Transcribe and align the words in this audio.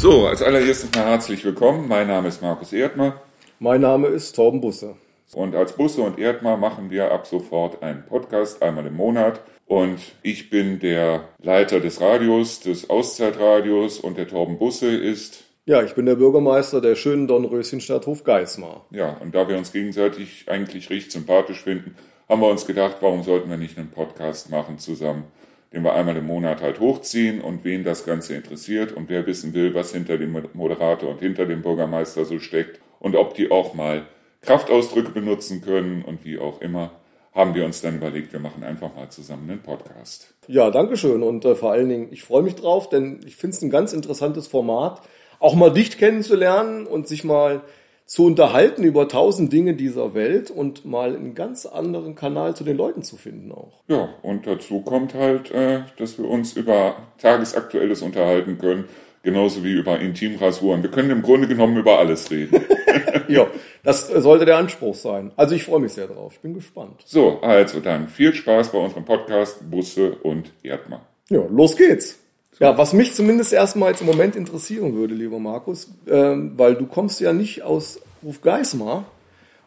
So, 0.00 0.26
als 0.26 0.40
allererstes 0.40 0.90
mal 0.94 1.04
herzlich 1.04 1.44
willkommen. 1.44 1.86
Mein 1.86 2.06
Name 2.06 2.28
ist 2.28 2.40
Markus 2.40 2.72
Erdmer. 2.72 3.20
Mein 3.58 3.82
Name 3.82 4.06
ist 4.06 4.34
Torben 4.34 4.62
Busse. 4.62 4.96
Und 5.34 5.54
als 5.54 5.74
Busse 5.74 6.00
und 6.00 6.18
Erdmer 6.18 6.56
machen 6.56 6.88
wir 6.88 7.12
ab 7.12 7.26
sofort 7.26 7.82
einen 7.82 8.06
Podcast, 8.06 8.62
einmal 8.62 8.86
im 8.86 8.96
Monat. 8.96 9.42
Und 9.66 9.98
ich 10.22 10.48
bin 10.48 10.78
der 10.78 11.28
Leiter 11.42 11.80
des 11.80 12.00
Radios, 12.00 12.60
des 12.60 12.88
Auszeitradios 12.88 14.00
und 14.00 14.16
der 14.16 14.26
Torben 14.26 14.56
Busse 14.56 14.88
ist. 14.88 15.44
Ja, 15.66 15.82
ich 15.82 15.94
bin 15.94 16.06
der 16.06 16.16
Bürgermeister 16.16 16.80
der 16.80 16.96
schönen 16.96 17.28
Dornröschenstadt 17.28 18.06
Hofgeismar. 18.06 18.86
Ja, 18.90 19.18
und 19.20 19.34
da 19.34 19.50
wir 19.50 19.58
uns 19.58 19.70
gegenseitig 19.70 20.46
eigentlich 20.48 20.88
richtig 20.88 21.12
sympathisch 21.12 21.62
finden, 21.62 21.94
haben 22.26 22.40
wir 22.40 22.48
uns 22.48 22.64
gedacht, 22.64 22.96
warum 23.00 23.22
sollten 23.22 23.50
wir 23.50 23.58
nicht 23.58 23.76
einen 23.76 23.90
Podcast 23.90 24.48
machen 24.48 24.78
zusammen? 24.78 25.24
Den 25.72 25.84
wir 25.84 25.94
einmal 25.94 26.16
im 26.16 26.26
Monat 26.26 26.62
halt 26.62 26.80
hochziehen 26.80 27.40
und 27.40 27.64
wen 27.64 27.84
das 27.84 28.04
Ganze 28.04 28.34
interessiert 28.34 28.92
und 28.92 29.08
wer 29.08 29.26
wissen 29.26 29.54
will, 29.54 29.74
was 29.74 29.92
hinter 29.92 30.18
dem 30.18 30.36
Moderator 30.52 31.10
und 31.10 31.20
hinter 31.20 31.46
dem 31.46 31.62
Bürgermeister 31.62 32.24
so 32.24 32.38
steckt 32.38 32.80
und 32.98 33.16
ob 33.16 33.34
die 33.34 33.50
auch 33.50 33.74
mal 33.74 34.06
Kraftausdrücke 34.42 35.10
benutzen 35.10 35.62
können 35.62 36.02
und 36.02 36.24
wie 36.24 36.38
auch 36.38 36.60
immer, 36.60 36.92
haben 37.32 37.54
wir 37.54 37.64
uns 37.64 37.80
dann 37.80 37.96
überlegt, 37.96 38.32
wir 38.32 38.40
machen 38.40 38.64
einfach 38.64 38.94
mal 38.94 39.08
zusammen 39.08 39.48
einen 39.48 39.62
Podcast. 39.62 40.34
Ja, 40.48 40.70
danke 40.70 40.96
schön 40.96 41.22
und 41.22 41.44
äh, 41.44 41.54
vor 41.54 41.70
allen 41.70 41.88
Dingen, 41.88 42.08
ich 42.10 42.24
freue 42.24 42.42
mich 42.42 42.56
drauf, 42.56 42.88
denn 42.88 43.20
ich 43.24 43.36
finde 43.36 43.56
es 43.56 43.62
ein 43.62 43.70
ganz 43.70 43.92
interessantes 43.92 44.48
Format, 44.48 45.02
auch 45.38 45.54
mal 45.54 45.72
dich 45.72 45.96
kennenzulernen 45.96 46.86
und 46.86 47.06
sich 47.06 47.22
mal 47.22 47.62
zu 48.10 48.24
unterhalten 48.26 48.82
über 48.82 49.06
tausend 49.06 49.52
Dinge 49.52 49.74
dieser 49.74 50.14
Welt 50.14 50.50
und 50.50 50.84
mal 50.84 51.14
einen 51.14 51.36
ganz 51.36 51.64
anderen 51.64 52.16
Kanal 52.16 52.56
zu 52.56 52.64
den 52.64 52.76
Leuten 52.76 53.04
zu 53.04 53.16
finden 53.16 53.52
auch. 53.52 53.84
Ja, 53.86 54.08
und 54.22 54.48
dazu 54.48 54.80
kommt 54.80 55.14
halt, 55.14 55.52
äh, 55.52 55.82
dass 55.96 56.18
wir 56.18 56.28
uns 56.28 56.54
über 56.54 56.96
Tagesaktuelles 57.18 58.02
unterhalten 58.02 58.58
können, 58.58 58.86
genauso 59.22 59.62
wie 59.62 59.74
über 59.74 60.00
Intimrasuren. 60.00 60.82
Wir 60.82 60.90
können 60.90 61.10
im 61.10 61.22
Grunde 61.22 61.46
genommen 61.46 61.76
über 61.76 62.00
alles 62.00 62.32
reden. 62.32 62.60
ja, 63.28 63.46
das 63.84 64.08
sollte 64.08 64.44
der 64.44 64.56
Anspruch 64.56 64.96
sein. 64.96 65.30
Also 65.36 65.54
ich 65.54 65.62
freue 65.62 65.78
mich 65.78 65.92
sehr 65.92 66.08
drauf, 66.08 66.32
ich 66.34 66.40
bin 66.40 66.54
gespannt. 66.54 67.02
So, 67.04 67.38
also 67.42 67.78
dann 67.78 68.08
viel 68.08 68.34
Spaß 68.34 68.72
bei 68.72 68.78
unserem 68.78 69.04
Podcast 69.04 69.70
Busse 69.70 70.16
und 70.16 70.52
Erdmann. 70.64 71.02
Ja, 71.28 71.44
los 71.48 71.76
geht's. 71.76 72.19
Ja, 72.60 72.76
was 72.76 72.92
mich 72.92 73.14
zumindest 73.14 73.54
erstmal 73.54 73.90
jetzt 73.90 74.02
im 74.02 74.06
Moment 74.06 74.36
interessieren 74.36 74.94
würde, 74.94 75.14
lieber 75.14 75.38
Markus, 75.38 75.88
äh, 76.06 76.34
weil 76.56 76.74
du 76.74 76.84
kommst 76.84 77.18
ja 77.18 77.32
nicht 77.32 77.62
aus 77.62 78.00
Rufgeismar 78.22 79.06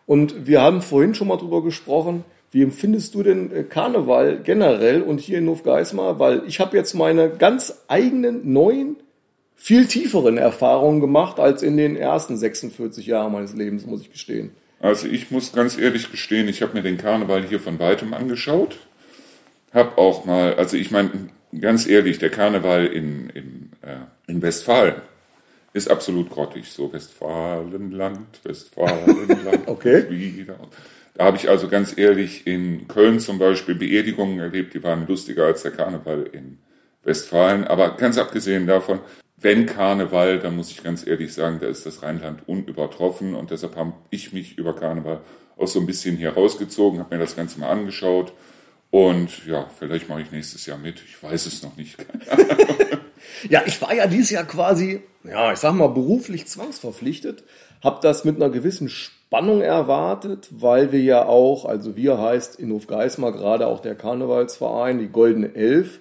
und 0.05 0.45
wir 0.45 0.61
haben 0.61 0.83
vorhin 0.83 1.16
schon 1.16 1.27
mal 1.27 1.38
drüber 1.38 1.63
gesprochen, 1.63 2.23
wie 2.52 2.61
empfindest 2.61 3.16
du 3.16 3.23
denn 3.23 3.52
äh, 3.52 3.63
Karneval 3.63 4.41
generell 4.44 5.02
und 5.02 5.19
hier 5.19 5.39
in 5.39 5.50
Hofgeismar? 5.50 6.19
Weil 6.19 6.44
ich 6.47 6.59
habe 6.59 6.77
jetzt 6.77 6.94
meine 6.94 7.31
ganz 7.31 7.80
eigenen, 7.88 8.53
neuen, 8.53 8.97
viel 9.55 9.88
tieferen 9.88 10.38
Erfahrungen 10.38 11.00
gemacht 11.00 11.39
als 11.39 11.63
in 11.63 11.78
den 11.78 11.95
ersten 11.95 12.38
46 12.38 13.07
Jahren 13.07 13.31
meines 13.31 13.55
Lebens, 13.55 13.88
muss 13.88 14.02
ich 14.02 14.11
gestehen. 14.11 14.52
Also 14.80 15.07
ich 15.07 15.31
muss 15.31 15.52
ganz 15.52 15.80
ehrlich 15.80 16.11
gestehen, 16.11 16.47
ich 16.47 16.61
habe 16.61 16.73
mir 16.75 16.83
den 16.83 16.97
Karneval 17.00 17.41
hier 17.41 17.59
von 17.59 17.80
weitem 17.80 18.13
angeschaut. 18.13 18.78
Hab 19.73 19.97
auch 19.97 20.25
mal, 20.25 20.53
also 20.53 20.78
ich 20.78 20.91
meine, 20.91 21.09
ganz 21.59 21.88
ehrlich, 21.88 22.20
der 22.20 22.30
Karneval 22.30 22.88
in, 22.88 23.30
in, 23.30 23.72
äh, 23.82 23.98
in 24.28 24.42
Westfalen 24.42 24.96
ist 25.73 25.90
absolut 25.90 26.30
grottig. 26.30 26.72
So 26.72 26.92
Westfalenland, 26.92 28.40
Westfalenland. 28.44 29.62
okay. 29.68 30.06
Wieder. 30.09 30.56
Da 31.16 31.26
habe 31.26 31.38
ich 31.38 31.50
also 31.50 31.68
ganz 31.68 31.98
ehrlich 31.98 32.48
in 32.48 32.88
Köln 32.88 33.20
zum 33.20 33.40
Beispiel 33.40 33.76
Beerdigungen 33.76 34.40
erlebt, 34.40 34.74
die 34.74 34.84
waren 34.84 35.08
lustiger 35.08 35.46
als 35.46 35.62
der 35.64 35.72
Karneval 35.72 36.30
in 36.31 36.58
Westfalen. 37.04 37.66
Aber 37.66 37.98
ganz 37.98 38.18
abgesehen 38.18 38.66
davon, 38.66 39.00
wenn 39.38 39.66
Karneval, 39.66 40.40
dann 40.40 40.56
muss 40.56 40.72
ich 40.72 40.84
ganz 40.84 41.06
ehrlich 41.06 41.34
sagen, 41.34 41.59
da 41.59 41.68
ist 41.68 41.86
das 41.86 42.02
Rheinland 42.02 42.47
unübertroffen 42.47 43.36
und 43.36 43.52
deshalb 43.52 43.75
habe 43.75 43.94
ich 44.09 44.31
mich 44.31 44.58
über 44.58 44.75
Karneval 44.75 45.22
auch 45.58 45.68
so 45.68 45.80
ein 45.80 45.86
bisschen 45.86 46.18
hier 46.18 46.34
rausgezogen, 46.34 47.00
habe 47.00 47.16
mir 47.16 47.22
das 47.22 47.36
Ganze 47.36 47.59
mal 47.59 47.69
angeschaut 47.69 48.34
und 48.94 49.48
ja, 49.48 49.66
vielleicht 49.80 50.08
mache 50.08 50.22
ich 50.22 50.30
nächstes 50.30 50.68
Jahr 50.68 50.78
mit. 50.78 51.02
Ich 51.04 51.24
weiß 51.24 51.48
es 51.48 51.64
noch 51.64 51.76
nicht. 51.78 51.98
ja, 53.50 53.64
ich 53.66 53.81
war 53.81 53.92
ja 53.92 54.06
dieses 54.06 54.30
Jahr 54.30 54.44
quasi, 54.44 55.02
ja, 55.24 55.52
ich 55.52 55.58
sag 55.58 55.74
mal, 55.74 55.88
beruflich 55.88 56.46
zwangsverpflichtet. 56.46 57.44
Hab 57.84 58.02
das 58.02 58.24
mit 58.24 58.36
einer 58.36 58.52
gewissen 58.52 58.90
Spannung 58.90 59.62
erwartet, 59.62 60.48
weil 60.52 60.92
wir 60.92 61.02
ja 61.02 61.26
auch, 61.26 61.66
also 61.66 61.96
wir 61.96 62.20
heißt 62.20 62.59
in 62.59 62.72
Hofgeismar 62.72 63.31
gerade 63.31 63.66
auch 63.66 63.80
der 63.80 63.96
Karnevalsverein, 63.96 65.00
die 65.00 65.08
Goldene 65.08 65.56
Elf, 65.56 66.00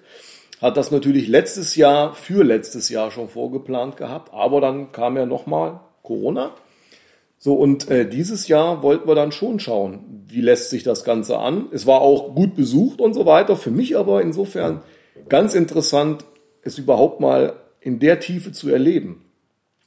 hat 0.60 0.76
das 0.76 0.90
natürlich 0.90 1.28
letztes 1.28 1.76
Jahr, 1.76 2.12
für 2.12 2.44
letztes 2.44 2.90
Jahr 2.90 3.10
schon 3.10 3.30
vorgeplant 3.30 3.96
gehabt. 3.96 4.34
Aber 4.34 4.60
dann 4.60 4.92
kam 4.92 5.16
ja 5.16 5.24
nochmal 5.24 5.80
Corona. 6.02 6.52
So, 7.44 7.54
und 7.54 7.90
äh, 7.90 8.08
dieses 8.08 8.46
Jahr 8.46 8.84
wollten 8.84 9.08
wir 9.08 9.16
dann 9.16 9.32
schon 9.32 9.58
schauen, 9.58 10.26
wie 10.28 10.40
lässt 10.40 10.70
sich 10.70 10.84
das 10.84 11.02
Ganze 11.02 11.38
an. 11.38 11.66
Es 11.72 11.88
war 11.88 12.00
auch 12.00 12.36
gut 12.36 12.54
besucht 12.54 13.00
und 13.00 13.14
so 13.14 13.26
weiter. 13.26 13.56
Für 13.56 13.72
mich 13.72 13.96
aber 13.96 14.22
insofern 14.22 14.82
ganz 15.28 15.56
interessant, 15.56 16.24
es 16.62 16.78
überhaupt 16.78 17.18
mal 17.18 17.54
in 17.80 17.98
der 17.98 18.20
Tiefe 18.20 18.52
zu 18.52 18.70
erleben. 18.70 19.24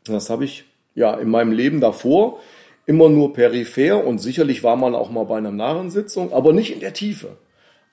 Das 0.04 0.30
habe 0.30 0.44
ich 0.44 0.66
ja 0.96 1.14
in 1.14 1.30
meinem 1.30 1.54
Leben 1.54 1.80
davor 1.80 2.42
immer 2.88 3.08
nur 3.08 3.32
peripher 3.32 4.06
und 4.06 4.20
sicherlich 4.20 4.62
war 4.62 4.76
man 4.76 4.94
auch 4.94 5.10
mal 5.10 5.24
bei 5.24 5.38
einer 5.38 5.54
Narrensitzung, 5.54 6.34
aber 6.34 6.52
nicht 6.52 6.74
in 6.74 6.82
der 6.82 6.92
Tiefe. 6.92 7.38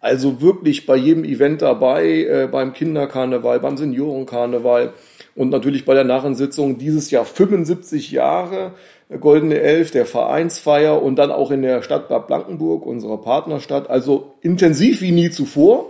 Also 0.00 0.42
wirklich 0.42 0.86
bei 0.86 0.96
jedem 0.96 1.22
Event 1.22 1.62
dabei, 1.62 2.24
äh, 2.24 2.48
beim 2.50 2.72
Kinderkarneval, 2.72 3.60
beim 3.60 3.76
Seniorenkarneval 3.76 4.94
und 5.36 5.50
natürlich 5.50 5.84
bei 5.84 5.94
der 5.94 6.02
Narrensitzung 6.02 6.78
dieses 6.78 7.12
Jahr 7.12 7.24
75 7.24 8.10
Jahre 8.10 8.74
Goldene 9.20 9.60
Elf, 9.60 9.90
der 9.90 10.06
Vereinsfeier 10.06 11.02
und 11.02 11.16
dann 11.16 11.30
auch 11.30 11.50
in 11.50 11.62
der 11.62 11.82
Stadt 11.82 12.08
Bad 12.08 12.26
Blankenburg, 12.26 12.86
unserer 12.86 13.18
Partnerstadt. 13.18 13.90
Also 13.90 14.34
intensiv 14.40 15.00
wie 15.00 15.12
nie 15.12 15.30
zuvor. 15.30 15.86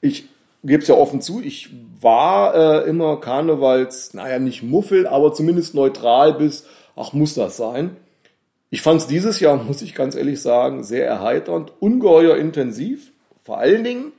Ich 0.00 0.28
gebe 0.64 0.82
es 0.82 0.88
ja 0.88 0.94
offen 0.94 1.20
zu, 1.20 1.40
ich 1.42 1.70
war 2.00 2.54
äh, 2.54 2.88
immer 2.88 3.20
Karnevals, 3.20 4.14
naja, 4.14 4.38
nicht 4.38 4.62
Muffel, 4.62 5.06
aber 5.06 5.32
zumindest 5.32 5.74
neutral 5.74 6.34
bis, 6.34 6.66
ach, 6.96 7.12
muss 7.12 7.34
das 7.34 7.56
sein. 7.56 7.96
Ich 8.70 8.82
fand 8.82 9.00
es 9.00 9.06
dieses 9.06 9.40
Jahr, 9.40 9.56
muss 9.64 9.82
ich 9.82 9.94
ganz 9.94 10.14
ehrlich 10.14 10.40
sagen, 10.40 10.82
sehr 10.82 11.06
erheiternd, 11.06 11.72
ungeheuer 11.80 12.36
intensiv. 12.36 13.12
Vor 13.42 13.58
allen 13.58 13.84
Dingen, 13.84 14.12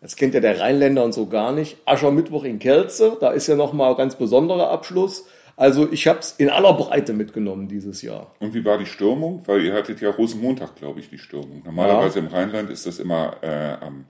das 0.00 0.16
kennt 0.16 0.34
ja 0.34 0.40
der 0.40 0.60
Rheinländer 0.60 1.04
und 1.04 1.12
so 1.12 1.26
gar 1.26 1.52
nicht, 1.52 1.76
Aschermittwoch 1.84 2.44
in 2.44 2.58
Kelze, 2.58 3.16
da 3.20 3.30
ist 3.30 3.48
ja 3.48 3.56
nochmal 3.56 3.96
ganz 3.96 4.14
besonderer 4.14 4.70
Abschluss. 4.70 5.26
Also 5.60 5.92
ich 5.92 6.08
habe 6.08 6.20
es 6.20 6.32
in 6.38 6.48
aller 6.48 6.72
Breite 6.72 7.12
mitgenommen 7.12 7.68
dieses 7.68 8.00
Jahr. 8.00 8.28
Und 8.40 8.54
wie 8.54 8.64
war 8.64 8.78
die 8.78 8.86
Stürmung? 8.86 9.42
Weil 9.44 9.62
ihr 9.62 9.74
hattet 9.74 10.00
ja 10.00 10.08
Rosenmontag, 10.08 10.74
glaube 10.76 11.00
ich, 11.00 11.10
die 11.10 11.18
Stürmung. 11.18 11.60
Normalerweise 11.66 12.20
ja. 12.20 12.24
im 12.24 12.32
Rheinland 12.32 12.70
ist 12.70 12.86
das 12.86 12.98
immer 12.98 13.36
äh, 13.42 13.74
am 13.78 14.06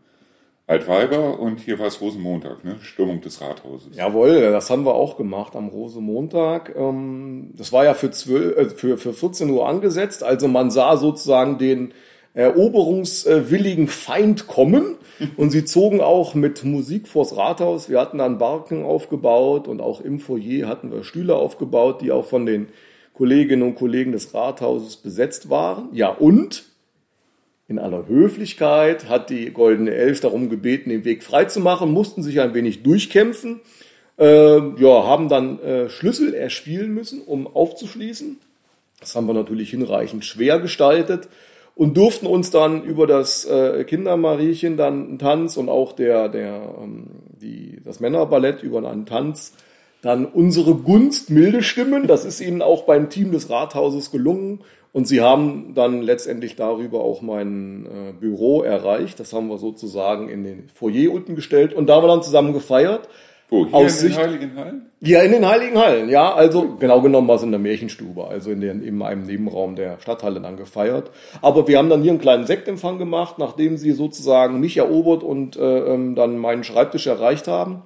Altweiber 0.68 1.40
und 1.40 1.58
hier 1.58 1.80
war 1.80 1.88
es 1.88 2.00
Rosenmontag, 2.00 2.62
ne? 2.62 2.76
Stürmung 2.82 3.20
des 3.20 3.40
Rathauses. 3.40 3.96
Jawohl, 3.96 4.52
das 4.52 4.70
haben 4.70 4.86
wir 4.86 4.94
auch 4.94 5.16
gemacht 5.16 5.56
am 5.56 5.66
Rosenmontag. 5.66 6.72
Ähm, 6.76 7.50
das 7.56 7.72
war 7.72 7.82
ja 7.82 7.94
für, 7.94 8.12
12, 8.12 8.56
äh, 8.56 8.64
für, 8.66 8.96
für 8.96 9.12
14 9.12 9.50
Uhr 9.50 9.68
angesetzt. 9.68 10.22
Also 10.22 10.46
man 10.46 10.70
sah 10.70 10.96
sozusagen 10.96 11.58
den 11.58 11.92
eroberungswilligen 12.34 13.88
Feind 13.88 14.46
kommen. 14.46 14.96
Und 15.36 15.50
sie 15.50 15.64
zogen 15.64 16.00
auch 16.00 16.34
mit 16.34 16.64
Musik 16.64 17.06
vors 17.06 17.36
Rathaus. 17.36 17.90
Wir 17.90 18.00
hatten 18.00 18.18
dann 18.18 18.38
Barken 18.38 18.84
aufgebaut 18.84 19.68
und 19.68 19.80
auch 19.80 20.00
im 20.00 20.18
Foyer 20.18 20.66
hatten 20.66 20.90
wir 20.90 21.04
Stühle 21.04 21.36
aufgebaut, 21.36 22.00
die 22.00 22.10
auch 22.10 22.24
von 22.24 22.46
den 22.46 22.68
Kolleginnen 23.12 23.62
und 23.62 23.74
Kollegen 23.74 24.12
des 24.12 24.32
Rathauses 24.32 24.96
besetzt 24.96 25.50
waren. 25.50 25.90
Ja, 25.92 26.08
und 26.08 26.64
in 27.68 27.78
aller 27.78 28.08
Höflichkeit 28.08 29.08
hat 29.08 29.28
die 29.28 29.50
Goldene 29.50 29.92
Elf 29.92 30.20
darum 30.20 30.48
gebeten, 30.48 30.88
den 30.88 31.04
Weg 31.04 31.22
freizumachen, 31.22 31.90
mussten 31.90 32.22
sich 32.22 32.40
ein 32.40 32.54
wenig 32.54 32.82
durchkämpfen, 32.82 33.60
äh, 34.18 34.56
ja, 34.56 35.04
haben 35.04 35.28
dann 35.28 35.60
äh, 35.60 35.90
Schlüssel 35.90 36.32
erspielen 36.32 36.94
müssen, 36.94 37.20
um 37.20 37.46
aufzuschließen. 37.46 38.38
Das 39.00 39.14
haben 39.14 39.26
wir 39.26 39.34
natürlich 39.34 39.70
hinreichend 39.70 40.24
schwer 40.24 40.58
gestaltet 40.58 41.28
und 41.80 41.96
durften 41.96 42.26
uns 42.26 42.50
dann 42.50 42.84
über 42.84 43.06
das 43.06 43.46
äh, 43.46 43.84
Kindermariechen 43.84 44.76
dann 44.76 45.08
einen 45.08 45.18
Tanz 45.18 45.56
und 45.56 45.70
auch 45.70 45.92
der, 45.92 46.28
der, 46.28 46.74
ähm, 46.78 47.06
die, 47.40 47.80
das 47.82 48.00
Männerballett 48.00 48.62
über 48.62 48.86
einen 48.86 49.06
Tanz 49.06 49.54
dann 50.02 50.26
unsere 50.26 50.74
Gunst 50.74 51.30
milde 51.30 51.62
stimmen. 51.62 52.06
Das 52.06 52.26
ist 52.26 52.42
ihnen 52.42 52.60
auch 52.60 52.82
beim 52.82 53.08
Team 53.08 53.32
des 53.32 53.48
Rathauses 53.48 54.10
gelungen. 54.10 54.60
Und 54.92 55.08
sie 55.08 55.22
haben 55.22 55.72
dann 55.74 56.02
letztendlich 56.02 56.54
darüber 56.54 57.00
auch 57.00 57.22
mein 57.22 57.86
äh, 57.86 58.12
Büro 58.12 58.60
erreicht. 58.60 59.18
Das 59.18 59.32
haben 59.32 59.48
wir 59.48 59.56
sozusagen 59.56 60.28
in 60.28 60.44
den 60.44 60.68
Foyer 60.74 61.10
unten 61.10 61.34
gestellt. 61.34 61.72
Und 61.72 61.86
da 61.86 61.94
haben 61.94 62.04
wir 62.04 62.08
dann 62.08 62.22
zusammen 62.22 62.52
gefeiert. 62.52 63.08
Wo, 63.50 63.66
hier 63.66 63.74
Aussicht, 63.74 64.16
in 64.16 64.22
den 64.22 64.30
Heiligen 64.30 64.56
Hallen? 64.56 64.86
Ja, 65.00 65.22
in 65.22 65.32
den 65.32 65.46
Heiligen 65.46 65.78
Hallen, 65.78 66.08
ja. 66.08 66.32
Also 66.32 66.76
genau 66.78 67.00
genommen 67.02 67.26
war 67.28 67.36
es 67.36 67.42
in 67.42 67.50
der 67.50 67.60
Märchenstube, 67.60 68.26
also 68.26 68.50
in, 68.50 68.60
den, 68.60 68.82
in 68.82 69.02
einem 69.02 69.26
Nebenraum 69.26 69.74
der 69.76 69.98
Stadthalle 70.00 70.40
dann 70.40 70.56
gefeiert. 70.56 71.10
Aber 71.42 71.66
wir 71.66 71.76
haben 71.78 71.90
dann 71.90 72.02
hier 72.02 72.12
einen 72.12 72.20
kleinen 72.20 72.46
Sektempfang 72.46 72.98
gemacht, 72.98 73.38
nachdem 73.38 73.76
sie 73.76 73.92
sozusagen 73.92 74.60
mich 74.60 74.76
erobert 74.76 75.22
und 75.22 75.56
äh, 75.56 75.94
ähm, 75.94 76.14
dann 76.14 76.38
meinen 76.38 76.64
Schreibtisch 76.64 77.06
erreicht 77.06 77.48
haben. 77.48 77.82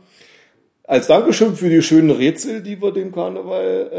als 0.87 1.07
Dankeschön 1.07 1.55
für 1.55 1.71
die 1.71 1.83
schönen 1.83 2.11
Rätsel, 2.11 2.63
die 2.63 2.81
wir 2.81 2.93
dem 2.93 3.11
Karneval 3.13 3.91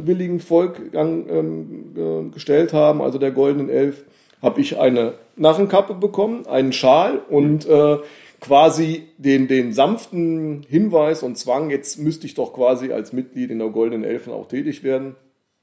äh, 0.00 0.06
willigen 0.06 0.40
Volk 0.40 0.80
ähm, 0.94 1.94
äh, 1.94 2.30
gestellt 2.32 2.72
haben, 2.72 3.02
also 3.02 3.18
der 3.18 3.32
Goldenen 3.32 3.68
Elf, 3.68 4.04
habe 4.40 4.60
ich 4.60 4.78
eine 4.78 5.14
Narrenkappe 5.36 5.94
bekommen, 5.94 6.46
einen 6.46 6.72
Schal 6.72 7.20
und 7.28 7.68
äh, 7.68 7.98
quasi 8.42 9.08
den, 9.18 9.46
den 9.46 9.72
sanften 9.72 10.66
Hinweis 10.68 11.22
und 11.22 11.38
Zwang, 11.38 11.70
jetzt 11.70 11.98
müsste 11.98 12.26
ich 12.26 12.34
doch 12.34 12.52
quasi 12.52 12.92
als 12.92 13.12
Mitglied 13.12 13.52
in 13.52 13.60
der 13.60 13.68
Goldenen 13.68 14.02
Elfen 14.02 14.32
auch 14.32 14.48
tätig 14.48 14.82
werden. 14.82 15.14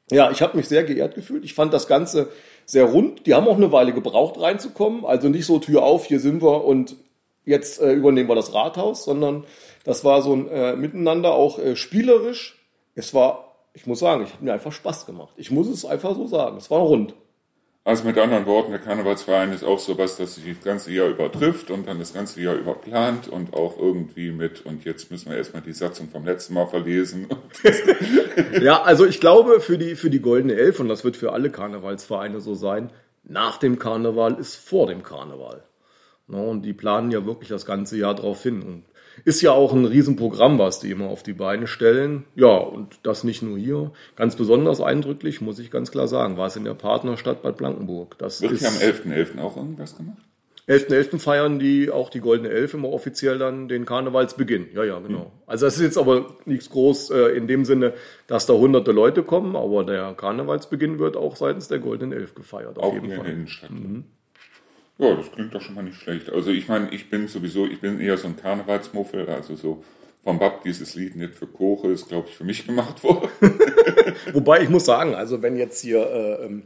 Ja, 0.10 0.32
ich 0.32 0.42
habe 0.42 0.56
mich 0.56 0.70
sehr 0.70 0.86
geehrt 0.86 1.14
gefühlt. 1.14 1.44
Ich 1.44 1.54
fand 1.54 1.74
das 1.74 1.88
Ganze 1.88 2.30
sehr 2.66 2.86
rund. 2.86 3.28
Die 3.28 3.36
haben 3.36 3.50
auch 3.50 3.58
eine 3.58 3.74
Weile 3.74 3.94
gebraucht 3.94 4.40
reinzukommen. 4.40 5.04
Also 5.06 5.28
nicht 5.28 5.46
so 5.46 5.60
Tür 5.60 5.84
auf, 5.84 6.06
hier 6.06 6.22
sind 6.22 6.42
wir 6.42 6.64
und 6.64 6.96
jetzt 7.46 7.82
äh, 7.82 7.92
übernehmen 7.92 8.30
wir 8.30 8.36
das 8.36 8.54
Rathaus, 8.54 9.04
sondern 9.04 9.44
das 9.84 10.06
war 10.06 10.22
so 10.22 10.34
ein 10.34 10.48
äh, 10.48 10.76
Miteinander 10.78 11.34
auch 11.34 11.60
äh, 11.60 11.76
spielerisch. 11.76 12.58
Es 12.96 13.14
war, 13.14 13.56
ich 13.74 13.88
muss 13.88 14.00
sagen, 14.00 14.24
ich 14.24 14.34
hat 14.34 14.42
mir 14.42 14.54
einfach 14.54 14.72
Spaß 14.72 15.06
gemacht. 15.06 15.34
Ich 15.36 15.52
muss 15.52 15.68
es 15.68 15.84
einfach 15.84 16.16
so 16.16 16.28
sagen. 16.28 16.56
Es 16.56 16.72
war 16.72 16.80
rund. 16.80 17.14
Also 17.86 18.04
mit 18.04 18.18
anderen 18.18 18.46
Worten, 18.46 18.72
der 18.72 18.82
Karnevalsverein 18.82 19.52
ist 19.52 19.64
auch 19.64 19.80
sowas, 19.80 20.18
das 20.18 20.36
sich 20.36 20.46
das 20.56 20.64
ganze 20.64 20.92
Jahr 20.92 21.08
übertrifft 21.08 21.72
und 21.72 21.88
dann 21.88 21.98
das 21.98 22.14
ganze 22.14 22.42
Jahr 22.42 22.56
überplant 22.56 23.28
und 23.28 23.54
auch 23.54 23.80
irgendwie 23.80 24.32
mit, 24.32 24.66
und 24.66 24.84
jetzt 24.86 25.10
müssen 25.10 25.30
wir 25.30 25.38
erstmal 25.38 25.64
die 25.64 25.74
Satzung 25.74 26.10
vom 26.10 26.26
letzten 26.26 26.54
Mal 26.54 26.68
verlesen. 26.68 27.28
ja, 28.62 28.84
also 28.84 29.06
ich 29.06 29.20
glaube, 29.20 29.60
für 29.62 29.78
die, 29.78 29.96
für 29.96 30.10
die 30.10 30.20
Goldene 30.20 30.56
Elf, 30.56 30.80
und 30.80 30.90
das 30.90 31.04
wird 31.04 31.16
für 31.16 31.32
alle 31.32 31.50
Karnevalsvereine 31.50 32.42
so 32.42 32.54
sein, 32.54 32.92
nach 33.24 33.58
dem 33.58 33.80
Karneval 33.80 34.36
ist 34.36 34.56
vor 34.56 34.88
dem 34.88 35.02
Karneval. 35.02 35.64
und 36.28 36.64
die 36.64 36.74
planen 36.74 37.12
ja 37.12 37.26
wirklich 37.26 37.50
das 37.50 37.66
ganze 37.66 37.98
Jahr 37.98 38.14
drauf 38.14 38.44
hin. 38.44 38.62
Und 38.62 38.84
ist 39.26 39.42
ja 39.42 39.52
auch 39.52 39.74
ein 39.74 39.86
Riesenprogramm, 39.86 40.60
was 40.60 40.80
die 40.80 40.92
immer 40.92 41.08
auf 41.08 41.24
die 41.24 41.34
Beine 41.34 41.68
stellen. 41.68 42.26
Ja, 42.36 42.56
und 42.58 43.00
das 43.04 43.24
nicht 43.24 43.42
nur 43.42 43.58
hier. 43.58 43.92
Ganz 44.16 44.36
besonders 44.36 44.82
eindrücklich, 44.82 45.42
muss 45.42 45.60
ich 45.60 45.72
ganz 45.72 45.92
klar 45.92 46.08
sagen, 46.08 46.38
war 46.38 46.48
es 46.48 46.56
in 46.56 46.64
der 46.64 46.74
Partnerstadt 46.74 47.42
Bad 47.42 47.58
Blankenburg. 47.58 48.18
Das 48.18 48.42
Wird 48.42 48.58
hier 48.58 48.68
am 48.68 48.76
11.11. 48.76 49.36
.11. 49.36 49.42
auch 49.42 49.58
irgendwas 49.58 49.98
gemacht? 49.98 50.18
11.11. 50.70 51.14
.11. 51.14 51.20
feiern 51.20 51.60
die 51.60 51.90
auch 51.90 52.12
die 52.12 52.20
Goldene 52.20 52.50
Elf 52.50 52.76
immer 52.76 52.90
offiziell 52.90 53.40
dann 53.40 53.68
den 53.68 53.86
Karnevalsbeginn. 53.86 54.68
Ja, 54.76 54.84
ja, 54.84 55.00
genau. 55.00 55.20
Mhm. 55.20 55.42
Also 55.48 55.66
das 55.66 55.78
ist 55.78 55.82
jetzt 55.82 55.98
aber 55.98 56.36
nichts 56.46 56.70
groß 56.70 57.10
äh, 57.10 57.36
in 57.36 57.48
dem 57.48 57.66
Sinne, 57.66 57.94
dass 58.28 58.46
da 58.46 58.54
hunderte 58.54 58.92
Leute 58.92 59.24
kommen, 59.24 59.56
aber 59.56 59.84
der 59.84 60.14
Karnevalsbeginn 60.14 61.00
wird 61.00 61.18
auch 61.18 61.36
seitens 61.36 61.70
der 61.70 61.80
Goldenen 61.80 62.14
Elf 62.14 62.36
gefeiert. 62.36 62.78
Auf 62.78 62.84
auch 62.84 62.94
jeden 62.94 63.10
Fall. 63.10 63.18
in 63.18 63.24
der 63.24 63.34
Innenstadt. 63.34 63.72
Mhm. 63.72 64.04
Ja, 65.00 65.16
das 65.16 65.32
klingt 65.32 65.56
doch 65.56 65.62
schon 65.62 65.76
mal 65.76 65.84
nicht 65.84 65.98
schlecht. 65.98 66.30
Also 66.30 66.52
ich 66.52 66.68
meine, 66.68 66.90
ich 66.92 67.10
bin 67.10 67.30
sowieso, 67.30 67.66
ich 67.66 67.80
bin 67.80 68.02
eher 68.02 68.18
so 68.18 68.28
ein 68.28 68.36
Karnevalsmuffel, 68.36 69.30
also 69.30 69.56
so 69.56 69.82
vom 70.22 70.40
Bab 70.40 70.64
dieses 70.64 70.96
Lied 70.96 71.16
nicht 71.16 71.36
für 71.36 71.48
Koche 71.48 71.88
ist, 71.88 72.10
glaube 72.10 72.28
ich, 72.30 72.36
für 72.36 72.44
mich 72.44 72.68
gemacht 72.68 73.02
worden. 73.04 73.30
Wobei 74.34 74.62
ich 74.62 74.70
muss 74.70 74.86
sagen, 74.86 75.16
also 75.16 75.42
wenn 75.42 75.56
jetzt 75.56 75.82
hier 75.82 76.02
äh, 76.02 76.46
ähm, 76.46 76.64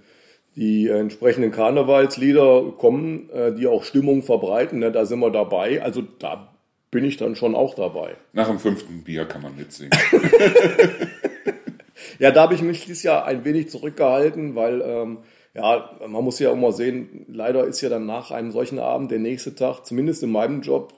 die 0.55 0.87
entsprechenden 0.87 1.51
Karnevalslieder 1.51 2.73
kommen, 2.77 3.29
äh, 3.29 3.53
die 3.53 3.67
auch 3.67 3.83
Stimmung 3.83 4.23
verbreiten, 4.23 4.79
ne, 4.79 4.91
da 4.91 5.05
sind 5.05 5.19
wir 5.19 5.29
dabei. 5.29 5.83
Also 5.83 6.01
da 6.01 6.55
bin 6.89 7.05
ich 7.05 7.17
dann 7.17 7.35
schon 7.35 7.53
auch 7.53 7.75
dabei. 7.75 8.15
Nach 8.33 8.47
dem 8.47 8.57
fünften 8.57 9.03
Bier 9.03 9.25
kann 9.25 9.43
man 9.43 9.55
mitsingen. 9.55 9.91
ja, 12.19 12.31
da 12.31 12.41
habe 12.41 12.55
ich 12.55 12.63
mich 12.63 12.85
dieses 12.85 13.03
Jahr 13.03 13.25
ein 13.25 13.45
wenig 13.45 13.69
zurückgehalten, 13.69 14.55
weil 14.55 14.81
ähm, 14.81 15.19
ja, 15.53 15.97
man 16.07 16.23
muss 16.23 16.39
ja 16.39 16.49
auch 16.49 16.55
mal 16.55 16.73
sehen, 16.73 17.25
leider 17.27 17.65
ist 17.65 17.81
ja 17.81 17.89
dann 17.89 18.05
nach 18.05 18.31
einem 18.31 18.51
solchen 18.51 18.79
Abend 18.79 19.11
der 19.11 19.19
nächste 19.19 19.53
Tag, 19.53 19.85
zumindest 19.85 20.23
in 20.23 20.31
meinem 20.31 20.61
Job, 20.61 20.93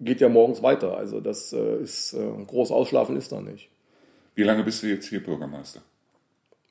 geht 0.00 0.20
ja 0.20 0.28
morgens 0.28 0.62
weiter. 0.62 0.96
Also 0.96 1.20
das 1.20 1.52
äh, 1.52 1.82
ist 1.82 2.14
äh, 2.14 2.44
groß 2.46 2.70
ausschlafen 2.70 3.16
ist 3.16 3.32
da 3.32 3.40
nicht. 3.40 3.68
Wie 4.34 4.44
lange 4.44 4.62
bist 4.62 4.82
du 4.82 4.86
jetzt 4.86 5.08
hier 5.08 5.22
Bürgermeister? 5.22 5.80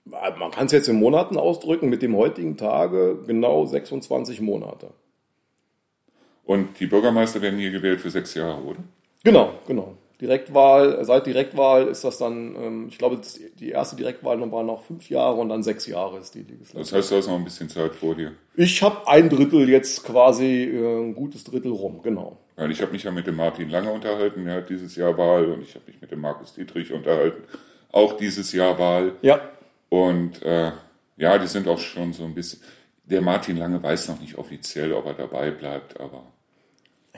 Man 0.05 0.51
kann 0.51 0.67
es 0.67 0.71
jetzt 0.71 0.87
in 0.87 0.95
Monaten 0.95 1.37
ausdrücken, 1.37 1.89
mit 1.89 2.01
dem 2.01 2.15
heutigen 2.15 2.55
Tage 2.55 3.19
genau 3.27 3.65
26 3.65 4.39
Monate. 4.39 4.91
Und 6.45 6.79
die 6.79 6.85
Bürgermeister 6.85 7.41
werden 7.41 7.59
hier 7.59 7.71
gewählt 7.71 7.99
für 7.99 8.09
sechs 8.09 8.33
Jahre, 8.33 8.63
oder? 8.63 8.79
Genau, 9.25 9.51
genau. 9.67 9.97
Direktwahl, 10.19 11.05
seit 11.05 11.27
Direktwahl 11.27 11.87
ist 11.87 12.03
das 12.03 12.17
dann, 12.17 12.55
ähm, 12.55 12.87
ich 12.89 12.97
glaube, 12.97 13.21
die 13.59 13.69
erste 13.69 13.95
Direktwahl 13.95 14.39
war 14.51 14.63
noch 14.63 14.83
fünf 14.83 15.09
Jahre 15.09 15.35
und 15.35 15.49
dann 15.49 15.61
sechs 15.61 15.85
Jahre 15.85 16.17
ist 16.17 16.33
die 16.33 16.41
Legislatur. 16.41 16.79
Das 16.79 16.91
heißt, 16.91 17.11
du 17.11 17.15
hast 17.17 17.27
noch 17.27 17.35
ein 17.35 17.43
bisschen 17.43 17.69
Zeit 17.69 17.93
vor 17.93 18.15
dir. 18.15 18.31
Ich 18.55 18.81
habe 18.81 19.07
ein 19.07 19.29
Drittel 19.29 19.69
jetzt 19.69 20.03
quasi, 20.03 20.63
äh, 20.63 21.03
ein 21.03 21.13
gutes 21.13 21.43
Drittel 21.43 21.71
rum, 21.71 22.01
genau. 22.01 22.37
Weil 22.55 22.71
ich 22.71 22.81
habe 22.81 22.91
mich 22.93 23.03
ja 23.03 23.11
mit 23.11 23.27
dem 23.27 23.35
Martin 23.35 23.69
Lange 23.69 23.91
unterhalten, 23.91 24.47
er 24.47 24.57
hat 24.57 24.69
dieses 24.69 24.95
Jahr 24.95 25.15
Wahl 25.17 25.45
und 25.45 25.61
ich 25.61 25.75
habe 25.75 25.85
mich 25.85 26.01
mit 26.01 26.09
dem 26.09 26.21
Markus 26.21 26.53
Dietrich 26.53 26.91
unterhalten, 26.91 27.43
auch 27.91 28.17
dieses 28.17 28.51
Jahr 28.53 28.79
Wahl. 28.79 29.13
Ja. 29.21 29.39
Und 29.89 30.41
äh, 30.41 30.71
ja, 31.17 31.37
die 31.37 31.47
sind 31.47 31.67
auch 31.67 31.79
schon 31.79 32.13
so 32.13 32.23
ein 32.23 32.33
bisschen, 32.33 32.61
der 33.05 33.21
Martin 33.21 33.57
Lange 33.57 33.81
weiß 33.83 34.07
noch 34.07 34.19
nicht 34.19 34.35
offiziell, 34.39 34.93
ob 34.93 35.05
er 35.05 35.13
dabei 35.13 35.51
bleibt, 35.51 35.99
aber 35.99 36.23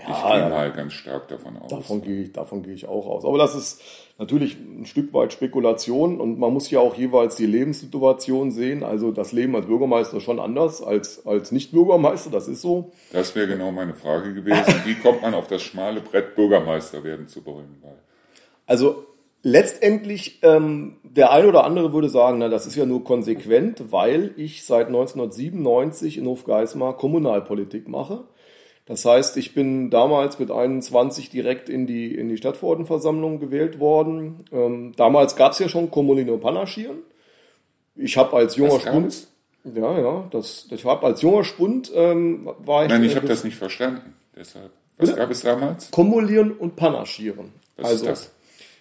ja, 0.07 0.17
ich 0.17 0.41
gehe 0.41 0.49
mal 0.49 0.71
ganz 0.71 0.93
stark 0.93 1.27
davon 1.27 1.57
aus. 1.57 1.69
Davon 1.69 2.01
gehe, 2.01 2.23
ich, 2.23 2.31
davon 2.31 2.63
gehe 2.63 2.73
ich 2.73 2.87
auch 2.87 3.07
aus. 3.07 3.25
Aber 3.25 3.37
das 3.37 3.55
ist 3.55 3.81
natürlich 4.17 4.57
ein 4.57 4.85
Stück 4.85 5.13
weit 5.13 5.33
Spekulation 5.33 6.19
und 6.19 6.39
man 6.39 6.53
muss 6.53 6.69
ja 6.69 6.79
auch 6.79 6.95
jeweils 6.95 7.35
die 7.35 7.45
Lebenssituation 7.45 8.51
sehen. 8.51 8.83
Also 8.83 9.11
das 9.11 9.31
Leben 9.31 9.55
als 9.55 9.65
Bürgermeister 9.65 10.17
ist 10.17 10.23
schon 10.23 10.39
anders 10.39 10.81
als 10.81 11.25
als 11.25 11.51
Nicht-Bürgermeister, 11.51 12.29
das 12.29 12.47
ist 12.47 12.61
so. 12.61 12.91
Das 13.11 13.35
wäre 13.35 13.47
genau 13.47 13.71
meine 13.71 13.93
Frage 13.93 14.33
gewesen. 14.33 14.73
Wie 14.85 14.95
kommt 14.95 15.21
man 15.21 15.33
auf 15.33 15.47
das 15.47 15.61
schmale 15.61 16.01
Brett, 16.01 16.35
Bürgermeister 16.35 17.03
werden 17.03 17.27
zu 17.27 17.45
wollen? 17.45 17.81
Also 18.65 19.05
letztendlich, 19.41 20.39
ähm, 20.43 20.97
der 21.03 21.31
eine 21.31 21.47
oder 21.47 21.63
andere 21.63 21.93
würde 21.93 22.09
sagen, 22.09 22.39
na, 22.39 22.49
das 22.49 22.67
ist 22.67 22.75
ja 22.75 22.85
nur 22.85 23.03
konsequent, 23.03 23.91
weil 23.91 24.33
ich 24.37 24.65
seit 24.65 24.87
1997 24.87 26.17
in 26.17 26.27
Hofgeismar 26.27 26.97
Kommunalpolitik 26.97 27.87
mache. 27.87 28.25
Das 28.89 29.05
heißt, 29.05 29.37
ich 29.37 29.53
bin 29.53 29.91
damals 29.91 30.39
mit 30.39 30.49
21 30.49 31.29
direkt 31.29 31.69
in 31.69 31.85
die, 31.85 32.15
in 32.15 32.27
die 32.27 32.37
Stadtverordnetenversammlung 32.37 33.39
gewählt 33.39 33.79
worden. 33.79 34.43
Ähm, 34.51 34.93
damals 34.97 35.35
gab 35.35 35.51
es 35.51 35.59
ja 35.59 35.69
schon 35.69 35.91
Komolino 35.91 36.37
Panaschieren. 36.37 36.97
Ich 37.95 38.17
habe 38.17 38.35
als 38.35 38.55
junger 38.55 38.79
Spund. 38.79 39.27
Ja, 39.75 39.99
ja, 39.99 40.27
das, 40.31 40.67
ich 40.71 40.85
habe 40.85 41.05
als 41.05 41.21
junger 41.21 41.43
Spund 41.43 41.91
ähm, 41.93 42.49
war 42.65 42.85
ich. 42.85 42.89
Nein, 42.89 43.03
ich 43.03 43.15
habe 43.15 43.27
das 43.27 43.43
nicht 43.43 43.57
verstanden. 43.57 44.15
Deshalb. 44.35 44.71
Was 44.97 45.15
gab 45.15 45.29
es 45.29 45.41
damals? 45.41 45.91
Kumulieren 45.91 46.51
und 46.51 46.75
Panaschieren. 46.75 47.51
Was 47.77 47.85
also, 47.85 48.05
ist 48.05 48.09
das? 48.09 48.31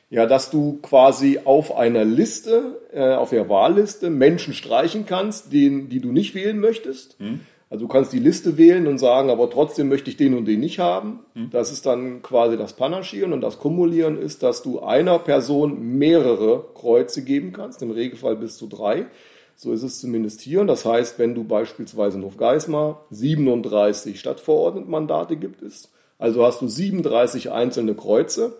Ja, 0.08 0.24
dass 0.24 0.48
du 0.48 0.78
quasi 0.80 1.40
auf 1.44 1.76
einer 1.76 2.06
Liste, 2.06 2.80
äh, 2.94 3.12
auf 3.12 3.28
der 3.28 3.50
Wahlliste 3.50 4.08
Menschen 4.08 4.54
streichen 4.54 5.04
kannst, 5.04 5.52
den, 5.52 5.90
die 5.90 6.00
du 6.00 6.12
nicht 6.12 6.34
wählen 6.34 6.58
möchtest. 6.58 7.18
Hm 7.18 7.40
also 7.70 7.84
du 7.84 7.88
kannst 7.92 8.12
die 8.12 8.18
Liste 8.18 8.56
wählen 8.56 8.86
und 8.86 8.98
sagen, 8.98 9.28
aber 9.28 9.50
trotzdem 9.50 9.88
möchte 9.88 10.08
ich 10.08 10.16
den 10.16 10.34
und 10.34 10.46
den 10.46 10.60
nicht 10.60 10.78
haben. 10.78 11.20
Hm. 11.34 11.50
Das 11.50 11.70
ist 11.70 11.84
dann 11.84 12.22
quasi 12.22 12.56
das 12.56 12.72
Panaschieren 12.72 13.32
und 13.32 13.42
das 13.42 13.58
Kumulieren 13.58 14.18
ist, 14.18 14.42
dass 14.42 14.62
du 14.62 14.80
einer 14.80 15.18
Person 15.18 15.98
mehrere 15.98 16.64
Kreuze 16.74 17.22
geben 17.22 17.52
kannst, 17.52 17.82
im 17.82 17.90
Regelfall 17.90 18.36
bis 18.36 18.56
zu 18.56 18.68
drei. 18.68 19.06
So 19.54 19.72
ist 19.72 19.82
es 19.82 20.00
zumindest 20.00 20.40
hier. 20.40 20.60
Und 20.60 20.68
das 20.68 20.84
heißt, 20.84 21.18
wenn 21.18 21.34
du 21.34 21.44
beispielsweise 21.44 22.16
in 22.16 22.24
Hofgeismar 22.24 23.04
37 23.10 24.18
Stadtverordnetenmandate 24.18 25.36
gibt 25.36 25.62
es, 25.62 25.92
also 26.16 26.44
hast 26.44 26.62
du 26.62 26.68
37 26.68 27.52
einzelne 27.52 27.94
Kreuze, 27.94 28.56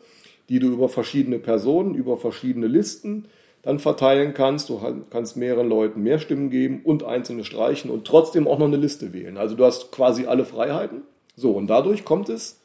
die 0.49 0.59
du 0.59 0.69
über 0.69 0.89
verschiedene 0.89 1.39
Personen, 1.39 1.95
über 1.95 2.17
verschiedene 2.17 2.67
Listen 2.67 3.27
dann 3.69 3.81
verteilen 3.81 4.33
kannst. 4.33 4.71
Du 4.71 4.81
kannst 5.11 5.37
mehreren 5.37 5.69
Leuten 5.69 6.03
mehr 6.03 6.19
Stimmen 6.19 6.49
geben 6.49 6.81
und 6.85 7.05
einzelne 7.05 7.45
streichen 7.45 7.91
und 7.91 8.07
trotzdem 8.07 8.49
auch 8.49 8.59
noch 8.59 8.67
eine 8.67 8.79
Liste 8.79 9.13
wählen. 9.13 9.37
Also 9.37 9.57
du 9.57 9.65
hast 9.67 9.93
quasi 9.93 10.25
alle 10.25 10.47
Freiheiten. 10.47 11.03
So, 11.37 11.51
und 11.51 11.67
dadurch 11.67 12.07
kommt 12.07 12.31
es, 12.31 12.63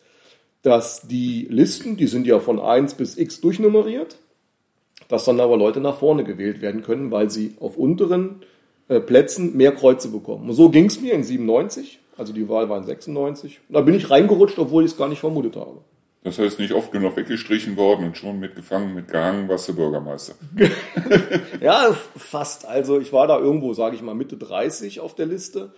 dass 0.61 1.05
die 1.05 1.45
Listen, 1.49 1.97
die 1.97 2.07
sind 2.07 2.25
ja 2.25 2.39
von 2.39 2.57
1 2.57 2.93
bis 2.93 3.17
x 3.17 3.41
durchnummeriert, 3.41 4.15
dass 5.09 5.25
dann 5.25 5.41
aber 5.41 5.57
Leute 5.57 5.81
nach 5.81 5.97
vorne 5.97 6.23
gewählt 6.23 6.61
werden 6.61 6.83
können, 6.83 7.11
weil 7.11 7.29
sie 7.29 7.55
auf 7.59 7.75
unteren 7.75 8.41
äh, 8.87 9.01
Plätzen 9.01 9.57
mehr 9.57 9.73
Kreuze 9.73 10.07
bekommen. 10.07 10.49
Und 10.49 10.55
so 10.55 10.69
ging 10.69 10.85
es 10.85 11.01
mir 11.01 11.15
in 11.15 11.25
97, 11.25 11.99
also 12.15 12.31
die 12.31 12.47
Wahl 12.47 12.69
war 12.69 12.77
in 12.77 12.85
96. 12.85 13.59
Da 13.67 13.81
bin 13.81 13.93
ich 13.93 14.09
reingerutscht, 14.09 14.57
obwohl 14.57 14.85
ich 14.85 14.91
es 14.91 14.97
gar 14.97 15.09
nicht 15.09 15.19
vermutet 15.19 15.57
habe. 15.57 15.79
Das 16.23 16.39
heißt, 16.39 16.59
nicht 16.59 16.73
oft 16.73 16.91
genug 16.91 17.17
weggestrichen 17.17 17.75
worden 17.75 18.05
und 18.05 18.17
schon 18.17 18.39
mitgefangen, 18.39 18.93
mitgehangen, 18.93 19.49
was 19.49 19.65
der 19.65 19.73
Bürgermeister. 19.73 20.35
ja, 21.61 21.93
fast. 22.15 22.65
Also 22.65 22.99
ich 22.99 23.11
war 23.11 23.27
da 23.27 23.37
irgendwo, 23.37 23.73
sage 23.73 23.95
ich 23.95 24.01
mal, 24.01 24.15
Mitte 24.15 24.37
30 24.37 25.01
auf 25.01 25.15
der 25.15 25.25
Liste 25.25 25.73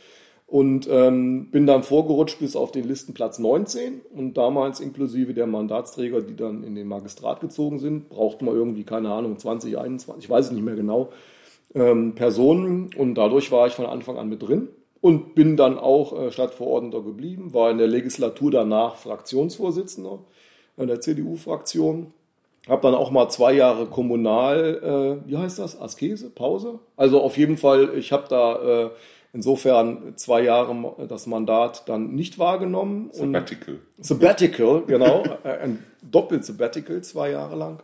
und 0.47 0.87
ähm, 0.87 1.49
bin 1.49 1.65
dann 1.65 1.81
vorgerutscht 1.81 2.37
bis 2.39 2.55
auf 2.55 2.71
den 2.71 2.87
Listenplatz 2.87 3.39
19 3.39 4.01
und 4.13 4.35
damals 4.35 4.79
inklusive 4.79 5.33
der 5.33 5.47
Mandatsträger, 5.47 6.21
die 6.21 6.35
dann 6.35 6.63
in 6.63 6.75
den 6.75 6.87
Magistrat 6.87 7.39
gezogen 7.41 7.79
sind, 7.79 8.09
brauchten 8.09 8.45
wir 8.45 8.53
irgendwie, 8.53 8.83
keine 8.83 9.09
Ahnung, 9.09 9.39
20, 9.39 9.77
21, 9.77 10.23
ich 10.23 10.29
weiß 10.29 10.45
es 10.45 10.51
nicht 10.51 10.63
mehr 10.63 10.75
genau, 10.75 11.09
ähm, 11.73 12.13
Personen 12.13 12.91
und 12.95 13.15
dadurch 13.15 13.51
war 13.51 13.65
ich 13.65 13.73
von 13.73 13.87
Anfang 13.87 14.17
an 14.17 14.29
mit 14.29 14.43
drin 14.43 14.67
und 15.01 15.33
bin 15.33 15.57
dann 15.57 15.79
auch 15.79 16.15
äh, 16.17 16.31
Stadtverordneter 16.31 17.01
geblieben, 17.01 17.53
war 17.55 17.71
in 17.71 17.79
der 17.79 17.87
Legislatur 17.87 18.51
danach 18.51 18.97
Fraktionsvorsitzender 18.97 20.19
in 20.77 20.87
der 20.87 21.01
CDU-Fraktion 21.01 22.13
Habe 22.67 22.81
dann 22.81 22.95
auch 22.95 23.11
mal 23.11 23.29
zwei 23.29 23.53
Jahre 23.53 23.85
kommunal, 23.85 25.21
äh, 25.25 25.29
wie 25.29 25.37
heißt 25.37 25.59
das, 25.59 25.79
Askese, 25.79 26.29
Pause? 26.29 26.79
Also 26.97 27.21
auf 27.21 27.37
jeden 27.37 27.57
Fall, 27.57 27.95
ich 27.97 28.11
habe 28.11 28.25
da 28.27 28.85
äh, 28.85 28.89
insofern 29.33 30.13
zwei 30.15 30.41
Jahre 30.43 30.95
das 31.07 31.27
Mandat 31.27 31.87
dann 31.87 32.15
nicht 32.15 32.39
wahrgenommen. 32.39 33.09
Sabbatical. 33.11 33.75
Und 33.97 34.05
Sabbatical, 34.05 34.83
genau. 34.87 35.23
ein 35.43 35.83
doppelt 36.01 36.45
Sabbatical, 36.45 37.01
zwei 37.03 37.31
Jahre 37.31 37.55
lang. 37.55 37.83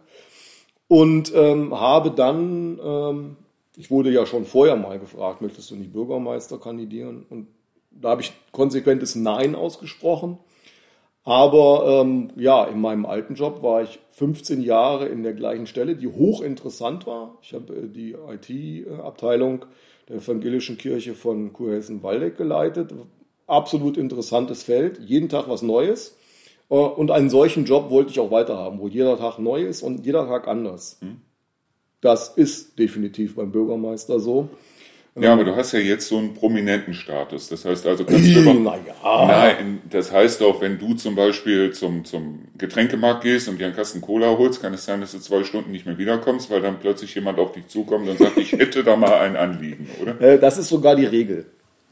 Und 0.88 1.34
ähm, 1.36 1.80
habe 1.80 2.12
dann, 2.12 2.80
ähm, 2.84 3.38
ich 3.78 3.92
wurde 3.92 4.12
ja 4.12 4.26
schon 4.26 4.46
vorher 4.46 4.76
mal 4.76 5.00
gefragt, 5.00 5.42
möchtest 5.42 5.72
du 5.72 5.76
nicht 5.76 5.94
Bürgermeister 5.94 6.58
kandidieren? 6.58 7.26
Und 7.30 7.48
da 7.92 8.10
habe 8.10 8.22
ich 8.22 8.34
konsequentes 8.52 9.16
Nein 9.16 9.56
ausgesprochen. 9.56 10.38
Aber 11.24 12.02
ähm, 12.02 12.32
ja, 12.36 12.64
in 12.66 12.82
meinem 12.82 13.06
alten 13.06 13.36
Job 13.36 13.62
war 13.62 13.84
ich 13.84 14.00
15 14.10 14.62
Jahre 14.62 15.08
in 15.08 15.22
der 15.22 15.34
gleichen 15.34 15.68
Stelle, 15.68 15.96
die 15.96 16.08
hochinteressant 16.08 17.06
war. 17.06 17.38
Ich 17.44 17.54
habe 17.54 17.74
äh, 17.74 17.88
die 17.88 18.16
IT-Abteilung 18.16 19.66
der 20.10 20.18
Evangelischen 20.18 20.78
Kirche 20.78 21.14
von 21.14 21.54
Kurhessen-Waldeck 21.54 22.38
geleitet. 22.38 22.94
Absolut 23.46 23.98
interessantes 23.98 24.64
Feld, 24.64 25.00
jeden 25.00 25.30
Tag 25.30 25.48
was 25.48 25.62
Neues. 25.62 26.18
Äh, 26.70 26.76
und 26.76 27.12
einen 27.12 27.30
solchen 27.30 27.66
Job 27.66 27.92
wollte 27.92 28.10
ich 28.10 28.20
auch 28.20 28.32
weiterhaben, 28.32 28.80
wo 28.80 28.88
jeder 28.88 29.18
Tag 29.18 29.38
neu 29.38 29.62
ist 29.62 29.84
und 29.84 30.04
jeder 30.04 30.26
Tag 30.26 30.48
anders. 30.48 30.98
Hm. 31.02 31.22
Das 32.02 32.30
ist 32.30 32.80
definitiv 32.80 33.36
beim 33.36 33.52
Bürgermeister 33.52 34.20
so. 34.20 34.50
Ja, 35.16 35.34
aber 35.34 35.44
du 35.44 35.54
hast 35.56 35.74
ja 35.74 35.80
jetzt 35.80 36.08
so 36.08 36.18
einen 36.18 36.34
prominenten 36.34 36.94
Status. 36.94 37.50
Das 37.50 37.66
heißt 37.66 37.86
also, 37.86 38.06
kannst 38.06 38.34
du 38.34 38.40
über, 38.40 38.54
naja. 38.54 38.96
Nein, 39.04 39.82
das 39.90 40.10
heißt 40.10 40.42
auch, 40.42 40.62
wenn 40.62 40.80
du 40.80 40.94
zum 40.94 41.16
Beispiel 41.16 41.74
zum, 41.74 42.06
zum 42.06 42.48
Getränkemarkt 42.58 43.24
gehst 43.24 43.50
und 43.50 43.60
dir 43.60 43.66
einen 43.66 43.76
Kasten 43.76 44.00
Cola 44.00 44.38
holst, 44.38 44.62
kann 44.62 44.74
es 44.74 44.86
sein, 44.86 45.02
dass 45.02 45.12
du 45.12 45.20
zwei 45.20 45.44
Stunden 45.44 45.72
nicht 45.72 45.86
mehr 45.86 45.98
wiederkommst, 45.98 46.50
weil 46.50 46.62
dann 46.62 46.80
plötzlich 46.80 47.14
jemand 47.14 47.40
auf 47.40 47.52
dich 47.52 47.68
zukommt 47.68 48.08
und 48.08 48.20
sagt, 48.20 48.38
ich 48.38 48.54
hätte 48.54 48.86
da 48.86 48.96
mal 48.96 49.20
ein 49.20 49.36
Anliegen, 49.36 49.90
oder? 50.02 50.20
Äh, 50.22 50.40
das 50.40 50.58
ist 50.58 50.70
sogar 50.70 50.96
die 50.96 51.06
Regel. 51.06 51.46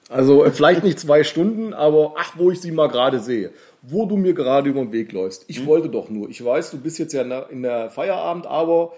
Also 0.08 0.46
äh, 0.46 0.52
vielleicht 0.52 0.86
nicht 0.86 0.98
zwei 0.98 1.26
Stunden, 1.26 1.74
aber 1.74 2.14
ach, 2.18 2.38
wo 2.38 2.52
ich 2.52 2.62
sie 2.62 2.72
mal 2.72 2.88
gerade 2.88 3.20
sehe. 3.20 3.52
Wo 3.82 4.06
du 4.06 4.16
mir 4.16 4.34
gerade 4.34 4.70
über 4.70 4.80
den 4.80 4.94
Weg 4.94 5.12
läufst. 5.12 5.44
Ich 5.48 5.60
hm. 5.60 5.66
wollte 5.68 5.90
doch 5.90 6.10
nur. 6.10 6.30
Ich 6.30 6.44
weiß, 6.44 6.72
du 6.72 6.78
bist 6.80 6.98
jetzt 7.00 7.12
ja 7.14 7.22
in 7.24 7.30
der, 7.30 7.50
in 7.50 7.62
der 7.64 7.90
Feierabend, 7.90 8.48
aber 8.48 8.94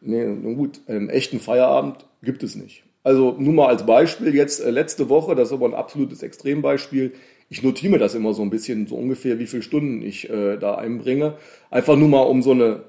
nee, 0.00 0.24
gut, 0.54 0.80
einen 0.86 1.10
echten 1.10 1.40
Feierabend 1.40 2.06
gibt 2.22 2.44
es 2.44 2.54
nicht. 2.54 2.85
Also 3.06 3.36
nur 3.38 3.54
mal 3.54 3.68
als 3.68 3.86
Beispiel 3.86 4.34
jetzt 4.34 4.58
äh, 4.58 4.68
letzte 4.70 5.08
Woche, 5.08 5.36
das 5.36 5.50
ist 5.50 5.54
aber 5.54 5.66
ein 5.66 5.74
absolutes 5.74 6.24
Extrembeispiel. 6.24 7.12
Ich 7.48 7.62
notiere 7.62 7.92
mir 7.92 7.98
das 8.00 8.16
immer 8.16 8.34
so 8.34 8.42
ein 8.42 8.50
bisschen, 8.50 8.88
so 8.88 8.96
ungefähr, 8.96 9.38
wie 9.38 9.46
viele 9.46 9.62
Stunden 9.62 10.02
ich 10.02 10.28
äh, 10.28 10.56
da 10.56 10.74
einbringe. 10.74 11.34
Einfach 11.70 11.94
nur 11.94 12.08
mal, 12.08 12.22
um 12.22 12.42
so 12.42 12.50
eine, 12.50 12.64
einen 12.64 12.82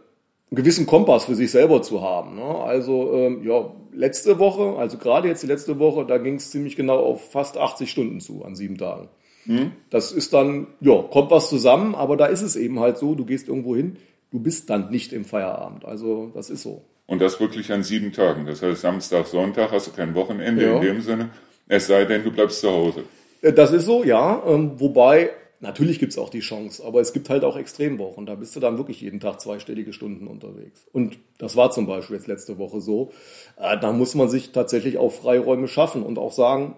gewissen 0.50 0.88
Kompass 0.88 1.26
für 1.26 1.36
sich 1.36 1.52
selber 1.52 1.84
zu 1.84 2.02
haben. 2.02 2.36
Ne? 2.36 2.42
Also 2.42 3.14
ähm, 3.14 3.44
ja, 3.48 3.72
letzte 3.94 4.40
Woche, 4.40 4.80
also 4.80 4.98
gerade 4.98 5.28
jetzt 5.28 5.44
die 5.44 5.48
letzte 5.48 5.78
Woche, 5.78 6.04
da 6.04 6.18
ging 6.18 6.34
es 6.34 6.50
ziemlich 6.50 6.76
genau 6.76 6.98
auf 6.98 7.30
fast 7.30 7.56
80 7.56 7.92
Stunden 7.92 8.20
zu 8.20 8.44
an 8.44 8.56
sieben 8.56 8.80
Tagen. 8.80 9.10
Mhm. 9.46 9.74
Das 9.92 10.12
ist 10.12 10.34
dann, 10.34 10.66
ja, 10.82 11.00
kommt 11.00 11.30
was 11.30 11.48
zusammen, 11.48 11.94
aber 11.94 12.18
da 12.18 12.26
ist 12.26 12.42
es 12.42 12.56
eben 12.56 12.80
halt 12.80 12.98
so, 12.98 13.14
du 13.14 13.24
gehst 13.24 13.50
irgendwo 13.50 13.76
hin, 13.76 13.98
du 14.32 14.40
bist 14.40 14.72
dann 14.72 14.90
nicht 14.90 15.14
im 15.14 15.26
Feierabend. 15.26 15.86
Also 15.86 16.32
das 16.34 16.50
ist 16.50 16.64
so. 16.64 16.82
Und 17.08 17.20
das 17.20 17.40
wirklich 17.40 17.72
an 17.72 17.84
sieben 17.84 18.12
Tagen. 18.12 18.46
Das 18.46 18.62
heißt, 18.62 18.82
Samstag, 18.82 19.28
Sonntag 19.28 19.72
hast 19.72 19.88
du 19.88 19.92
kein 19.92 20.14
Wochenende 20.14 20.66
ja. 20.66 20.76
in 20.76 20.82
dem 20.82 21.02
Sinne. 21.02 21.30
Es 21.68 21.88
sei 21.88 22.06
denn, 22.06 22.24
du 22.24 22.32
bleibst 22.32 22.60
zu 22.60 22.70
Hause. 22.70 23.04
Äh, 23.42 23.54
das 23.54 23.72
ist 23.72 23.86
so, 23.86 24.04
ja. 24.04 24.44
Ähm, 24.46 24.74
wobei, 24.76 25.32
natürlich 25.62 26.00
gibt 26.00 26.12
es 26.12 26.18
auch 26.18 26.30
die 26.30 26.42
Chance, 26.42 26.84
aber 26.86 27.00
es 27.00 27.14
gibt 27.14 27.30
halt 27.30 27.46
auch 27.46 27.56
Extremwochen. 27.56 28.26
Da 28.26 28.36
bist 28.36 28.56
du 28.58 28.60
dann 28.60 28.78
wirklich 28.78 29.00
jeden 29.00 29.22
Tag 29.22 29.40
zweistellige 29.40 29.94
Stunden 29.94 30.28
unterwegs. 30.28 30.86
Und 30.92 31.18
das 31.38 31.56
war 31.56 31.72
zum 31.72 31.88
Beispiel 31.88 32.18
jetzt 32.18 32.28
letzte 32.28 32.58
Woche 32.58 32.82
so. 32.82 33.12
Äh, 33.58 33.80
da 33.80 33.94
muss 33.94 34.14
man 34.14 34.28
sich 34.28 34.52
tatsächlich 34.52 34.98
auch 34.98 35.14
Freiräume 35.14 35.70
schaffen 35.70 36.04
und 36.04 36.20
auch 36.20 36.34
sagen, 36.34 36.76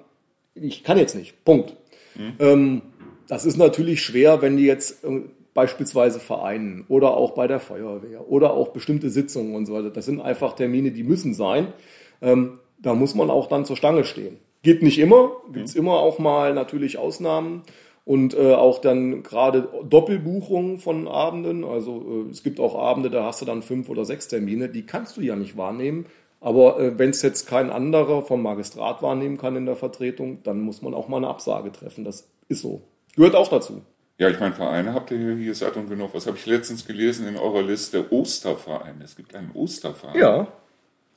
ich 0.53 0.83
kann 0.83 0.99
jetzt 0.99 1.15
nicht. 1.15 1.43
Punkt. 1.43 1.75
Mhm. 2.15 2.81
das 3.27 3.45
ist 3.45 3.55
natürlich 3.55 4.01
schwer, 4.01 4.41
wenn 4.41 4.57
die 4.57 4.65
jetzt 4.65 5.05
äh, 5.05 5.21
beispielsweise 5.53 6.19
Vereinen 6.19 6.85
oder 6.87 7.17
auch 7.17 7.31
bei 7.31 7.47
der 7.47 7.59
Feuerwehr 7.59 8.29
oder 8.29 8.53
auch 8.53 8.69
bestimmte 8.69 9.09
Sitzungen 9.09 9.55
und 9.55 9.65
so 9.65 9.73
weiter. 9.73 9.89
Das 9.89 10.05
sind 10.05 10.21
einfach 10.21 10.53
Termine, 10.53 10.91
die 10.91 11.03
müssen 11.03 11.33
sein. 11.33 11.73
Ähm, 12.21 12.59
da 12.77 12.93
muss 12.93 13.15
man 13.15 13.29
auch 13.29 13.47
dann 13.47 13.65
zur 13.65 13.75
Stange 13.75 14.03
stehen. 14.03 14.37
Geht 14.61 14.83
nicht 14.83 14.99
immer, 14.99 15.31
gibt 15.51 15.67
es 15.67 15.75
mhm. 15.75 15.81
immer 15.81 15.99
auch 15.99 16.19
mal 16.19 16.53
natürlich 16.53 16.97
Ausnahmen 16.97 17.63
und 18.05 18.33
äh, 18.35 18.53
auch 18.53 18.79
dann 18.79 19.23
gerade 19.23 19.69
Doppelbuchungen 19.87 20.79
von 20.79 21.07
Abenden. 21.07 21.63
Also 21.63 22.25
äh, 22.27 22.31
es 22.31 22.43
gibt 22.43 22.59
auch 22.59 22.75
Abende, 22.75 23.09
da 23.09 23.25
hast 23.25 23.41
du 23.41 23.45
dann 23.45 23.61
fünf 23.61 23.89
oder 23.89 24.05
sechs 24.05 24.27
Termine, 24.27 24.69
die 24.69 24.85
kannst 24.85 25.17
du 25.17 25.21
ja 25.21 25.35
nicht 25.35 25.57
wahrnehmen. 25.57 26.05
Aber 26.41 26.79
äh, 26.79 26.97
wenn 26.97 27.09
es 27.09 27.21
jetzt 27.21 27.47
kein 27.47 27.69
anderer 27.69 28.21
vom 28.21 28.41
Magistrat 28.41 29.01
wahrnehmen 29.01 29.37
kann 29.37 29.55
in 29.55 29.65
der 29.65 29.75
Vertretung, 29.75 30.39
dann 30.43 30.61
muss 30.61 30.81
man 30.81 30.93
auch 30.93 31.07
mal 31.07 31.17
eine 31.17 31.27
Absage 31.27 31.71
treffen. 31.71 32.03
Das 32.03 32.29
ist 32.47 32.61
so. 32.61 32.81
Gehört 33.15 33.35
auch 33.35 33.49
dazu. 33.49 33.81
Ja, 34.19 34.29
ich 34.29 34.39
meine, 34.39 34.53
Vereine 34.53 34.93
habt 34.93 35.11
ihr 35.11 35.35
hier 35.35 35.55
satt 35.55 35.77
und 35.77 35.89
genug. 35.89 36.13
Was 36.13 36.27
habe 36.27 36.35
ich 36.35 36.45
letztens 36.45 36.85
gelesen 36.85 37.25
in 37.25 37.37
eurer 37.37 37.61
Liste? 37.61 38.11
Osterverein. 38.11 39.01
Es 39.01 39.15
gibt 39.15 39.33
einen 39.33 39.51
Osterverein. 39.53 40.19
Ja, 40.19 40.47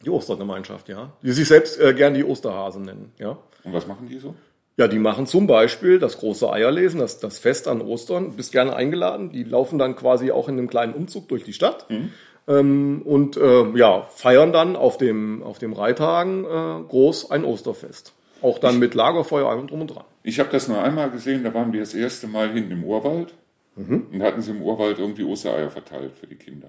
die 0.05 0.11
Ostergemeinschaft, 0.11 0.89
ja. 0.89 1.13
Die 1.21 1.33
sich 1.33 1.49
selbst 1.49 1.81
äh, 1.81 1.95
gern 1.95 2.15
die 2.15 2.25
Osterhasen 2.25 2.83
nennen, 2.83 3.13
ja. 3.19 3.37
Und 3.65 3.73
was 3.73 3.89
machen 3.89 4.09
die 4.09 4.19
so? 4.19 4.37
Ja, 4.77 4.87
die 4.87 5.01
machen 5.01 5.27
zum 5.27 5.49
Beispiel 5.49 5.99
das 5.99 6.19
große 6.19 6.51
Eierlesen, 6.51 7.01
das, 7.01 7.19
das 7.19 7.41
Fest 7.41 7.67
an 7.67 7.81
Ostern. 7.81 8.31
Du 8.31 8.37
bist 8.37 8.53
gerne 8.53 8.75
eingeladen. 8.75 9.31
Die 9.31 9.43
laufen 9.43 9.81
dann 9.81 9.97
quasi 9.97 10.31
auch 10.31 10.49
in 10.49 10.57
einem 10.57 10.69
kleinen 10.69 10.95
Umzug 10.95 11.29
durch 11.29 11.43
die 11.43 11.53
Stadt. 11.53 11.91
Mhm. 11.91 12.11
Ähm, 12.47 13.03
und 13.05 13.37
äh, 13.37 13.77
ja, 13.77 14.03
feiern 14.03 14.53
dann 14.53 14.77
auf 14.77 14.97
dem, 14.97 15.43
auf 15.43 15.59
dem 15.59 15.73
Reitagen 15.73 16.45
äh, 16.45 16.89
groß 16.89 17.33
ein 17.33 17.45
Osterfest. 17.45 18.15
Auch 18.43 18.59
dann 18.59 18.79
mit 18.79 18.95
Lagerfeuer 18.95 19.49
allem 19.49 19.67
drum 19.67 19.83
und 19.83 19.89
dran. 19.89 20.05
Ich 20.23 20.39
habe 20.41 20.51
das 20.51 20.69
nur 20.69 20.83
einmal 20.83 21.11
gesehen, 21.11 21.45
da 21.45 21.55
waren 21.55 21.73
wir 21.73 21.81
das 21.81 21.95
erste 21.95 22.27
Mal 22.27 22.51
hinten 22.51 22.73
im 22.73 22.85
Urwald 22.85 23.35
mhm. 23.77 24.09
und 24.13 24.23
hatten 24.23 24.43
sie 24.43 24.51
im 24.51 24.63
Urwald 24.63 24.99
irgendwie 24.99 25.25
Ostereier 25.25 25.71
verteilt 25.71 26.13
für 26.17 26.27
die 26.27 26.37
Kinder. 26.37 26.69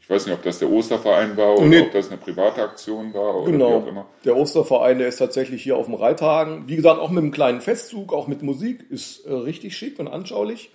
Ich 0.00 0.16
weiß 0.16 0.26
nicht, 0.26 0.34
ob 0.34 0.42
das 0.42 0.58
der 0.58 0.68
Osterverein 0.68 1.36
war 1.36 1.54
oder 1.56 1.66
nee. 1.66 1.80
ob 1.82 1.92
das 1.92 2.08
eine 2.08 2.16
private 2.16 2.62
Aktion 2.62 3.14
war 3.14 3.42
oder 3.42 3.52
genau. 3.52 3.70
wie 3.70 3.74
auch 3.74 3.86
immer. 3.86 4.06
Der 4.24 4.36
Osterverein, 4.36 4.98
der 4.98 5.06
ist 5.06 5.18
tatsächlich 5.18 5.62
hier 5.62 5.76
auf 5.76 5.86
dem 5.86 5.94
Reithagen. 5.94 6.64
Wie 6.66 6.74
gesagt, 6.74 6.98
auch 6.98 7.10
mit 7.10 7.22
einem 7.22 7.30
kleinen 7.30 7.60
Festzug, 7.60 8.12
auch 8.12 8.26
mit 8.26 8.42
Musik, 8.42 8.84
ist 8.90 9.24
äh, 9.24 9.32
richtig 9.32 9.76
schick 9.76 10.00
und 10.00 10.08
anschaulich. 10.08 10.72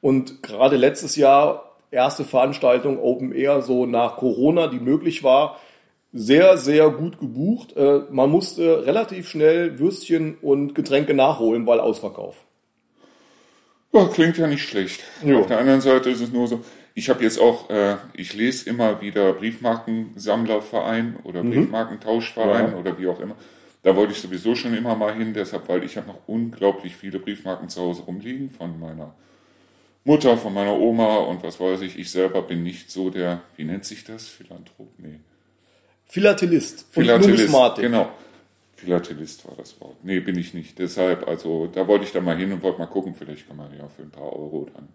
Und 0.00 0.44
gerade 0.44 0.76
letztes 0.76 1.16
Jahr 1.16 1.76
erste 1.90 2.24
Veranstaltung 2.24 3.00
Open 3.00 3.32
Air, 3.32 3.62
so 3.62 3.84
nach 3.84 4.16
Corona, 4.16 4.68
die 4.68 4.78
möglich 4.78 5.24
war, 5.24 5.58
sehr, 6.12 6.56
sehr 6.56 6.90
gut 6.90 7.18
gebucht. 7.18 7.76
Äh, 7.76 8.00
man 8.10 8.30
musste 8.30 8.86
relativ 8.86 9.28
schnell 9.28 9.78
Würstchen 9.78 10.36
und 10.40 10.74
Getränke 10.74 11.14
nachholen, 11.14 11.66
weil 11.66 11.80
Ausverkauf. 11.80 12.44
Ja, 13.92 14.06
klingt 14.06 14.36
ja 14.38 14.46
nicht 14.46 14.68
schlecht. 14.68 15.02
Jo. 15.24 15.40
Auf 15.40 15.46
der 15.46 15.58
anderen 15.58 15.80
Seite 15.80 16.10
ist 16.10 16.20
es 16.20 16.30
nur 16.30 16.46
so, 16.46 16.62
ich 16.94 17.08
habe 17.08 17.22
jetzt 17.22 17.40
auch, 17.40 17.70
äh, 17.70 17.96
ich 18.12 18.34
lese 18.34 18.68
immer 18.68 19.00
wieder 19.00 19.32
Briefmarkensammlerverein 19.32 21.18
oder 21.24 21.42
mhm. 21.42 21.50
Briefmarkentauschverein 21.50 22.72
ja. 22.72 22.76
oder 22.76 22.98
wie 22.98 23.06
auch 23.06 23.20
immer. 23.20 23.36
Da 23.82 23.94
wollte 23.94 24.12
ich 24.12 24.20
sowieso 24.20 24.54
schon 24.54 24.74
immer 24.74 24.96
mal 24.96 25.14
hin, 25.14 25.32
deshalb, 25.32 25.68
weil 25.68 25.84
ich 25.84 25.96
habe 25.96 26.08
noch 26.08 26.20
unglaublich 26.26 26.96
viele 26.96 27.18
Briefmarken 27.18 27.68
zu 27.68 27.80
Hause 27.80 28.02
rumliegen 28.02 28.50
von 28.50 28.78
meiner 28.78 29.14
Mutter, 30.04 30.36
von 30.36 30.52
meiner 30.52 30.76
Oma 30.76 31.18
und 31.18 31.42
was 31.42 31.60
weiß 31.60 31.82
ich. 31.82 31.98
Ich 31.98 32.10
selber 32.10 32.42
bin 32.42 32.62
nicht 32.62 32.90
so 32.90 33.10
der, 33.10 33.42
wie 33.56 33.64
nennt 33.64 33.84
sich 33.84 34.04
das? 34.04 34.26
Philanthrop? 34.26 34.88
Nee. 34.98 35.20
Philatelist 36.08 36.86
und 36.94 37.04
Philatelist, 37.04 37.28
Numismatik. 37.28 37.84
Genau. 37.84 38.08
Philatelist 38.72 39.46
war 39.46 39.54
das 39.56 39.78
Wort. 39.80 39.96
Nee, 40.02 40.20
bin 40.20 40.38
ich 40.38 40.54
nicht. 40.54 40.78
Deshalb, 40.78 41.26
also 41.28 41.66
da 41.66 41.86
wollte 41.86 42.04
ich 42.04 42.12
da 42.12 42.20
mal 42.20 42.36
hin 42.36 42.52
und 42.52 42.62
wollte 42.62 42.78
mal 42.78 42.86
gucken, 42.86 43.14
vielleicht 43.14 43.46
kann 43.46 43.56
man 43.56 43.76
ja 43.76 43.88
für 43.88 44.02
ein 44.02 44.10
paar 44.10 44.32
Euro 44.32 44.68
dann 44.74 44.88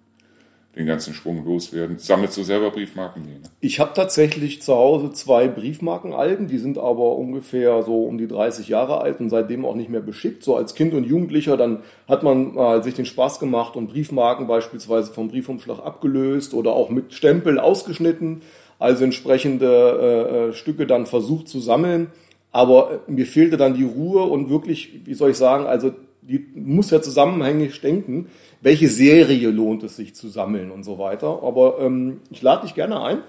den 0.75 0.87
ganzen 0.87 1.13
Schwung 1.13 1.45
loswerden. 1.45 1.99
Sammelst 1.99 2.35
du 2.35 2.43
selber 2.43 2.71
Briefmarken? 2.71 3.23
Nee, 3.23 3.33
ne? 3.33 3.49
Ich 3.59 3.79
habe 3.79 3.93
tatsächlich 3.93 4.63
zu 4.63 4.73
Hause 4.73 5.11
zwei 5.11 5.47
Briefmarkenalben, 5.47 6.47
die 6.47 6.57
sind 6.57 6.79
aber 6.79 7.15
ungefähr 7.15 7.83
so 7.83 8.05
um 8.05 8.17
die 8.17 8.27
30 8.27 8.69
Jahre 8.69 9.01
alt 9.01 9.19
und 9.19 9.29
seitdem 9.29 9.65
auch 9.65 9.75
nicht 9.75 9.89
mehr 9.89 10.01
beschickt. 10.01 10.43
So 10.43 10.55
als 10.55 10.73
Kind 10.73 10.95
und 10.95 11.03
Jugendlicher, 11.03 11.57
dann 11.57 11.83
hat 12.07 12.23
man 12.23 12.55
mal 12.55 12.81
sich 12.81 12.95
den 12.95 13.05
Spaß 13.05 13.39
gemacht 13.39 13.75
und 13.75 13.87
Briefmarken 13.87 14.47
beispielsweise 14.47 15.13
vom 15.13 15.27
Briefumschlag 15.27 15.79
abgelöst 15.79 16.55
oder 16.55 16.73
auch 16.73 16.89
mit 16.89 17.13
Stempel 17.13 17.59
ausgeschnitten 17.59 18.41
also 18.83 19.05
entsprechende 19.05 19.67
äh, 19.71 20.49
äh, 20.49 20.53
Stücke 20.53 20.85
dann 20.85 21.05
versucht 21.05 21.47
zu 21.47 21.61
sammeln. 21.61 22.07
Aber 22.51 23.01
äh, 23.07 23.11
mir 23.11 23.25
fehlte 23.25 23.55
dann 23.55 23.75
die 23.75 23.85
Ruhe 23.85 24.23
und 24.23 24.49
wirklich, 24.49 25.05
wie 25.05 25.13
soll 25.13 25.31
ich 25.31 25.37
sagen, 25.37 25.65
also 25.65 25.93
die 26.21 26.45
muss 26.53 26.91
ja 26.91 27.01
zusammenhängig 27.01 27.79
denken, 27.79 28.27
welche 28.61 28.89
Serie 28.89 29.49
lohnt 29.49 29.83
es 29.83 29.95
sich 29.95 30.15
zu 30.15 30.27
sammeln 30.27 30.69
und 30.69 30.83
so 30.83 30.99
weiter. 30.99 31.43
Aber 31.43 31.79
ähm, 31.79 32.19
ich 32.29 32.41
lade 32.41 32.63
dich 32.63 32.75
gerne 32.75 33.01
ein. 33.01 33.19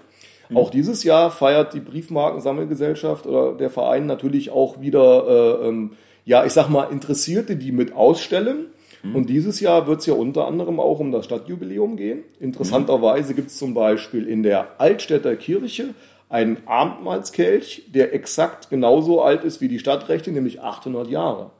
Mhm. 0.48 0.56
Auch 0.56 0.70
dieses 0.70 1.04
Jahr 1.04 1.30
feiert 1.30 1.72
die 1.72 1.80
Briefmarkensammelgesellschaft 1.80 3.24
oder 3.26 3.54
der 3.54 3.70
Verein 3.70 4.06
natürlich 4.06 4.50
auch 4.50 4.80
wieder, 4.80 5.60
äh, 5.62 5.68
ähm, 5.68 5.92
ja, 6.24 6.44
ich 6.44 6.52
sag 6.52 6.68
mal, 6.68 6.84
Interessierte, 6.90 7.54
die 7.54 7.70
mit 7.70 7.94
ausstellen. 7.94 8.66
Und 9.12 9.28
dieses 9.28 9.60
Jahr 9.60 9.86
wird 9.86 10.00
es 10.00 10.06
ja 10.06 10.14
unter 10.14 10.46
anderem 10.46 10.80
auch 10.80 10.98
um 10.98 11.12
das 11.12 11.26
Stadtjubiläum 11.26 11.96
gehen. 11.96 12.22
Interessanterweise 12.40 13.34
gibt 13.34 13.48
es 13.48 13.58
zum 13.58 13.74
Beispiel 13.74 14.26
in 14.26 14.42
der 14.42 14.80
Altstädter 14.80 15.36
Kirche 15.36 15.94
einen 16.30 16.58
Abendmahlskelch, 16.66 17.84
der 17.94 18.14
exakt 18.14 18.70
genauso 18.70 19.22
alt 19.22 19.44
ist 19.44 19.60
wie 19.60 19.68
die 19.68 19.78
Stadtrechte, 19.78 20.32
nämlich 20.32 20.62
800 20.62 21.08
Jahre. 21.08 21.50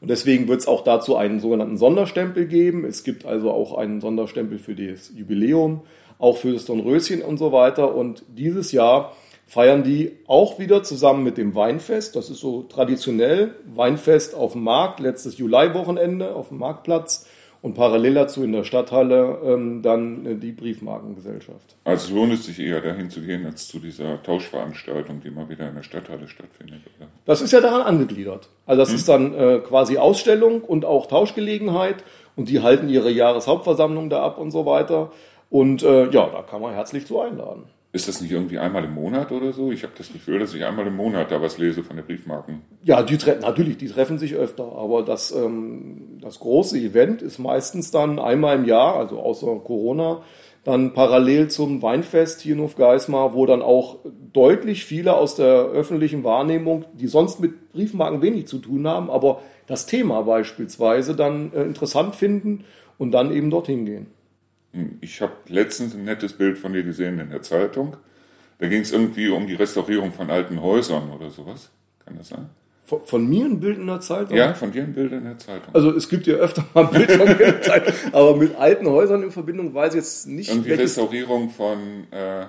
Und 0.00 0.10
deswegen 0.10 0.48
wird 0.48 0.60
es 0.60 0.66
auch 0.66 0.82
dazu 0.84 1.16
einen 1.16 1.40
sogenannten 1.40 1.76
Sonderstempel 1.76 2.46
geben. 2.46 2.84
Es 2.84 3.04
gibt 3.04 3.24
also 3.24 3.50
auch 3.50 3.78
einen 3.78 4.00
Sonderstempel 4.00 4.58
für 4.58 4.74
das 4.74 5.12
Jubiläum, 5.16 5.82
auch 6.18 6.36
für 6.36 6.52
das 6.52 6.64
Dornröschen 6.66 7.22
und 7.22 7.38
so 7.38 7.52
weiter. 7.52 7.94
Und 7.94 8.24
dieses 8.36 8.72
Jahr 8.72 9.16
feiern 9.54 9.84
die 9.84 10.10
auch 10.26 10.58
wieder 10.58 10.82
zusammen 10.82 11.22
mit 11.22 11.38
dem 11.38 11.54
Weinfest. 11.54 12.16
Das 12.16 12.28
ist 12.28 12.40
so 12.40 12.64
traditionell. 12.64 13.54
Weinfest 13.72 14.34
auf 14.34 14.54
dem 14.54 14.64
Markt, 14.64 14.98
letztes 14.98 15.38
Juliwochenende 15.38 16.34
auf 16.34 16.48
dem 16.48 16.58
Marktplatz 16.58 17.28
und 17.62 17.74
parallel 17.74 18.14
dazu 18.14 18.42
in 18.42 18.50
der 18.50 18.64
Stadthalle 18.64 19.38
ähm, 19.44 19.80
dann 19.80 20.26
äh, 20.26 20.34
die 20.34 20.50
Briefmarkengesellschaft. 20.50 21.76
Also 21.84 22.16
lohnt 22.16 22.32
es 22.32 22.46
sich 22.46 22.58
eher 22.58 22.80
dahin 22.80 23.10
zu 23.10 23.20
gehen, 23.20 23.46
als 23.46 23.68
zu 23.68 23.78
dieser 23.78 24.20
Tauschveranstaltung, 24.24 25.20
die 25.22 25.30
mal 25.30 25.48
wieder 25.48 25.68
in 25.68 25.76
der 25.76 25.84
Stadthalle 25.84 26.26
stattfindet, 26.26 26.80
oder? 26.98 27.08
Das 27.24 27.40
ist 27.40 27.52
ja 27.52 27.60
daran 27.60 27.82
angegliedert. 27.82 28.48
Also 28.66 28.82
das 28.82 28.92
ist 28.92 29.08
dann 29.08 29.34
äh, 29.34 29.60
quasi 29.60 29.98
Ausstellung 29.98 30.62
und 30.62 30.84
auch 30.84 31.06
Tauschgelegenheit 31.06 32.02
und 32.34 32.48
die 32.48 32.60
halten 32.60 32.88
ihre 32.88 33.12
Jahreshauptversammlung 33.12 34.10
da 34.10 34.24
ab 34.24 34.36
und 34.36 34.50
so 34.50 34.66
weiter. 34.66 35.12
Und 35.48 35.84
äh, 35.84 36.10
ja, 36.10 36.26
da 36.26 36.42
kann 36.42 36.60
man 36.60 36.74
herzlich 36.74 37.06
zu 37.06 37.20
einladen. 37.20 37.66
Ist 37.94 38.08
das 38.08 38.20
nicht 38.20 38.32
irgendwie 38.32 38.58
einmal 38.58 38.82
im 38.82 38.92
Monat 38.92 39.30
oder 39.30 39.52
so? 39.52 39.70
Ich 39.70 39.84
habe 39.84 39.92
das 39.96 40.12
Gefühl, 40.12 40.40
dass 40.40 40.52
ich 40.52 40.64
einmal 40.64 40.84
im 40.84 40.96
Monat 40.96 41.30
da 41.30 41.40
was 41.40 41.58
lese 41.58 41.84
von 41.84 41.94
den 41.94 42.04
Briefmarken. 42.04 42.62
Ja, 42.82 43.04
die 43.04 43.16
natürlich, 43.40 43.76
die 43.76 43.86
treffen 43.86 44.18
sich 44.18 44.34
öfter, 44.34 44.64
aber 44.64 45.04
das, 45.04 45.30
ähm, 45.30 46.18
das 46.20 46.40
große 46.40 46.76
Event 46.76 47.22
ist 47.22 47.38
meistens 47.38 47.92
dann 47.92 48.18
einmal 48.18 48.56
im 48.56 48.64
Jahr, 48.64 48.96
also 48.96 49.20
außer 49.20 49.46
Corona, 49.62 50.22
dann 50.64 50.92
parallel 50.92 51.46
zum 51.46 51.82
Weinfest 51.82 52.40
hier 52.40 52.56
in 52.56 52.62
Hofgeismar, 52.62 53.32
wo 53.32 53.46
dann 53.46 53.62
auch 53.62 53.98
deutlich 54.32 54.84
viele 54.84 55.14
aus 55.14 55.36
der 55.36 55.66
öffentlichen 55.66 56.24
Wahrnehmung, 56.24 56.86
die 56.94 57.06
sonst 57.06 57.38
mit 57.38 57.72
Briefmarken 57.72 58.22
wenig 58.22 58.48
zu 58.48 58.58
tun 58.58 58.88
haben, 58.88 59.08
aber 59.08 59.40
das 59.68 59.86
Thema 59.86 60.22
beispielsweise 60.22 61.14
dann 61.14 61.52
äh, 61.52 61.62
interessant 61.62 62.16
finden 62.16 62.64
und 62.98 63.12
dann 63.12 63.30
eben 63.30 63.50
dorthin 63.50 63.84
gehen. 63.86 64.06
Ich 65.00 65.20
habe 65.20 65.32
letztens 65.48 65.94
ein 65.94 66.04
nettes 66.04 66.32
Bild 66.32 66.58
von 66.58 66.72
dir 66.72 66.82
gesehen 66.82 67.18
in 67.20 67.30
der 67.30 67.42
Zeitung. 67.42 67.96
Da 68.58 68.68
ging 68.68 68.80
es 68.82 68.92
irgendwie 68.92 69.28
um 69.28 69.46
die 69.46 69.54
Restaurierung 69.54 70.12
von 70.12 70.30
alten 70.30 70.60
Häusern 70.62 71.10
oder 71.10 71.30
sowas. 71.30 71.70
Kann 72.04 72.16
das 72.18 72.28
sein? 72.28 72.48
Von, 72.86 73.02
von 73.04 73.26
mir 73.28 73.46
ein 73.46 73.60
Bild 73.60 73.78
in 73.78 73.86
der 73.86 74.00
Zeitung? 74.00 74.36
Ja, 74.36 74.52
von 74.52 74.70
dir 74.72 74.82
ein 74.82 74.92
Bild 74.92 75.12
in 75.12 75.24
der 75.24 75.38
Zeitung. 75.38 75.74
Also 75.74 75.90
es 75.96 76.08
gibt 76.08 76.26
ja 76.26 76.34
öfter 76.34 76.64
mal 76.74 76.86
ein 76.86 76.90
Bild 76.92 77.10
von 77.12 77.24
mir 77.26 77.32
in 77.32 77.38
der 77.38 77.62
Zeitung, 77.62 77.94
aber 78.12 78.36
mit 78.36 78.54
alten 78.56 78.86
Häusern 78.86 79.22
in 79.22 79.30
Verbindung 79.30 79.72
weiß 79.74 79.94
ich 79.94 80.00
jetzt 80.00 80.26
nicht, 80.26 80.50
irgendwie 80.50 80.70
welches- 80.70 80.90
Restaurierung 80.98 81.50
von 81.50 82.06
äh, 82.10 82.42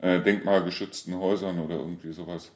äh, 0.00 0.20
denkmalgeschützten 0.22 1.18
Häusern 1.18 1.58
oder 1.60 1.76
irgendwie 1.76 2.12
sowas. 2.12 2.50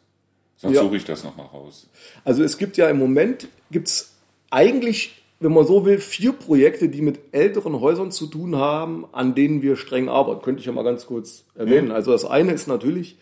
Sonst 0.56 0.74
Ja. 0.76 0.82
suche 0.82 0.96
ich 0.96 1.04
das 1.04 1.24
nochmal 1.24 1.46
raus. 1.46 1.88
Also 2.24 2.44
es 2.44 2.58
gibt 2.58 2.76
ja 2.76 2.88
im 2.88 2.98
Moment, 2.98 3.48
gibt's 3.70 4.14
eigentlich, 4.50 5.23
wenn 5.40 5.52
man 5.52 5.66
so 5.66 5.84
will, 5.84 5.98
vier 5.98 6.32
Projekte, 6.32 6.88
die 6.88 7.02
mit 7.02 7.20
älteren 7.32 7.80
Häusern 7.80 8.10
zu 8.10 8.26
tun 8.26 8.56
haben, 8.56 9.04
an 9.12 9.34
denen 9.34 9.62
wir 9.62 9.76
streng 9.76 10.08
arbeiten. 10.08 10.42
Könnte 10.42 10.60
ich 10.60 10.66
ja 10.66 10.72
mal 10.72 10.84
ganz 10.84 11.06
kurz 11.06 11.44
erwähnen. 11.54 11.90
Also 11.90 12.12
das 12.12 12.24
eine 12.24 12.52
ist 12.52 12.66
natürlich 12.66 13.18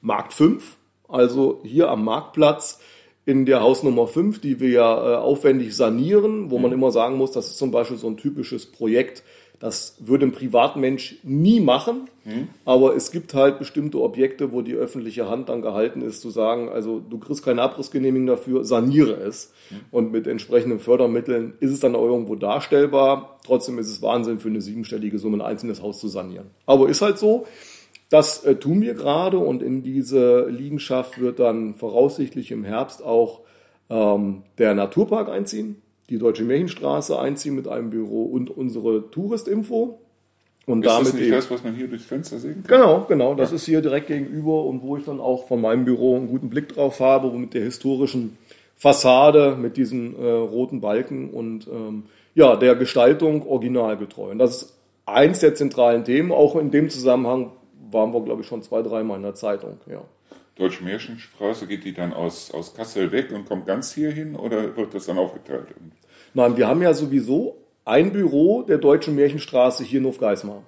Markt 0.00 0.32
5, 0.32 0.76
also 1.08 1.60
hier 1.64 1.88
am 1.88 2.04
Marktplatz 2.04 2.80
in 3.24 3.46
der 3.46 3.60
Hausnummer 3.60 4.08
5, 4.08 4.40
die 4.40 4.58
wir 4.58 4.70
ja 4.70 5.12
äh, 5.12 5.16
aufwendig 5.16 5.76
sanieren, 5.76 6.50
wo 6.50 6.58
man 6.58 6.72
immer 6.72 6.90
sagen 6.90 7.16
muss, 7.16 7.30
das 7.30 7.46
ist 7.48 7.58
zum 7.58 7.70
Beispiel 7.70 7.96
so 7.96 8.08
ein 8.08 8.16
typisches 8.16 8.66
Projekt, 8.66 9.22
das 9.62 9.94
würde 10.00 10.26
ein 10.26 10.32
Privatmensch 10.32 11.20
nie 11.22 11.60
machen, 11.60 12.08
aber 12.64 12.96
es 12.96 13.12
gibt 13.12 13.32
halt 13.32 13.60
bestimmte 13.60 14.00
Objekte, 14.00 14.50
wo 14.50 14.60
die 14.60 14.74
öffentliche 14.74 15.28
Hand 15.28 15.48
dann 15.48 15.62
gehalten 15.62 16.02
ist, 16.02 16.20
zu 16.20 16.30
sagen, 16.30 16.68
also 16.68 16.98
du 16.98 17.18
kriegst 17.18 17.44
keine 17.44 17.62
Abrissgenehmigung 17.62 18.26
dafür, 18.26 18.64
saniere 18.64 19.12
es. 19.12 19.52
Und 19.92 20.10
mit 20.10 20.26
entsprechenden 20.26 20.80
Fördermitteln 20.80 21.52
ist 21.60 21.70
es 21.70 21.78
dann 21.78 21.94
auch 21.94 22.06
irgendwo 22.06 22.34
darstellbar. 22.34 23.38
Trotzdem 23.46 23.78
ist 23.78 23.86
es 23.86 24.02
Wahnsinn 24.02 24.40
für 24.40 24.48
eine 24.48 24.60
siebenstellige 24.60 25.20
Summe, 25.20 25.36
ein 25.36 25.52
einzelnes 25.52 25.80
Haus 25.80 26.00
zu 26.00 26.08
sanieren. 26.08 26.50
Aber 26.66 26.88
ist 26.88 27.00
halt 27.00 27.18
so. 27.18 27.46
Das 28.10 28.44
äh, 28.44 28.56
tun 28.56 28.80
wir 28.82 28.94
gerade 28.94 29.38
und 29.38 29.62
in 29.62 29.84
diese 29.84 30.48
Liegenschaft 30.48 31.20
wird 31.20 31.38
dann 31.38 31.76
voraussichtlich 31.76 32.50
im 32.50 32.64
Herbst 32.64 33.04
auch 33.04 33.42
ähm, 33.90 34.42
der 34.58 34.74
Naturpark 34.74 35.28
einziehen, 35.28 35.80
die 36.12 36.18
Deutsche 36.18 36.44
Märchenstraße 36.44 37.18
einziehen 37.18 37.54
mit 37.54 37.66
einem 37.66 37.88
Büro 37.88 38.24
und 38.24 38.50
unsere 38.50 39.10
Touristinfo. 39.10 39.98
Und 40.66 40.84
Ist 40.84 40.86
das 40.86 40.98
damit 40.98 41.14
nicht 41.14 41.22
eben, 41.24 41.32
das, 41.32 41.50
was 41.50 41.64
man 41.64 41.74
hier 41.74 41.88
durchs 41.88 42.04
Fenster 42.04 42.38
sehen 42.38 42.62
kann? 42.62 42.80
Genau, 42.80 43.04
genau. 43.08 43.34
Das 43.34 43.50
ist 43.50 43.64
hier 43.64 43.80
direkt 43.80 44.08
gegenüber 44.08 44.64
und 44.64 44.82
wo 44.82 44.96
ich 44.96 45.04
dann 45.04 45.20
auch 45.20 45.48
von 45.48 45.60
meinem 45.60 45.84
Büro 45.86 46.16
einen 46.16 46.28
guten 46.28 46.50
Blick 46.50 46.68
drauf 46.68 47.00
habe, 47.00 47.32
mit 47.32 47.54
der 47.54 47.64
historischen 47.64 48.36
Fassade, 48.76 49.56
mit 49.56 49.76
diesen 49.76 50.14
äh, 50.16 50.24
roten 50.30 50.80
Balken 50.80 51.30
und 51.30 51.66
ähm, 51.66 52.04
ja, 52.34 52.56
der 52.56 52.76
Gestaltung 52.76 53.46
originalgetreu. 53.46 54.30
Und 54.30 54.38
das 54.38 54.62
ist 54.62 54.78
eins 55.06 55.40
der 55.40 55.54
zentralen 55.54 56.04
Themen. 56.04 56.30
Auch 56.30 56.56
in 56.56 56.70
dem 56.70 56.90
Zusammenhang 56.90 57.52
waren 57.90 58.12
wir, 58.12 58.20
glaube 58.22 58.42
ich, 58.42 58.46
schon 58.46 58.62
zwei, 58.62 58.82
dreimal 58.82 59.16
in 59.16 59.22
der 59.22 59.34
Zeitung. 59.34 59.78
Ja. 59.86 60.02
Deutsche 60.56 60.84
Märchenstraße, 60.84 61.66
geht 61.66 61.84
die 61.84 61.94
dann 61.94 62.12
aus, 62.12 62.52
aus 62.52 62.74
Kassel 62.74 63.10
weg 63.12 63.32
und 63.32 63.46
kommt 63.46 63.66
ganz 63.66 63.94
hier 63.94 64.10
hin 64.10 64.36
oder 64.36 64.76
wird 64.76 64.94
das 64.94 65.06
dann 65.06 65.18
aufgeteilt? 65.18 65.68
Nein, 66.34 66.56
wir 66.56 66.68
haben 66.68 66.82
ja 66.82 66.94
sowieso 66.94 67.56
ein 67.84 68.12
Büro 68.12 68.62
der 68.62 68.78
Deutschen 68.78 69.14
Märchenstraße 69.16 69.84
hier 69.84 70.00
in 70.00 70.06
Hofgeismar. 70.06 70.62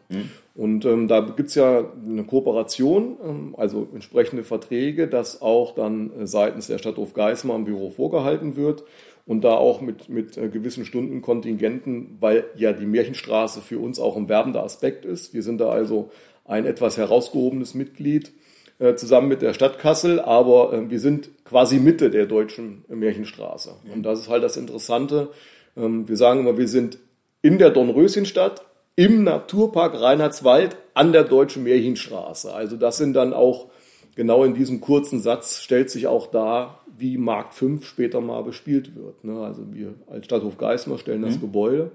Und 0.55 0.85
ähm, 0.85 1.09
da 1.09 1.21
gibt's 1.21 1.55
ja 1.57 1.85
eine 2.07 2.25
Kooperation, 2.25 3.17
ähm, 3.25 3.55
also 3.57 3.89
entsprechende 3.93 4.45
Verträge, 4.45 5.09
dass 5.09 5.43
auch 5.43 5.75
dann 5.75 6.13
äh, 6.21 6.27
seitens 6.27 6.69
der 6.69 6.79
Stadt 6.79 6.97
Hofgeismar 6.97 7.57
ein 7.57 7.65
Büro 7.65 7.91
vorgehalten 7.91 8.57
wird 8.57 8.85
und 9.27 9.43
da 9.43 9.55
auch 9.55 9.81
mit, 9.81 10.09
mit 10.09 10.37
äh, 10.37 10.49
gewissen 10.49 10.85
Stundenkontingenten, 10.85 12.19
weil 12.21 12.45
ja 12.57 12.73
die 12.73 12.87
Märchenstraße 12.87 13.63
für 13.63 13.79
uns 13.79 13.99
auch 13.99 14.17
ein 14.17 14.29
werbender 14.29 14.63
Aspekt 14.63 15.05
ist. 15.05 15.35
Wir 15.35 15.43
sind 15.43 15.61
da 15.61 15.71
also 15.71 16.11
ein 16.45 16.67
etwas 16.67 16.99
herausgehobenes 16.99 17.75
Mitglied 17.75 18.33
äh, 18.79 18.95
zusammen 18.95 19.29
mit 19.29 19.43
der 19.43 19.55
Stadt 19.55 19.79
Kassel, 19.79 20.21
aber 20.21 20.73
äh, 20.73 20.91
wir 20.91 21.01
sind 21.01 21.31
quasi 21.45 21.79
Mitte 21.79 22.11
der 22.11 22.27
deutschen 22.27 22.85
Märchenstraße. 22.89 23.75
Und 23.93 24.03
das 24.03 24.21
ist 24.21 24.29
halt 24.29 24.45
das 24.45 24.57
Interessante. 24.57 25.31
Ähm, 25.77 26.09
wir 26.09 26.17
sagen 26.17 26.41
immer, 26.41 26.59
wir 26.59 26.69
sind 26.69 26.99
in 27.43 27.59
der 27.59 27.71
Dornröschenstadt, 27.71 28.65
im 28.97 29.25
Naturpark 29.25 30.01
Reinhardswald 30.01 30.77
an 30.95 31.13
der 31.13 31.25
deutschen 31.25 31.65
Märchenstraße. 31.65 32.55
Also 32.55 32.77
das 32.77 32.97
sind 32.97 33.15
dann 33.15 33.33
auch, 33.33 33.71
genau 34.15 34.45
in 34.45 34.55
diesem 34.55 34.81
kurzen 34.81 35.21
Satz 35.21 35.61
stellt 35.61 35.91
sich 35.91 36.07
auch 36.07 36.29
dar, 36.29 36.85
wie 36.97 37.19
Markt 37.19 37.55
5 37.55 37.85
später 37.85 38.21
mal 38.21 38.43
bespielt 38.43 38.95
wird. 38.95 39.25
ne? 39.25 39.41
Also 39.41 39.63
wir 39.73 39.95
als 40.07 40.27
Stadthof 40.27 40.59
Geismar 40.59 40.99
stellen 40.99 41.23
das 41.23 41.41
Gebäude, 41.41 41.91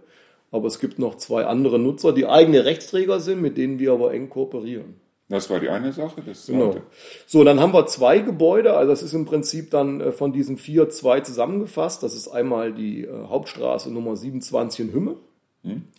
aber 0.52 0.68
es 0.68 0.80
gibt 0.80 1.00
noch 1.00 1.16
zwei 1.16 1.46
andere 1.46 1.80
Nutzer, 1.80 2.12
die 2.12 2.26
eigene 2.26 2.66
Rechtsträger 2.66 3.20
sind, 3.22 3.42
mit 3.42 3.58
denen 3.58 3.80
wir 3.80 3.94
aber 3.94 4.14
eng 4.14 4.30
kooperieren. 4.30 4.96
Das 5.30 5.50
war 5.50 5.60
die 5.60 5.70
eine 5.70 5.94
Sache. 5.94 6.22
Das 6.26 6.48
Genau. 6.48 6.72
zweite. 6.72 6.82
So, 7.28 7.44
dann 7.44 7.60
haben 7.60 7.72
wir 7.74 7.86
zwei 7.86 8.20
Gebäude, 8.20 8.74
also 8.76 8.90
das 8.90 9.04
ist 9.04 9.14
im 9.14 9.26
Prinzip 9.26 9.70
dann 9.70 10.02
äh, 10.02 10.12
von 10.12 10.34
diesen 10.34 10.58
vier 10.58 10.90
zwei 10.90 11.22
zusammengefasst. 11.22 12.02
Das 12.04 12.16
ist 12.16 12.28
einmal 12.28 12.74
die 12.74 13.04
äh, 13.04 13.10
Hauptstraße 13.28 13.92
Nummer 13.92 14.16
27 14.16 14.88
in 14.88 14.94
Hümme, 14.94 15.16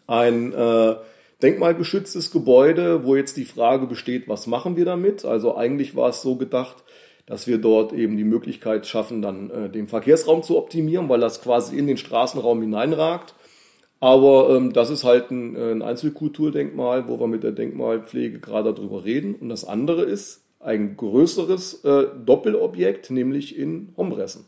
ein 0.09 0.53
äh, 0.53 0.97
denkmalgeschütztes 1.43 2.31
Gebäude, 2.31 3.05
wo 3.05 3.17
jetzt 3.17 3.37
die 3.37 3.45
Frage 3.45 3.87
besteht, 3.87 4.29
was 4.29 4.47
machen 4.47 4.77
wir 4.77 4.85
damit? 4.85 5.25
Also 5.25 5.57
eigentlich 5.57 5.95
war 5.97 6.09
es 6.11 6.23
so 6.23 6.37
gedacht, 6.37 6.77
dass 7.27 7.47
wir 7.47 7.59
dort 7.59 7.93
eben 7.93 8.17
die 8.17 8.25
Möglichkeit 8.25 8.87
schaffen, 8.87 9.23
dann 9.23 9.51
äh, 9.51 9.69
den 9.71 9.87
Verkehrsraum 9.89 10.43
zu 10.43 10.59
optimieren, 10.59 11.09
weil 11.09 11.21
das 11.21 11.41
quasi 11.43 11.79
in 11.79 11.87
den 11.87 11.97
Straßenraum 11.97 12.61
hineinragt. 12.61 13.35
Aber 14.01 14.57
ähm, 14.57 14.73
das 14.73 14.89
ist 14.91 15.05
halt 15.05 15.31
ein, 15.31 15.55
äh, 15.55 15.73
ein 15.73 15.83
Einzelkulturdenkmal, 15.83 17.07
wo 17.07 17.21
wir 17.21 17.27
mit 17.27 17.43
der 17.43 17.53
Denkmalpflege 17.53 18.41
gerade 18.41 18.73
darüber 18.73 19.05
reden. 19.05 19.35
Und 19.35 19.51
das 19.51 19.65
andere 19.65 20.03
ist 20.03 20.43
ein 20.59 20.97
größeres 20.97 21.85
äh, 21.85 22.07
Doppelobjekt, 22.25 23.11
nämlich 23.11 23.59
in 23.59 23.93
Hombressen. 23.97 24.47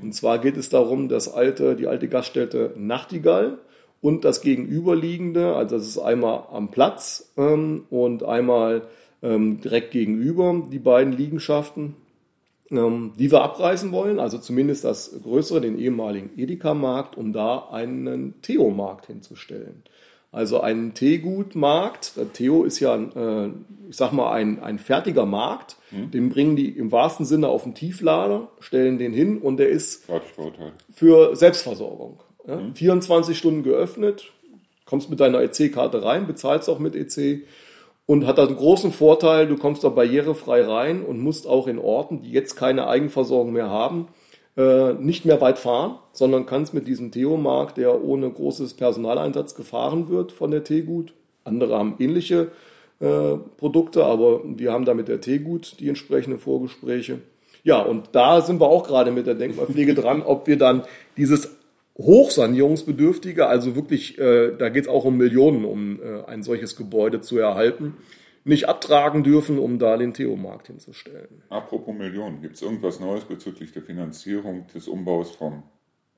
Und 0.00 0.14
zwar 0.14 0.38
geht 0.38 0.56
es 0.56 0.70
darum, 0.70 1.08
das 1.08 1.32
alte, 1.32 1.76
die 1.76 1.86
alte 1.86 2.08
Gaststätte 2.08 2.72
Nachtigall 2.76 3.58
und 4.00 4.24
das 4.24 4.40
gegenüberliegende, 4.40 5.54
also 5.54 5.76
das 5.76 5.86
ist 5.86 5.98
einmal 5.98 6.44
am 6.50 6.70
Platz 6.70 7.32
ähm, 7.36 7.84
und 7.90 8.22
einmal 8.22 8.82
ähm, 9.22 9.60
direkt 9.60 9.92
gegenüber, 9.92 10.62
die 10.70 10.78
beiden 10.78 11.12
Liegenschaften, 11.12 11.96
die 12.70 13.30
wir 13.30 13.42
abreißen 13.42 13.92
wollen, 13.92 14.18
also 14.18 14.38
zumindest 14.38 14.84
das 14.84 15.14
größere, 15.22 15.60
den 15.60 15.78
ehemaligen 15.78 16.30
Edeka-Markt, 16.36 17.16
um 17.16 17.32
da 17.32 17.68
einen 17.70 18.40
Theo-Markt 18.42 19.06
hinzustellen. 19.06 19.82
Also 20.32 20.60
einen 20.60 20.94
Teegutmarkt. 20.94 22.16
Der 22.16 22.32
Theo 22.32 22.64
ist 22.64 22.80
ja, 22.80 22.96
äh, 22.96 23.50
ich 23.88 23.96
sag 23.96 24.12
mal, 24.12 24.32
ein, 24.32 24.60
ein 24.60 24.80
fertiger 24.80 25.26
Markt. 25.26 25.76
Den 26.12 26.28
bringen 26.28 26.56
die 26.56 26.70
im 26.70 26.90
wahrsten 26.90 27.24
Sinne 27.24 27.46
auf 27.46 27.62
den 27.62 27.74
Tieflader, 27.74 28.48
stellen 28.58 28.98
den 28.98 29.12
hin 29.12 29.38
und 29.38 29.58
der 29.58 29.68
ist 29.68 30.08
für 30.92 31.36
Selbstversorgung. 31.36 32.20
Mhm. 32.46 32.74
24 32.74 33.38
Stunden 33.38 33.62
geöffnet, 33.62 34.32
kommst 34.86 35.08
mit 35.08 35.20
deiner 35.20 35.40
EC-Karte 35.40 36.02
rein, 36.02 36.26
bezahlst 36.26 36.68
auch 36.68 36.80
mit 36.80 36.96
EC 36.96 37.44
und 38.06 38.26
hat 38.26 38.38
einen 38.38 38.56
großen 38.56 38.92
Vorteil, 38.92 39.46
du 39.46 39.56
kommst 39.56 39.84
da 39.84 39.88
barrierefrei 39.88 40.62
rein 40.62 41.02
und 41.02 41.20
musst 41.20 41.46
auch 41.46 41.66
in 41.66 41.78
Orten, 41.78 42.20
die 42.20 42.30
jetzt 42.30 42.54
keine 42.54 42.86
Eigenversorgung 42.86 43.52
mehr 43.52 43.70
haben, 43.70 44.08
äh, 44.56 44.92
nicht 44.94 45.24
mehr 45.24 45.40
weit 45.40 45.58
fahren, 45.58 45.98
sondern 46.12 46.46
kannst 46.46 46.74
mit 46.74 46.86
diesem 46.86 47.10
Theomark, 47.10 47.74
der 47.74 48.04
ohne 48.04 48.30
großes 48.30 48.74
Personaleinsatz 48.74 49.54
gefahren 49.54 50.08
wird 50.08 50.32
von 50.32 50.50
der 50.50 50.64
Teegut. 50.64 51.14
Andere 51.44 51.78
haben 51.78 51.96
ähnliche 51.98 52.52
äh, 53.00 53.36
Produkte, 53.56 54.04
aber 54.04 54.42
wir 54.44 54.72
haben 54.72 54.84
da 54.84 54.94
mit 54.94 55.08
der 55.08 55.20
Teegut 55.20 55.80
die 55.80 55.88
entsprechenden 55.88 56.38
Vorgespräche. 56.38 57.20
Ja, 57.64 57.80
und 57.80 58.10
da 58.12 58.42
sind 58.42 58.60
wir 58.60 58.68
auch 58.68 58.86
gerade 58.86 59.10
mit 59.10 59.26
der 59.26 59.34
Denkmalpflege 59.34 59.94
dran, 59.94 60.22
ob 60.22 60.46
wir 60.46 60.58
dann 60.58 60.82
dieses 61.16 61.56
hochsanierungsbedürftige, 61.96 63.46
also 63.46 63.76
wirklich, 63.76 64.18
äh, 64.18 64.56
da 64.56 64.68
geht 64.68 64.84
es 64.84 64.88
auch 64.88 65.04
um 65.04 65.16
Millionen, 65.16 65.64
um 65.64 66.00
äh, 66.02 66.24
ein 66.24 66.42
solches 66.42 66.76
Gebäude 66.76 67.20
zu 67.20 67.38
erhalten, 67.38 67.96
nicht 68.44 68.68
abtragen 68.68 69.22
dürfen, 69.22 69.58
um 69.58 69.78
da 69.78 69.96
den 69.96 70.12
Theomarkt 70.12 70.66
hinzustellen. 70.66 71.42
Apropos 71.48 71.94
Millionen, 71.94 72.42
gibt 72.42 72.56
es 72.56 72.62
irgendwas 72.62 73.00
Neues 73.00 73.24
bezüglich 73.24 73.72
der 73.72 73.82
Finanzierung 73.82 74.66
des 74.74 74.88
Umbaus 74.88 75.30
vom, 75.30 75.62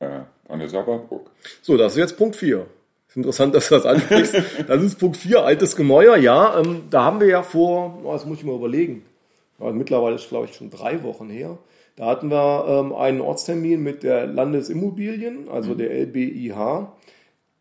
äh, 0.00 0.20
an 0.48 0.58
der 0.58 0.68
Sabberburg? 0.68 1.30
So, 1.62 1.76
das 1.76 1.92
ist 1.92 1.98
jetzt 1.98 2.16
Punkt 2.16 2.36
4. 2.36 2.66
Ist 3.08 3.16
interessant, 3.16 3.54
dass 3.54 3.68
du 3.68 3.76
das 3.76 3.86
ansprichst. 3.86 4.34
das 4.66 4.82
ist 4.82 4.98
Punkt 4.98 5.18
4, 5.18 5.44
altes 5.44 5.76
Gemäuer. 5.76 6.16
Ja, 6.16 6.58
ähm, 6.58 6.84
da 6.90 7.04
haben 7.04 7.20
wir 7.20 7.28
ja 7.28 7.42
vor, 7.42 8.00
oh, 8.02 8.12
das 8.12 8.24
muss 8.24 8.38
ich 8.38 8.44
mal 8.44 8.56
überlegen, 8.56 9.04
mittlerweile 9.58 10.16
ist 10.16 10.28
glaube 10.28 10.46
ich 10.46 10.54
schon 10.54 10.70
drei 10.70 11.02
Wochen 11.02 11.28
her, 11.28 11.58
da 11.96 12.06
hatten 12.06 12.30
wir 12.30 12.66
ähm, 12.68 12.94
einen 12.94 13.22
Ortstermin 13.22 13.82
mit 13.82 14.02
der 14.02 14.26
Landesimmobilien, 14.26 15.48
also 15.48 15.72
mhm. 15.72 15.78
der 15.78 15.90
LBIH, 16.06 16.88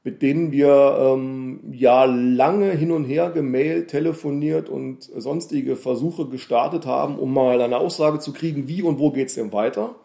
mit 0.03 0.21
denen 0.21 0.51
wir 0.51 0.97
ähm, 0.99 1.61
ja 1.71 2.03
lange 2.03 2.71
hin 2.71 2.91
und 2.91 3.05
her 3.05 3.31
gemailt, 3.31 3.89
telefoniert 3.89 4.69
und 4.69 5.03
sonstige 5.03 5.77
Versuche 5.77 6.27
gestartet 6.27 6.85
haben, 6.85 7.17
um 7.17 7.33
mal 7.33 7.61
eine 7.61 7.77
Aussage 7.77 8.19
zu 8.19 8.33
kriegen, 8.33 8.67
wie 8.67 8.83
und 8.83 8.99
wo 8.99 9.11
geht 9.11 9.29
es 9.29 9.35
denn 9.35 9.53
weiter. 9.53 9.95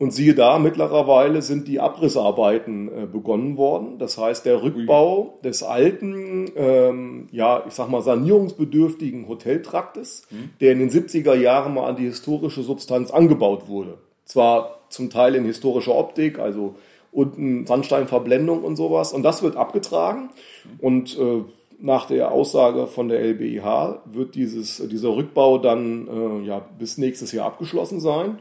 Und 0.00 0.14
siehe 0.14 0.34
da, 0.34 0.58
mittlerweile 0.58 1.42
sind 1.42 1.68
die 1.68 1.78
Abrissarbeiten 1.78 2.88
äh, 2.88 3.06
begonnen 3.06 3.58
worden. 3.58 3.98
Das 3.98 4.16
heißt, 4.16 4.46
der 4.46 4.62
Rückbau 4.62 5.34
Ui. 5.34 5.42
des 5.44 5.62
alten, 5.62 6.50
ähm, 6.56 7.26
ja, 7.32 7.64
ich 7.68 7.74
sag 7.74 7.90
mal, 7.90 8.00
sanierungsbedürftigen 8.00 9.28
Hoteltraktes, 9.28 10.22
hm. 10.30 10.52
der 10.58 10.72
in 10.72 10.78
den 10.78 10.88
70er 10.88 11.34
Jahren 11.34 11.74
mal 11.74 11.86
an 11.86 11.96
die 11.96 12.04
historische 12.04 12.62
Substanz 12.62 13.10
angebaut 13.10 13.68
wurde. 13.68 13.98
Zwar 14.24 14.78
zum 14.88 15.10
Teil 15.10 15.34
in 15.34 15.44
historischer 15.44 15.94
Optik, 15.94 16.38
also 16.38 16.76
unten 17.12 17.66
Sandsteinverblendung 17.66 18.64
und 18.64 18.76
sowas. 18.76 19.12
Und 19.12 19.22
das 19.22 19.42
wird 19.42 19.56
abgetragen. 19.56 20.30
Hm. 20.62 20.70
Und 20.80 21.18
äh, 21.18 21.42
nach 21.78 22.06
der 22.06 22.32
Aussage 22.32 22.86
von 22.86 23.10
der 23.10 23.20
LBIH 23.20 24.00
wird 24.06 24.34
dieses, 24.34 24.78
dieser 24.88 25.14
Rückbau 25.14 25.58
dann 25.58 26.08
äh, 26.08 26.46
ja, 26.46 26.66
bis 26.78 26.96
nächstes 26.96 27.32
Jahr 27.32 27.44
abgeschlossen 27.44 28.00
sein. 28.00 28.38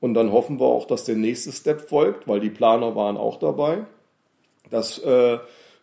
Und 0.00 0.14
dann 0.14 0.32
hoffen 0.32 0.60
wir 0.60 0.66
auch, 0.66 0.86
dass 0.86 1.04
der 1.04 1.16
nächste 1.16 1.52
Step 1.52 1.88
folgt, 1.88 2.28
weil 2.28 2.40
die 2.40 2.50
Planer 2.50 2.94
waren 2.94 3.16
auch 3.16 3.38
dabei. 3.38 3.84
Das 4.70 4.98
äh, 4.98 5.38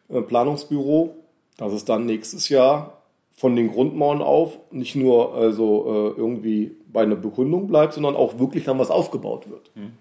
Planungsbüro, 0.09 1.15
dass 1.57 1.73
es 1.73 1.85
dann 1.85 2.05
nächstes 2.05 2.49
Jahr 2.49 3.01
von 3.35 3.55
den 3.55 3.71
Grundmauern 3.71 4.21
auf 4.21 4.57
nicht 4.71 4.95
nur 4.95 5.33
also 5.35 6.13
äh, 6.15 6.19
irgendwie 6.19 6.75
bei 6.87 7.03
einer 7.03 7.15
Begründung 7.15 7.67
bleibt, 7.67 7.93
sondern 7.93 8.15
auch 8.15 8.39
wirklich 8.39 8.63
dann 8.63 8.79
was 8.79 8.89
aufgebaut 8.89 9.49
wird. 9.49 9.69
Hm. 9.75 9.91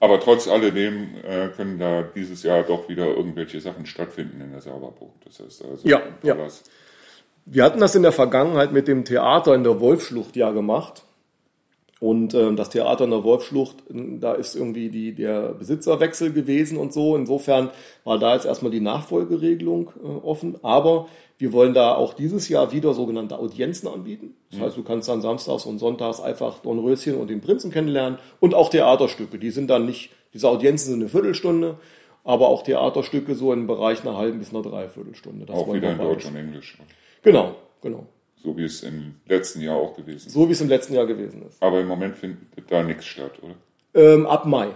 Aber 0.00 0.20
trotz 0.20 0.48
alledem 0.48 1.14
äh, 1.22 1.48
können 1.48 1.78
da 1.78 2.02
dieses 2.02 2.42
Jahr 2.42 2.64
doch 2.64 2.88
wieder 2.88 3.06
irgendwelche 3.06 3.60
Sachen 3.60 3.86
stattfinden 3.86 4.40
in 4.40 4.50
der 4.50 4.60
Sauberburg. 4.60 5.12
Das 5.24 5.38
heißt 5.40 5.64
also, 5.64 5.88
ja, 5.88 6.02
ja. 6.22 6.36
Wir 7.44 7.64
hatten 7.64 7.80
das 7.80 7.94
in 7.94 8.02
der 8.02 8.12
Vergangenheit 8.12 8.72
mit 8.72 8.88
dem 8.88 9.04
Theater 9.04 9.54
in 9.54 9.64
der 9.64 9.80
Wolfschlucht 9.80 10.36
ja 10.36 10.50
gemacht. 10.50 11.04
Und 12.02 12.34
äh, 12.34 12.52
das 12.56 12.70
Theater 12.70 13.04
in 13.04 13.10
der 13.10 13.22
Wolfschlucht, 13.22 13.76
da 13.88 14.32
ist 14.32 14.56
irgendwie 14.56 14.88
die, 14.88 15.14
der 15.14 15.50
Besitzerwechsel 15.52 16.32
gewesen 16.32 16.76
und 16.76 16.92
so. 16.92 17.14
Insofern 17.14 17.70
war 18.02 18.18
da 18.18 18.34
jetzt 18.34 18.44
erstmal 18.44 18.72
die 18.72 18.80
Nachfolgeregelung 18.80 19.92
äh, 20.02 20.08
offen. 20.26 20.56
Aber 20.64 21.06
wir 21.38 21.52
wollen 21.52 21.74
da 21.74 21.94
auch 21.94 22.14
dieses 22.14 22.48
Jahr 22.48 22.72
wieder 22.72 22.92
sogenannte 22.92 23.38
Audienzen 23.38 23.86
anbieten. 23.86 24.34
Das 24.50 24.58
mhm. 24.58 24.64
heißt, 24.64 24.76
du 24.78 24.82
kannst 24.82 25.08
dann 25.08 25.20
samstags 25.20 25.64
und 25.64 25.78
sonntags 25.78 26.20
einfach 26.20 26.58
Dornröschen 26.58 27.14
und 27.14 27.30
den 27.30 27.40
Prinzen 27.40 27.70
kennenlernen 27.70 28.18
und 28.40 28.52
auch 28.52 28.68
Theaterstücke. 28.68 29.38
Die 29.38 29.52
sind 29.52 29.70
dann 29.70 29.86
nicht, 29.86 30.10
diese 30.34 30.48
Audienzen 30.48 30.90
sind 30.90 31.02
eine 31.02 31.08
Viertelstunde, 31.08 31.78
aber 32.24 32.48
auch 32.48 32.64
Theaterstücke 32.64 33.36
so 33.36 33.52
im 33.52 33.68
Bereich 33.68 34.02
einer 34.02 34.16
halben 34.16 34.40
bis 34.40 34.50
einer 34.50 34.62
Dreiviertelstunde. 34.62 35.46
Das 35.46 35.56
auch 35.56 35.72
wieder 35.72 35.92
in 35.92 35.98
Deutsch 35.98 36.26
und 36.26 36.34
Englisch. 36.34 36.78
Genau, 37.22 37.54
genau. 37.80 38.08
So 38.42 38.56
wie 38.56 38.64
es 38.64 38.82
im 38.82 39.14
letzten 39.26 39.60
Jahr 39.60 39.76
auch 39.76 39.94
gewesen 39.94 40.26
ist. 40.26 40.32
So 40.32 40.48
wie 40.48 40.52
es 40.52 40.60
im 40.60 40.68
letzten 40.68 40.94
Jahr 40.94 41.06
gewesen 41.06 41.42
ist. 41.48 41.62
Aber 41.62 41.80
im 41.80 41.86
Moment 41.86 42.16
findet 42.16 42.40
da 42.68 42.82
nichts 42.82 43.04
statt, 43.04 43.32
oder? 43.40 43.54
Ähm, 43.94 44.26
ab 44.26 44.46
Mai. 44.46 44.70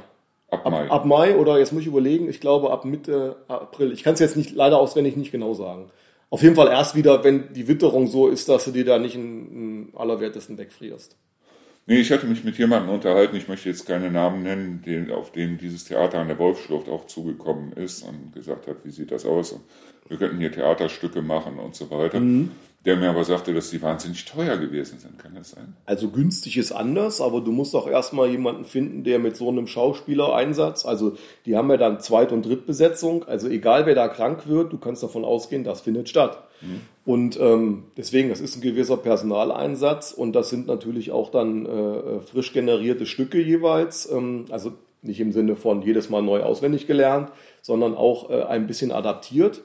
Ab 0.50 0.70
Mai. 0.70 0.88
Ab, 0.88 1.04
Mai 1.04 1.34
oder 1.34 1.58
jetzt 1.58 1.72
muss 1.72 1.82
ich 1.82 1.88
überlegen, 1.88 2.28
ich 2.28 2.40
glaube 2.40 2.70
ab 2.70 2.84
Mitte 2.84 3.36
April. 3.48 3.92
Ich 3.92 4.04
kann 4.04 4.14
es 4.14 4.20
jetzt 4.20 4.36
nicht 4.36 4.54
leider 4.54 4.78
auswendig 4.78 5.16
nicht 5.16 5.32
genau 5.32 5.54
sagen. 5.54 5.90
Auf 6.30 6.42
jeden 6.42 6.54
Fall 6.54 6.68
erst 6.68 6.94
wieder, 6.94 7.24
wenn 7.24 7.52
die 7.52 7.66
Witterung 7.66 8.06
so 8.06 8.28
ist, 8.28 8.48
dass 8.48 8.64
du 8.66 8.70
dir 8.70 8.84
da 8.84 8.98
nicht 8.98 9.16
in, 9.16 9.52
in 9.52 9.96
allerwertesten 9.96 10.58
wegfrierst. 10.58 11.16
Nee, 11.86 12.00
ich 12.00 12.12
hatte 12.12 12.26
mich 12.26 12.44
mit 12.44 12.58
jemandem 12.58 12.92
unterhalten, 12.92 13.36
ich 13.36 13.48
möchte 13.48 13.68
jetzt 13.68 13.86
keine 13.86 14.10
Namen 14.10 14.42
nennen, 14.42 14.82
den, 14.84 15.10
auf 15.12 15.30
dem 15.32 15.56
dieses 15.58 15.84
Theater 15.84 16.18
an 16.18 16.28
der 16.28 16.38
Wolfschlucht 16.38 16.88
auch 16.88 17.06
zugekommen 17.06 17.72
ist 17.72 18.02
und 18.02 18.32
gesagt 18.32 18.66
hat, 18.66 18.84
wie 18.84 18.90
sieht 18.90 19.12
das 19.12 19.24
aus? 19.24 19.52
Und 19.52 19.62
wir 20.08 20.16
könnten 20.16 20.38
hier 20.38 20.50
Theaterstücke 20.50 21.22
machen 21.22 21.58
und 21.58 21.74
so 21.74 21.90
weiter. 21.90 22.20
Mhm 22.20 22.50
der 22.86 22.96
mir 22.96 23.10
aber 23.10 23.24
sagte, 23.24 23.52
dass 23.52 23.70
die 23.70 23.82
wahnsinnig 23.82 24.24
teuer 24.24 24.56
gewesen 24.56 25.00
sind. 25.00 25.18
Kann 25.18 25.34
das 25.34 25.50
sein? 25.50 25.74
Also 25.86 26.08
günstig 26.08 26.56
ist 26.56 26.70
anders, 26.70 27.20
aber 27.20 27.40
du 27.40 27.50
musst 27.50 27.74
auch 27.74 27.88
erstmal 27.88 28.30
jemanden 28.30 28.64
finden, 28.64 29.02
der 29.02 29.18
mit 29.18 29.36
so 29.36 29.48
einem 29.48 29.66
Schauspielereinsatz, 29.66 30.86
also 30.86 31.16
die 31.46 31.56
haben 31.56 31.68
ja 31.68 31.76
dann 31.76 32.00
Zweit- 32.00 32.30
und 32.30 32.46
Drittbesetzung, 32.46 33.24
also 33.24 33.48
egal 33.48 33.86
wer 33.86 33.96
da 33.96 34.06
krank 34.06 34.46
wird, 34.46 34.72
du 34.72 34.78
kannst 34.78 35.02
davon 35.02 35.24
ausgehen, 35.24 35.64
das 35.64 35.80
findet 35.80 36.08
statt. 36.08 36.44
Mhm. 36.60 36.80
Und 37.04 37.40
ähm, 37.40 37.84
deswegen, 37.96 38.28
das 38.28 38.40
ist 38.40 38.56
ein 38.56 38.62
gewisser 38.62 38.96
Personaleinsatz 38.96 40.12
und 40.12 40.32
das 40.32 40.48
sind 40.48 40.68
natürlich 40.68 41.10
auch 41.10 41.30
dann 41.30 41.66
äh, 41.66 42.20
frisch 42.20 42.52
generierte 42.52 43.04
Stücke 43.04 43.42
jeweils, 43.42 44.08
ähm, 44.10 44.44
also 44.50 44.72
nicht 45.02 45.20
im 45.20 45.32
Sinne 45.32 45.56
von 45.56 45.82
jedes 45.82 46.08
Mal 46.08 46.22
neu 46.22 46.42
auswendig 46.42 46.86
gelernt, 46.86 47.30
sondern 47.62 47.96
auch 47.96 48.30
äh, 48.30 48.44
ein 48.44 48.68
bisschen 48.68 48.92
adaptiert. 48.92 49.62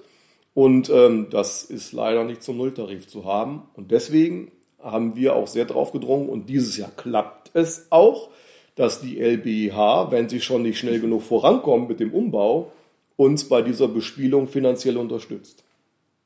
Und 0.53 0.89
ähm, 0.89 1.27
das 1.29 1.63
ist 1.63 1.93
leider 1.93 2.23
nicht 2.23 2.43
zum 2.43 2.57
Nulltarif 2.57 3.07
zu 3.07 3.25
haben. 3.25 3.63
Und 3.73 3.91
deswegen 3.91 4.51
haben 4.81 5.15
wir 5.15 5.35
auch 5.35 5.47
sehr 5.47 5.65
darauf 5.65 5.91
gedrungen 5.91 6.29
und 6.29 6.49
dieses 6.49 6.77
Jahr 6.77 6.91
klappt 6.95 7.51
es 7.53 7.87
auch, 7.89 8.29
dass 8.75 9.01
die 9.01 9.19
LBH, 9.19 10.11
wenn 10.11 10.29
sie 10.29 10.41
schon 10.41 10.63
nicht 10.63 10.79
schnell 10.79 10.99
genug 10.99 11.21
vorankommen 11.21 11.87
mit 11.87 11.99
dem 11.99 12.13
Umbau, 12.13 12.71
uns 13.15 13.47
bei 13.47 13.61
dieser 13.61 13.87
Bespielung 13.87 14.47
finanziell 14.47 14.97
unterstützt. 14.97 15.63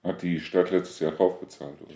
Hat 0.03 0.21
die 0.21 0.39
Stadt 0.39 0.71
letztes 0.71 0.99
Jahr 0.99 1.11
drauf 1.11 1.39
bezahlt, 1.39 1.73
oder? 1.81 1.93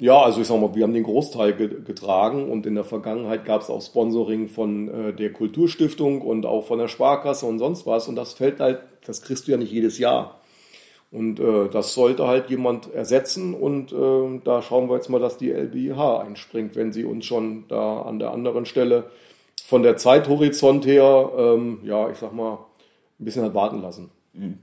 Ja, 0.00 0.22
also 0.22 0.40
ich 0.40 0.46
sag 0.46 0.60
mal, 0.60 0.74
wir 0.76 0.84
haben 0.84 0.94
den 0.94 1.02
Großteil 1.02 1.54
getragen 1.54 2.50
und 2.50 2.66
in 2.66 2.76
der 2.76 2.84
Vergangenheit 2.84 3.44
gab 3.44 3.62
es 3.62 3.70
auch 3.70 3.82
Sponsoring 3.82 4.46
von 4.48 4.88
äh, 4.88 5.12
der 5.12 5.32
Kulturstiftung 5.32 6.20
und 6.20 6.46
auch 6.46 6.66
von 6.66 6.78
der 6.78 6.86
Sparkasse 6.86 7.46
und 7.46 7.58
sonst 7.58 7.84
was. 7.84 8.06
Und 8.06 8.14
das 8.14 8.34
fällt 8.34 8.60
halt, 8.60 8.80
das 9.04 9.22
kriegst 9.22 9.48
du 9.48 9.52
ja 9.52 9.56
nicht 9.56 9.72
jedes 9.72 9.98
Jahr. 9.98 10.40
Und 11.10 11.40
äh, 11.40 11.68
das 11.70 11.94
sollte 11.94 12.26
halt 12.26 12.50
jemand 12.50 12.92
ersetzen 12.92 13.54
und 13.54 13.92
äh, 13.92 14.40
da 14.44 14.60
schauen 14.60 14.90
wir 14.90 14.96
jetzt 14.96 15.08
mal, 15.08 15.20
dass 15.20 15.38
die 15.38 15.50
LBH 15.50 16.20
einspringt, 16.20 16.76
wenn 16.76 16.92
sie 16.92 17.04
uns 17.04 17.24
schon 17.24 17.66
da 17.68 18.02
an 18.02 18.18
der 18.18 18.30
anderen 18.30 18.66
Stelle 18.66 19.10
von 19.64 19.82
der 19.82 19.96
Zeithorizont 19.96 20.84
her, 20.84 21.30
ähm, 21.36 21.80
ja, 21.82 22.10
ich 22.10 22.18
sag 22.18 22.34
mal, 22.34 22.58
ein 23.18 23.24
bisschen 23.24 23.44
hat 23.44 23.54
warten 23.54 23.80
lassen. 23.80 24.10
Mhm. 24.34 24.58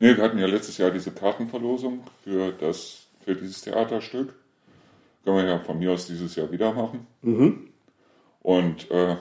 Nee, 0.00 0.16
wir 0.16 0.22
hatten 0.22 0.38
ja 0.38 0.46
letztes 0.46 0.78
Jahr 0.78 0.90
diese 0.90 1.10
Kartenverlosung 1.10 2.04
für, 2.24 2.52
das, 2.52 3.06
für 3.24 3.34
dieses 3.34 3.62
Theaterstück. 3.62 4.34
Können 5.24 5.36
wir 5.36 5.44
ja 5.44 5.58
von 5.58 5.78
mir 5.78 5.92
aus 5.92 6.06
dieses 6.06 6.34
Jahr 6.36 6.50
wieder 6.50 6.72
machen. 6.72 7.06
Mhm. 7.22 7.68
Und 8.40 8.90
äh, 8.90 9.16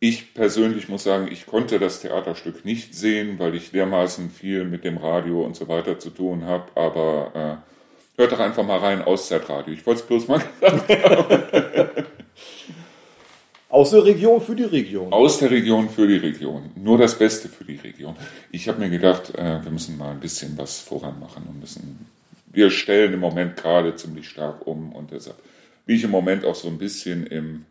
ich 0.00 0.32
persönlich 0.34 0.88
muss 0.88 1.04
sagen, 1.04 1.28
ich 1.30 1.46
konnte 1.46 1.78
das 1.78 2.00
Theaterstück 2.00 2.64
nicht 2.64 2.94
sehen, 2.94 3.38
weil 3.38 3.54
ich 3.54 3.72
dermaßen 3.72 4.30
viel 4.30 4.64
mit 4.64 4.84
dem 4.84 4.96
Radio 4.96 5.44
und 5.44 5.56
so 5.56 5.66
weiter 5.66 5.98
zu 5.98 6.10
tun 6.10 6.44
habe. 6.44 6.64
Aber 6.76 7.32
äh, 8.16 8.20
hört 8.20 8.32
doch 8.32 8.38
einfach 8.38 8.64
mal 8.64 8.78
rein, 8.78 9.02
Auszeitradio. 9.02 9.74
Ich 9.74 9.84
wollte 9.84 10.02
es 10.02 10.06
bloß 10.06 10.28
mal 10.28 10.40
gesagt 10.60 10.88
haben. 11.04 12.06
Aus 13.70 13.90
der 13.90 14.04
Region 14.04 14.40
für 14.40 14.54
die 14.54 14.64
Region. 14.64 15.12
Aus 15.12 15.38
der 15.38 15.50
Region 15.50 15.90
für 15.90 16.06
die 16.06 16.16
Region. 16.16 16.70
Nur 16.76 16.96
das 16.96 17.18
Beste 17.18 17.48
für 17.48 17.64
die 17.64 17.76
Region. 17.76 18.16
Ich 18.50 18.68
habe 18.68 18.78
mir 18.78 18.88
gedacht, 18.88 19.34
äh, 19.34 19.62
wir 19.62 19.70
müssen 19.70 19.98
mal 19.98 20.12
ein 20.12 20.20
bisschen 20.20 20.56
was 20.56 20.78
voran 20.78 21.18
machen 21.18 21.42
und 21.48 21.60
müssen. 21.60 22.06
Wir 22.46 22.70
stellen 22.70 23.12
im 23.12 23.20
Moment 23.20 23.56
gerade 23.56 23.94
ziemlich 23.96 24.28
stark 24.28 24.66
um 24.66 24.92
und 24.92 25.10
deshalb 25.10 25.36
bin 25.84 25.96
ich 25.96 26.04
im 26.04 26.10
Moment 26.10 26.44
auch 26.44 26.54
so 26.54 26.68
ein 26.68 26.78
bisschen 26.78 27.26
im 27.26 27.66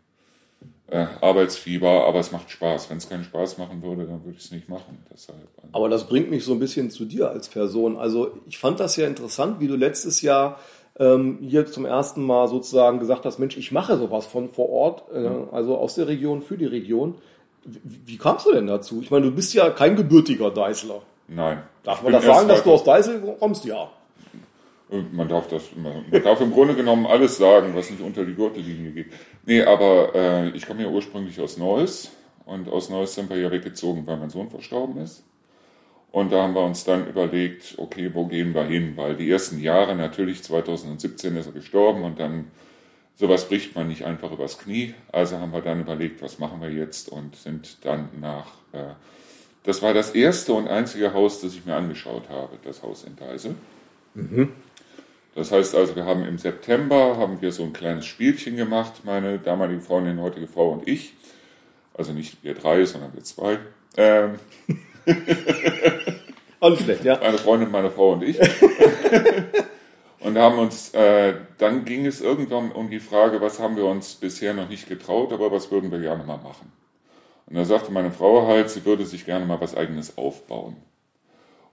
äh, 0.90 1.06
Arbeitsfieber, 1.22 2.08
aber 2.08 2.20
es 2.20 2.32
macht 2.32 2.50
Spaß. 2.50 2.90
Wenn 2.90 2.98
es 2.98 3.10
keinen 3.10 3.24
Spaß 3.24 3.58
machen 3.58 3.84
würde, 3.84 4.06
dann 4.06 4.24
würde 4.24 4.38
ich 4.38 4.46
es 4.46 4.52
nicht 4.52 4.70
machen. 4.70 5.04
Deshalb. 5.12 5.40
Also. 5.58 5.70
Aber 5.74 5.90
das 5.90 6.08
bringt 6.08 6.30
mich 6.30 6.46
so 6.46 6.54
ein 6.54 6.60
bisschen 6.60 6.90
zu 6.90 7.06
dir 7.06 7.30
als 7.30 7.50
Person. 7.50 7.98
Also 7.98 8.32
ich 8.48 8.58
fand 8.58 8.80
das 8.80 8.96
ja 8.96 9.06
interessant, 9.06 9.60
wie 9.60 9.68
du 9.68 9.76
letztes 9.76 10.22
Jahr 10.22 10.60
ähm, 11.00 11.40
hier 11.42 11.66
zum 11.66 11.86
ersten 11.86 12.24
Mal 12.24 12.48
sozusagen 12.48 13.00
gesagt 13.00 13.26
hast, 13.26 13.38
Mensch, 13.38 13.58
ich 13.58 13.72
mache 13.72 13.98
sowas 13.98 14.26
von 14.26 14.50
vor 14.50 14.70
Ort, 14.70 15.04
äh, 15.14 15.30
also 15.52 15.78
aus 15.78 15.96
der 15.96 16.08
Region 16.08 16.42
für 16.42 16.58
die 16.58 16.66
Region. 16.66 17.16
Wie, 17.66 18.00
wie, 18.06 18.18
kamst 18.18 18.46
du 18.46 18.54
denn 18.54 18.68
dazu? 18.68 19.02
Ich 19.02 19.12
meine, 19.12 19.26
du 19.26 19.32
bist 19.32 19.54
ja 19.54 19.70
kein 19.70 19.96
gebürtiger 19.96 20.52
Deißler. 20.52 21.02
Nein. 21.28 21.64
Darf 21.84 22.02
man 22.02 22.14
das 22.14 22.24
sagen, 22.24 22.48
dass 22.48 22.64
du 22.64 22.72
aus 22.72 22.86
Deißel 22.86 23.36
kommst? 23.40 23.66
Ja. 23.66 23.90
Man 24.90 25.28
darf 25.28 25.50
das, 25.50 25.64
man 25.76 26.06
darf 26.24 26.40
im 26.40 26.52
Grunde 26.52 26.74
genommen 26.74 27.06
alles 27.06 27.38
sagen, 27.38 27.76
was 27.76 27.90
nicht 27.92 28.02
unter 28.02 28.24
die 28.24 28.36
Gürtellinie 28.36 28.92
geht. 28.92 29.08
Nee, 29.46 29.62
aber 29.64 30.16
äh, 30.16 30.50
ich 30.52 30.66
komme 30.66 30.84
ja 30.84 30.88
ursprünglich 30.88 31.42
aus 31.42 31.58
Neuss 31.58 32.12
und 32.46 32.70
aus 32.70 32.90
Neuss 32.90 33.16
sind 33.16 33.30
wir 33.30 33.38
ja 33.38 33.52
weggezogen, 33.52 34.08
weil 34.08 34.16
mein 34.16 34.30
Sohn 34.30 34.50
verstorben 34.50 35.02
ist. 35.02 35.26
Und 36.12 36.32
da 36.32 36.44
haben 36.44 36.56
wir 36.56 36.62
uns 36.62 36.86
dann 36.86 37.08
überlegt, 37.08 37.76
okay, 37.78 38.12
wo 38.14 38.26
gehen 38.28 38.56
wir 38.56 38.64
hin? 38.64 38.94
Weil 38.96 39.18
die 39.18 39.30
ersten 39.30 39.60
Jahre, 39.60 39.94
natürlich 39.94 40.42
2017 40.42 41.36
ist 41.36 41.48
er 41.48 41.52
gestorben 41.52 42.04
und 42.04 42.20
dann 42.20 42.46
sowas 43.16 43.48
bricht 43.50 43.76
man 43.76 43.90
nicht 43.90 44.06
einfach 44.06 44.32
übers 44.32 44.58
Knie. 44.58 44.94
Also 45.12 45.38
haben 45.38 45.52
wir 45.52 45.62
dann 45.62 45.82
überlegt, 45.82 46.22
was 46.22 46.40
machen 46.40 46.62
wir 46.62 46.72
jetzt 46.72 47.10
und 47.10 47.36
sind 47.36 47.86
dann 47.86 48.10
nach, 48.22 48.54
äh, 48.72 48.94
das 49.64 49.82
war 49.82 49.94
das 49.94 50.12
erste 50.12 50.54
und 50.54 50.70
einzige 50.70 51.14
Haus, 51.14 51.42
das 51.42 51.54
ich 51.54 51.66
mir 51.66 51.76
angeschaut 51.76 52.30
habe, 52.30 52.58
das 52.64 52.84
Haus 52.84 53.04
in 53.04 53.18
Deisel. 53.18 53.56
Mhm. 54.14 54.54
Das 55.38 55.52
heißt 55.52 55.76
also, 55.76 55.96
wir 55.96 56.06
haben 56.06 56.26
im 56.26 56.40
September 56.40 57.16
haben 57.18 57.44
wir 57.44 57.52
so 57.52 57.62
ein 57.62 57.72
kleines 57.72 58.08
Spielchen 58.08 58.58
gemacht, 58.58 59.02
meine 59.04 59.38
damalige 59.38 59.82
Freundin, 59.82 60.20
heutige 60.20 60.48
Frau 60.48 60.72
und 60.72 60.88
ich. 60.88 61.14
Also 61.94 62.12
nicht 62.12 62.44
wir 62.44 62.56
drei, 62.56 62.84
sondern 62.86 63.14
wir 63.14 63.24
zwei. 63.24 63.60
Ähm, 63.98 64.40
Alles 66.60 66.82
schlecht, 66.82 67.06
ja. 67.06 67.20
Meine 67.20 67.38
Freundin, 67.38 67.70
meine 67.70 67.92
Frau 67.92 68.14
und 68.14 68.24
ich. 68.24 68.40
und 70.22 70.40
haben 70.40 70.58
uns, 70.58 70.96
äh, 70.96 71.36
dann 71.60 71.86
ging 71.86 72.08
es 72.08 72.20
irgendwann 72.20 72.72
um 72.72 72.90
die 72.90 73.00
Frage, 73.00 73.40
was 73.40 73.60
haben 73.60 73.78
wir 73.78 73.86
uns 73.86 74.16
bisher 74.16 74.56
noch 74.56 74.70
nicht 74.70 74.90
getraut, 74.90 75.32
aber 75.32 75.52
was 75.52 75.70
würden 75.70 75.92
wir 75.92 76.00
gerne 76.00 76.24
mal 76.24 76.40
machen. 76.40 76.72
Und 77.46 77.58
da 77.58 77.64
sagte 77.64 77.92
meine 77.92 78.10
Frau 78.10 78.48
halt, 78.48 78.72
sie 78.72 78.86
würde 78.86 79.06
sich 79.06 79.24
gerne 79.24 79.46
mal 79.46 79.62
was 79.62 79.78
eigenes 79.78 80.18
aufbauen. 80.18 80.78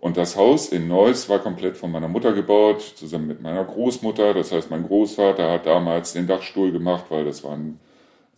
Und 0.05 0.19
das 0.19 0.37
Haus 0.37 0.69
in 0.69 0.87
Neuss 0.87 1.31
war 1.31 1.39
komplett 1.39 1.79
von 1.79 1.91
meiner 1.91 2.09
Mutter 2.09 2.35
gebaut, 2.35 2.83
zusammen 2.83 3.27
mit 3.27 3.41
meiner 3.41 3.65
Großmutter. 3.65 4.35
Das 4.35 4.53
heißt, 4.53 4.71
mein 4.71 4.87
Großvater 4.87 5.51
hat 5.51 5.65
damals 5.65 6.13
den 6.13 6.27
Dachstuhl 6.27 6.73
gemacht, 6.73 7.07
weil 7.09 7.25
das 7.25 7.43
war 7.43 7.53
ein 7.53 7.81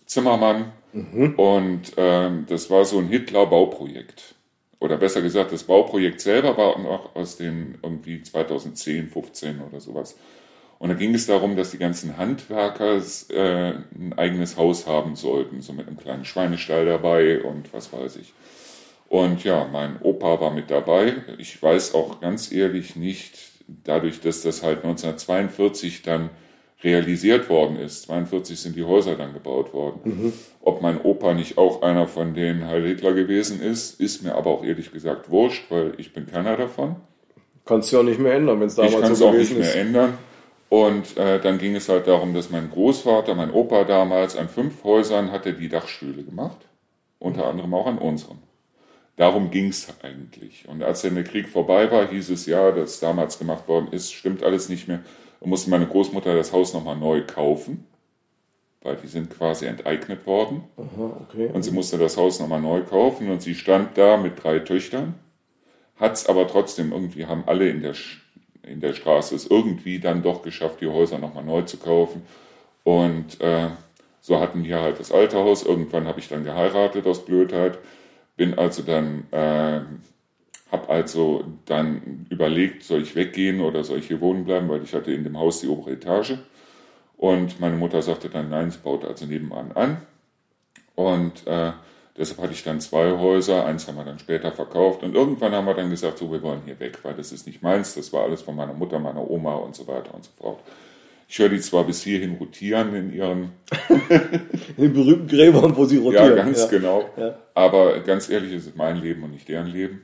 Zimmermann. 0.06 0.70
Mhm. 0.92 1.34
Und 1.34 1.92
ähm, 1.96 2.46
das 2.48 2.70
war 2.70 2.84
so 2.84 3.00
ein 3.00 3.08
Hitler-Bauprojekt 3.08 4.36
oder 4.78 4.96
besser 4.96 5.22
gesagt, 5.22 5.50
das 5.50 5.64
Bauprojekt 5.64 6.20
selber 6.20 6.56
war 6.56 6.78
noch 6.78 7.16
aus 7.16 7.36
den 7.36 7.78
irgendwie 7.82 8.22
2010, 8.22 9.08
15 9.08 9.60
oder 9.60 9.80
sowas. 9.80 10.16
Und 10.78 10.90
da 10.90 10.94
ging 10.94 11.16
es 11.16 11.26
darum, 11.26 11.56
dass 11.56 11.72
die 11.72 11.78
ganzen 11.78 12.16
Handwerker 12.16 13.02
äh, 13.30 13.72
ein 13.92 14.14
eigenes 14.16 14.56
Haus 14.56 14.86
haben 14.86 15.16
sollten, 15.16 15.62
so 15.62 15.72
mit 15.72 15.88
einem 15.88 15.96
kleinen 15.96 16.24
Schweinestall 16.24 16.86
dabei 16.86 17.42
und 17.42 17.74
was 17.74 17.92
weiß 17.92 18.18
ich. 18.18 18.32
Und 19.08 19.44
ja, 19.44 19.66
mein 19.70 20.00
Opa 20.02 20.40
war 20.40 20.50
mit 20.50 20.70
dabei. 20.70 21.14
Ich 21.38 21.62
weiß 21.62 21.94
auch 21.94 22.20
ganz 22.20 22.50
ehrlich 22.50 22.96
nicht, 22.96 23.38
dadurch, 23.84 24.20
dass 24.20 24.42
das 24.42 24.62
halt 24.62 24.78
1942 24.78 26.02
dann 26.02 26.30
realisiert 26.82 27.48
worden 27.48 27.78
ist. 27.78 28.02
42 28.02 28.58
sind 28.58 28.76
die 28.76 28.84
Häuser 28.84 29.16
dann 29.16 29.32
gebaut 29.32 29.72
worden. 29.72 30.00
Mhm. 30.04 30.32
Ob 30.60 30.82
mein 30.82 31.00
Opa 31.00 31.34
nicht 31.34 31.56
auch 31.56 31.82
einer 31.82 32.06
von 32.06 32.34
den 32.34 32.66
Heil 32.66 32.86
Hitler 32.86 33.12
gewesen 33.12 33.60
ist, 33.60 33.98
ist 34.00 34.22
mir 34.22 34.34
aber 34.34 34.50
auch 34.50 34.64
ehrlich 34.64 34.92
gesagt 34.92 35.30
wurscht, 35.30 35.70
weil 35.70 35.94
ich 35.98 36.12
bin 36.12 36.26
keiner 36.26 36.56
davon. 36.56 36.96
Kannst 37.64 37.92
du 37.92 37.96
ja 37.96 38.02
nicht 38.02 38.20
mehr 38.20 38.34
ändern, 38.34 38.60
wenn 38.60 38.66
es 38.66 38.74
damals 38.74 38.94
ich 38.94 39.00
kann 39.00 39.12
es 39.12 39.22
auch 39.22 39.32
nicht 39.32 39.56
mehr 39.56 39.74
ändern. 39.74 40.18
Und 40.68 41.16
äh, 41.16 41.40
dann 41.40 41.58
ging 41.58 41.76
es 41.76 41.88
halt 41.88 42.06
darum, 42.06 42.34
dass 42.34 42.50
mein 42.50 42.70
Großvater, 42.70 43.34
mein 43.34 43.52
Opa 43.52 43.84
damals 43.84 44.36
an 44.36 44.48
fünf 44.48 44.82
Häusern 44.84 45.30
hatte 45.32 45.52
die 45.52 45.68
Dachstühle 45.68 46.22
gemacht, 46.24 46.58
unter 47.18 47.46
anderem 47.46 47.72
auch 47.72 47.86
an 47.86 47.98
unserem. 47.98 48.38
Darum 49.16 49.50
ging 49.50 49.68
es 49.68 49.88
eigentlich. 50.02 50.68
Und 50.68 50.82
als 50.82 51.02
dann 51.02 51.14
der 51.14 51.24
Krieg 51.24 51.48
vorbei 51.48 51.90
war, 51.90 52.08
hieß 52.08 52.30
es 52.30 52.46
ja, 52.46 52.70
dass 52.70 53.00
damals 53.00 53.38
gemacht 53.38 53.66
worden 53.66 53.88
ist, 53.90 54.12
stimmt 54.12 54.42
alles 54.42 54.68
nicht 54.68 54.88
mehr 54.88 55.00
und 55.40 55.50
musste 55.50 55.70
meine 55.70 55.86
Großmutter 55.86 56.34
das 56.34 56.52
Haus 56.52 56.74
nochmal 56.74 56.96
neu 56.96 57.22
kaufen, 57.26 57.86
weil 58.82 58.96
die 58.96 59.08
sind 59.08 59.30
quasi 59.30 59.66
enteignet 59.66 60.26
worden. 60.26 60.64
Aha, 60.76 61.20
okay. 61.22 61.50
Und 61.52 61.62
sie 61.62 61.70
musste 61.70 61.96
das 61.96 62.18
Haus 62.18 62.40
nochmal 62.40 62.60
neu 62.60 62.82
kaufen 62.82 63.30
und 63.30 63.40
sie 63.40 63.54
stand 63.54 63.96
da 63.96 64.18
mit 64.18 64.42
drei 64.42 64.58
Töchtern, 64.58 65.14
hat 65.96 66.12
es 66.12 66.26
aber 66.26 66.46
trotzdem 66.46 66.92
irgendwie, 66.92 67.24
haben 67.24 67.44
alle 67.46 67.70
in 67.70 67.80
der, 67.80 67.94
in 68.62 68.80
der 68.80 68.92
Straße 68.92 69.34
es 69.34 69.46
irgendwie 69.46 69.98
dann 69.98 70.22
doch 70.22 70.42
geschafft, 70.42 70.82
die 70.82 70.88
Häuser 70.88 71.18
nochmal 71.18 71.44
neu 71.44 71.62
zu 71.62 71.78
kaufen. 71.78 72.22
Und 72.84 73.40
äh, 73.40 73.70
so 74.20 74.40
hatten 74.40 74.62
die 74.62 74.74
halt 74.74 75.00
das 75.00 75.10
alte 75.10 75.38
Haus. 75.38 75.62
Irgendwann 75.62 76.06
habe 76.06 76.20
ich 76.20 76.28
dann 76.28 76.44
geheiratet 76.44 77.06
aus 77.06 77.24
Blödheit, 77.24 77.78
bin 78.36 78.58
also 78.58 78.82
dann... 78.82 79.24
Äh, 79.30 79.80
habe 80.70 80.88
also 80.88 81.44
dann 81.64 82.26
überlegt, 82.28 82.82
soll 82.82 83.02
ich 83.02 83.14
weggehen 83.14 83.60
oder 83.60 83.84
soll 83.84 83.98
ich 83.98 84.08
hier 84.08 84.20
wohnen 84.20 84.44
bleiben, 84.44 84.68
weil 84.68 84.82
ich 84.82 84.94
hatte 84.94 85.12
in 85.12 85.24
dem 85.24 85.38
Haus 85.38 85.60
die 85.60 85.68
obere 85.68 85.92
Etage. 85.92 86.38
Und 87.16 87.60
meine 87.60 87.76
Mutter 87.76 88.02
sagte 88.02 88.28
dann, 88.28 88.50
nein, 88.50 88.70
sie 88.70 88.78
baut 88.78 89.04
also 89.04 89.26
nebenan 89.26 89.72
an. 89.72 89.98
Und 90.94 91.46
äh, 91.46 91.72
deshalb 92.16 92.40
hatte 92.40 92.52
ich 92.52 92.64
dann 92.64 92.80
zwei 92.80 93.16
Häuser, 93.16 93.64
eins 93.64 93.86
haben 93.86 93.96
wir 93.96 94.04
dann 94.04 94.18
später 94.18 94.52
verkauft. 94.52 95.02
Und 95.02 95.14
irgendwann 95.14 95.52
haben 95.52 95.66
wir 95.66 95.74
dann 95.74 95.90
gesagt, 95.90 96.18
so, 96.18 96.30
wir 96.30 96.42
wollen 96.42 96.62
hier 96.64 96.78
weg, 96.80 96.98
weil 97.04 97.14
das 97.14 97.32
ist 97.32 97.46
nicht 97.46 97.62
meins, 97.62 97.94
das 97.94 98.12
war 98.12 98.24
alles 98.24 98.42
von 98.42 98.56
meiner 98.56 98.74
Mutter, 98.74 98.98
meiner 98.98 99.30
Oma 99.30 99.54
und 99.54 99.74
so 99.74 99.86
weiter 99.86 100.14
und 100.14 100.24
so 100.24 100.30
fort. 100.36 100.60
Ich 101.28 101.38
höre 101.38 101.48
die 101.48 101.60
zwar 101.60 101.84
bis 101.84 102.02
hierhin 102.02 102.36
rotieren 102.36 102.94
in 102.94 103.12
ihren... 103.12 103.52
in 104.76 104.82
den 104.84 104.92
berühmten 104.92 105.26
Gräbern, 105.26 105.76
wo 105.76 105.84
sie 105.84 105.98
rotieren. 105.98 106.36
Ja, 106.36 106.44
ganz 106.44 106.62
ja. 106.62 106.68
genau. 106.68 107.10
Ja. 107.16 107.38
Aber 107.54 108.00
ganz 108.00 108.30
ehrlich, 108.30 108.52
es 108.52 108.66
ist 108.66 108.76
mein 108.76 108.98
Leben 108.98 109.24
und 109.24 109.32
nicht 109.32 109.48
deren 109.48 109.66
Leben 109.66 110.02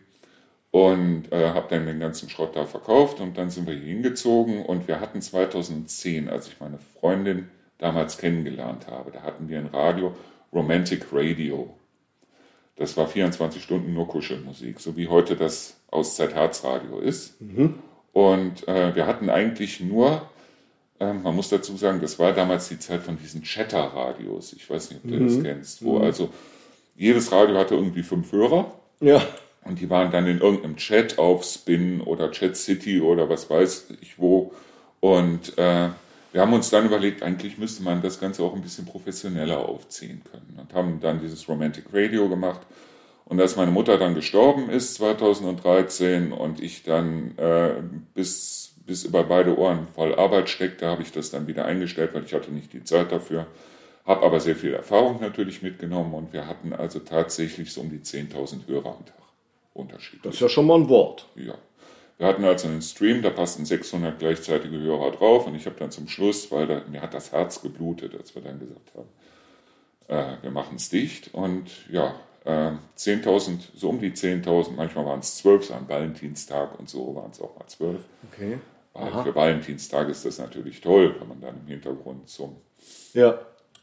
und 0.72 1.30
äh, 1.30 1.50
habe 1.50 1.66
dann 1.68 1.86
den 1.86 2.00
ganzen 2.00 2.30
Schrott 2.30 2.56
da 2.56 2.64
verkauft 2.64 3.20
und 3.20 3.36
dann 3.36 3.50
sind 3.50 3.66
wir 3.66 3.74
hier 3.74 3.92
hingezogen 3.92 4.64
und 4.64 4.88
wir 4.88 5.00
hatten 5.00 5.20
2010, 5.20 6.28
als 6.28 6.48
ich 6.48 6.58
meine 6.60 6.78
Freundin 6.98 7.50
damals 7.78 8.16
kennengelernt 8.16 8.86
habe, 8.88 9.12
da 9.12 9.22
hatten 9.22 9.48
wir 9.48 9.58
ein 9.58 9.66
Radio, 9.66 10.16
Romantic 10.52 11.06
Radio. 11.12 11.76
Das 12.76 12.96
war 12.96 13.06
24 13.06 13.62
Stunden 13.62 13.92
nur 13.92 14.08
Kuschelmusik, 14.08 14.80
so 14.80 14.96
wie 14.96 15.08
heute 15.08 15.36
das 15.36 15.78
Auszeit 15.90 16.34
Herzradio 16.34 17.00
ist. 17.00 17.38
Mhm. 17.42 17.74
Und 18.14 18.66
äh, 18.66 18.94
wir 18.94 19.06
hatten 19.06 19.28
eigentlich 19.28 19.80
nur, 19.80 20.30
man 21.04 21.34
muss 21.34 21.48
dazu 21.48 21.76
sagen, 21.76 22.00
das 22.00 22.18
war 22.18 22.32
damals 22.32 22.68
die 22.68 22.78
Zeit 22.78 23.02
von 23.02 23.16
diesen 23.16 23.42
Chatter-Radios. 23.42 24.52
Ich 24.52 24.68
weiß 24.68 24.90
nicht, 24.90 25.04
ob 25.04 25.10
du 25.10 25.16
mhm. 25.16 25.26
das 25.26 25.42
kennst, 25.42 25.84
wo 25.84 25.98
mhm. 25.98 26.04
also 26.04 26.30
jedes 26.96 27.32
Radio 27.32 27.56
hatte 27.56 27.74
irgendwie 27.74 28.02
fünf 28.02 28.30
Hörer. 28.32 28.72
Ja. 29.00 29.22
Und 29.64 29.80
die 29.80 29.88
waren 29.90 30.10
dann 30.10 30.26
in 30.26 30.40
irgendeinem 30.40 30.76
Chat 30.76 31.18
auf 31.18 31.44
Spin 31.44 32.00
oder 32.00 32.30
Chat 32.30 32.56
City 32.56 33.00
oder 33.00 33.28
was 33.28 33.48
weiß 33.48 33.88
ich 34.00 34.18
wo. 34.18 34.52
Und 35.00 35.56
äh, 35.58 35.88
wir 36.32 36.40
haben 36.40 36.52
uns 36.52 36.70
dann 36.70 36.86
überlegt, 36.86 37.22
eigentlich 37.22 37.58
müsste 37.58 37.82
man 37.82 38.02
das 38.02 38.18
Ganze 38.18 38.42
auch 38.42 38.54
ein 38.54 38.62
bisschen 38.62 38.86
professioneller 38.86 39.68
aufziehen 39.68 40.22
können. 40.30 40.58
Und 40.58 40.72
haben 40.74 41.00
dann 41.00 41.20
dieses 41.20 41.48
Romantic 41.48 41.86
Radio 41.92 42.28
gemacht. 42.28 42.60
Und 43.24 43.40
als 43.40 43.56
meine 43.56 43.70
Mutter 43.70 43.98
dann 43.98 44.14
gestorben 44.14 44.68
ist 44.68 44.94
2013 44.94 46.32
und 46.32 46.60
ich 46.60 46.82
dann 46.82 47.36
äh, 47.38 47.74
bis, 48.14 48.61
bis 48.86 49.04
über 49.04 49.24
beide 49.24 49.56
Ohren 49.56 49.86
voll 49.94 50.14
Arbeit 50.14 50.48
steckte, 50.48 50.86
habe 50.86 51.02
ich 51.02 51.12
das 51.12 51.30
dann 51.30 51.46
wieder 51.46 51.64
eingestellt, 51.64 52.14
weil 52.14 52.24
ich 52.24 52.34
hatte 52.34 52.50
nicht 52.50 52.72
die 52.72 52.84
Zeit 52.84 53.12
dafür. 53.12 53.46
Habe 54.04 54.26
aber 54.26 54.40
sehr 54.40 54.56
viel 54.56 54.74
Erfahrung 54.74 55.20
natürlich 55.20 55.62
mitgenommen 55.62 56.14
und 56.14 56.32
wir 56.32 56.46
hatten 56.46 56.72
also 56.72 56.98
tatsächlich 56.98 57.72
so 57.72 57.82
um 57.82 57.90
die 57.90 58.00
10.000 58.00 58.66
Hörer 58.66 58.96
am 58.96 59.06
Tag 59.06 59.22
unterschiedlich. 59.74 60.22
Das 60.22 60.34
ist 60.34 60.40
ja 60.40 60.48
schon 60.48 60.66
mal 60.66 60.80
ein 60.80 60.88
Wort. 60.88 61.28
Ja. 61.36 61.54
Wir 62.18 62.26
hatten 62.26 62.44
also 62.44 62.68
einen 62.68 62.82
Stream, 62.82 63.22
da 63.22 63.30
passten 63.30 63.64
600 63.64 64.18
gleichzeitige 64.18 64.78
Hörer 64.78 65.12
drauf 65.12 65.46
und 65.46 65.54
ich 65.54 65.66
habe 65.66 65.76
dann 65.78 65.90
zum 65.90 66.08
Schluss, 66.08 66.50
weil 66.50 66.66
da, 66.66 66.82
mir 66.88 67.00
hat 67.00 67.14
das 67.14 67.32
Herz 67.32 67.62
geblutet, 67.62 68.14
als 68.16 68.34
wir 68.34 68.42
dann 68.42 68.58
gesagt 68.58 68.92
haben, 68.96 69.08
äh, 70.08 70.42
wir 70.42 70.50
machen 70.50 70.76
es 70.76 70.88
dicht 70.88 71.32
und 71.32 71.70
ja, 71.90 72.14
äh, 72.44 72.72
10.000, 72.96 73.60
so 73.74 73.88
um 73.88 74.00
die 74.00 74.10
10.000, 74.10 74.72
manchmal 74.76 75.06
waren 75.06 75.20
es 75.20 75.36
12, 75.38 75.64
so 75.66 75.74
am 75.74 75.88
Valentinstag 75.88 76.78
und 76.78 76.88
so 76.88 77.14
waren 77.14 77.30
es 77.30 77.40
auch 77.40 77.56
mal 77.56 77.66
12. 77.66 78.04
Okay. 78.32 78.58
Weil 78.94 79.22
für 79.22 79.34
Valentinstag 79.34 80.08
ist 80.08 80.24
das 80.24 80.38
natürlich 80.38 80.80
toll, 80.80 81.14
wenn 81.18 81.28
man 81.28 81.40
dann 81.40 81.60
im 81.60 81.66
Hintergrund 81.66 82.28
zum 82.28 82.56
ja. 83.14 83.38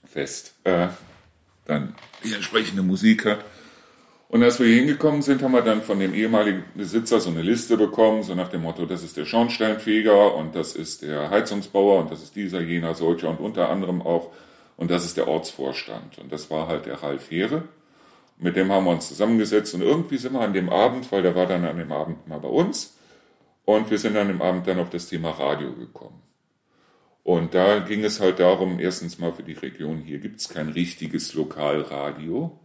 Fest 0.06 0.54
äh, 0.64 0.88
dann 1.66 1.96
die 2.24 2.34
entsprechende 2.34 2.84
Musik 2.84 3.26
hat. 3.26 3.44
Und 4.28 4.44
als 4.44 4.60
wir 4.60 4.68
hier 4.68 4.78
hingekommen 4.78 5.24
sind, 5.24 5.42
haben 5.42 5.54
wir 5.54 5.64
dann 5.64 5.82
von 5.82 6.00
dem 6.00 6.14
ehemaligen 6.14 6.64
Besitzer 6.76 7.20
so 7.20 7.32
eine 7.32 7.42
Liste 7.42 7.78
bekommen, 7.78 8.22
so 8.22 8.36
nach 8.36 8.50
dem 8.50 8.62
Motto, 8.62 8.86
das 8.86 9.04
ist 9.04 9.18
der 9.18 9.26
Schornsteinfeger 9.26 10.36
und 10.36 10.54
das 10.54 10.76
ist 10.76 11.02
der 11.02 11.32
Heizungsbauer 11.32 12.02
und 12.02 12.12
das 12.12 12.22
ist 12.22 12.36
dieser, 12.36 12.62
jener, 12.62 12.94
solcher 12.94 13.30
und 13.30 13.40
unter 13.40 13.70
anderem 13.70 14.04
auch 14.04 14.32
Und 14.78 14.92
das 14.92 15.04
ist 15.04 15.18
der 15.18 15.28
Ortsvorstand. 15.28 16.20
Und 16.20 16.32
das 16.32 16.50
war 16.50 16.68
halt 16.68 16.86
der 16.86 17.04
Ralf 17.04 17.32
Heere. 17.32 17.64
Mit 18.38 18.56
dem 18.56 18.72
haben 18.72 18.86
wir 18.86 18.92
uns 18.92 19.10
zusammengesetzt 19.10 19.74
und 19.74 19.82
irgendwie 19.82 20.18
sind 20.18 20.34
wir 20.34 20.42
an 20.42 20.54
dem 20.54 20.70
Abend, 20.70 21.12
weil 21.12 21.22
der 21.22 21.36
war 21.36 21.48
dann 21.48 21.66
an 21.66 21.78
dem 21.78 21.92
Abend 21.92 22.26
mal 22.28 22.40
bei 22.40 22.48
uns, 22.48 22.98
und 23.76 23.92
wir 23.92 24.00
sind 24.00 24.18
an 24.18 24.30
dem 24.30 24.42
Abend 24.42 24.66
dann 24.66 24.80
auf 24.80 24.90
das 24.90 25.08
Thema 25.08 25.30
Radio 25.30 25.74
gekommen. 25.74 26.24
Und 27.22 27.54
da 27.54 27.78
ging 27.78 28.04
es 28.04 28.20
halt 28.20 28.40
darum, 28.40 28.80
erstens 28.80 29.20
mal 29.20 29.32
für 29.32 29.44
die 29.44 29.54
Region, 29.54 30.00
hier 30.00 30.18
gibt 30.18 30.40
es 30.40 30.50
kein 30.50 30.70
richtiges 30.70 31.36
Lokalradio. 31.36 32.58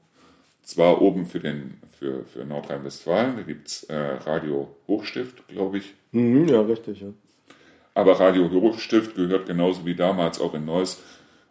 Zwar 0.63 1.03
oben 1.03 1.27
für, 1.27 1.41
den, 1.41 1.79
für, 1.99 2.25
für 2.25 2.47
Nordrhein-Westfalen, 2.47 3.37
da 3.37 3.43
gibt 3.43 3.69
es 3.69 3.83
äh, 3.85 3.95
Radio 3.95 4.75
Hochstift, 4.89 5.47
glaube 5.47 5.77
ich. 5.77 5.93
Mhm, 6.13 6.49
ja, 6.49 6.63
richtig, 6.63 7.03
ja. 7.03 7.09
Aber 7.93 8.19
Radio 8.19 8.51
Hochstift 8.51 9.15
gehört 9.15 9.47
genauso 9.47 9.85
wie 9.85 9.95
damals 9.95 10.41
auch 10.41 10.55
in 10.55 10.65
Neuss 10.65 11.03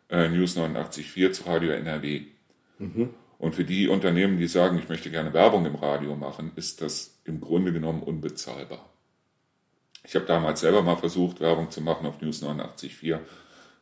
äh, 0.10 0.30
News 0.30 0.58
89.4 0.58 1.32
zu 1.32 1.44
Radio 1.44 1.74
NRW. 1.74 2.24
Mhm. 2.80 3.10
Und 3.38 3.54
für 3.54 3.66
die 3.66 3.88
Unternehmen, 3.88 4.40
die 4.40 4.48
sagen, 4.48 4.80
ich 4.80 4.90
möchte 4.90 5.12
gerne 5.12 5.32
Werbung 5.32 5.68
im 5.68 5.76
Radio 5.76 6.16
machen, 6.16 6.54
ist 6.56 6.82
das 6.82 7.22
im 7.24 7.40
Grunde 7.40 7.72
genommen 7.72 8.02
unbezahlbar. 8.02 8.93
Ich 10.04 10.16
habe 10.16 10.26
damals 10.26 10.60
selber 10.60 10.82
mal 10.82 10.98
versucht, 10.98 11.40
Werbung 11.40 11.72
zu 11.72 11.82
machen 11.82 12.06
auf 12.06 12.22
News 12.22 12.44
89.4. 12.44 13.20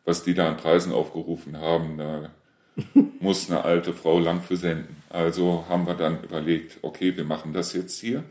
Was 0.06 0.24
die 0.24 0.34
da 0.34 0.50
an 0.50 0.58
Preisen 0.58 0.94
aufgerufen 0.94 1.58
haben, 1.58 1.98
da 1.98 2.30
muss 3.20 3.50
eine 3.50 3.64
alte 3.64 3.94
Frau 3.94 4.20
lang 4.20 4.42
für 4.42 4.58
senden. 4.58 4.96
Also 5.10 5.66
haben 5.68 5.88
wir 5.88 5.96
dann 5.96 6.24
überlegt, 6.24 6.80
okay, 6.82 7.16
wir 7.16 7.26
machen 7.26 7.54
das 7.54 7.74
jetzt 7.74 8.00
hier. 8.00 8.24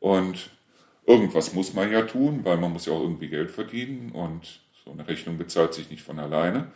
Und 0.00 0.50
irgendwas 1.06 1.54
muss 1.54 1.74
man 1.74 1.90
ja 1.90 2.02
tun, 2.02 2.40
weil 2.44 2.56
man 2.56 2.72
muss 2.72 2.86
ja 2.86 2.92
auch 2.92 3.02
irgendwie 3.02 3.28
Geld 3.28 3.50
verdienen 3.50 4.12
und 4.12 4.60
so 4.84 4.90
eine 4.90 5.06
Rechnung 5.06 5.38
bezahlt 5.38 5.74
sich 5.74 5.90
nicht 5.90 6.02
von 6.02 6.18
alleine. 6.18 6.68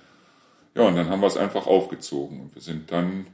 Ja, 0.75 0.83
und 0.83 0.95
dann 0.95 1.09
haben 1.09 1.21
wir 1.21 1.27
es 1.27 1.37
einfach 1.37 1.67
aufgezogen. 1.67 2.41
Und 2.41 2.55
wir 2.55 2.63
sind 2.63 2.93
dann, 2.93 3.27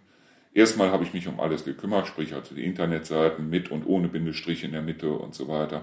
erstmal 0.54 0.90
habe 0.90 1.04
ich 1.04 1.12
mich 1.12 1.28
um 1.28 1.40
alles 1.40 1.64
gekümmert, 1.64 2.06
sprich 2.06 2.34
also 2.34 2.54
die 2.54 2.64
Internetseiten 2.64 3.50
mit 3.50 3.70
und 3.70 3.84
ohne 3.84 4.08
Bindestrich 4.08 4.64
in 4.64 4.72
der 4.72 4.82
Mitte 4.82 5.12
und 5.12 5.34
so 5.34 5.48
weiter. 5.48 5.82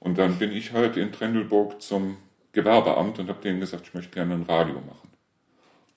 Und 0.00 0.18
dann 0.18 0.38
bin 0.38 0.50
ich 0.50 0.72
halt 0.72 0.96
in 0.96 1.12
Trendelburg 1.12 1.80
zum 1.80 2.16
Gewerbeamt 2.52 3.18
und 3.18 3.28
habe 3.28 3.40
denen 3.42 3.60
gesagt, 3.60 3.86
ich 3.86 3.94
möchte 3.94 4.12
gerne 4.12 4.34
ein 4.34 4.42
Radio 4.42 4.74
machen. 4.80 5.10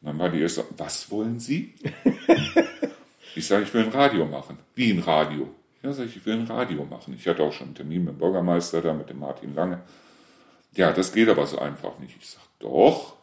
Und 0.01 0.07
dann 0.07 0.19
war 0.19 0.29
die 0.29 0.41
erste, 0.41 0.65
was 0.77 1.09
wollen 1.09 1.39
Sie? 1.39 1.73
ich 3.35 3.47
sage, 3.47 3.63
ich 3.63 3.73
will 3.73 3.85
ein 3.85 3.91
Radio 3.91 4.25
machen. 4.25 4.59
Wie 4.75 4.91
ein 4.91 4.99
Radio? 4.99 5.49
Ja, 5.81 5.93
sage 5.93 6.09
ich, 6.09 6.17
ich 6.17 6.25
will 6.25 6.33
ein 6.33 6.47
Radio 6.47 6.85
machen. 6.85 7.13
Ich 7.17 7.27
hatte 7.27 7.43
auch 7.43 7.53
schon 7.53 7.67
einen 7.67 7.75
Termin 7.75 8.03
mit 8.03 8.13
dem 8.15 8.19
Bürgermeister 8.19 8.81
da, 8.81 8.93
mit 8.93 9.09
dem 9.09 9.19
Martin 9.19 9.55
Lange. 9.55 9.81
Ja, 10.75 10.91
das 10.91 11.13
geht 11.13 11.29
aber 11.29 11.47
so 11.47 11.59
einfach 11.59 11.97
nicht. 11.99 12.15
Ich 12.19 12.29
sage, 12.29 12.45
doch. 12.59 13.15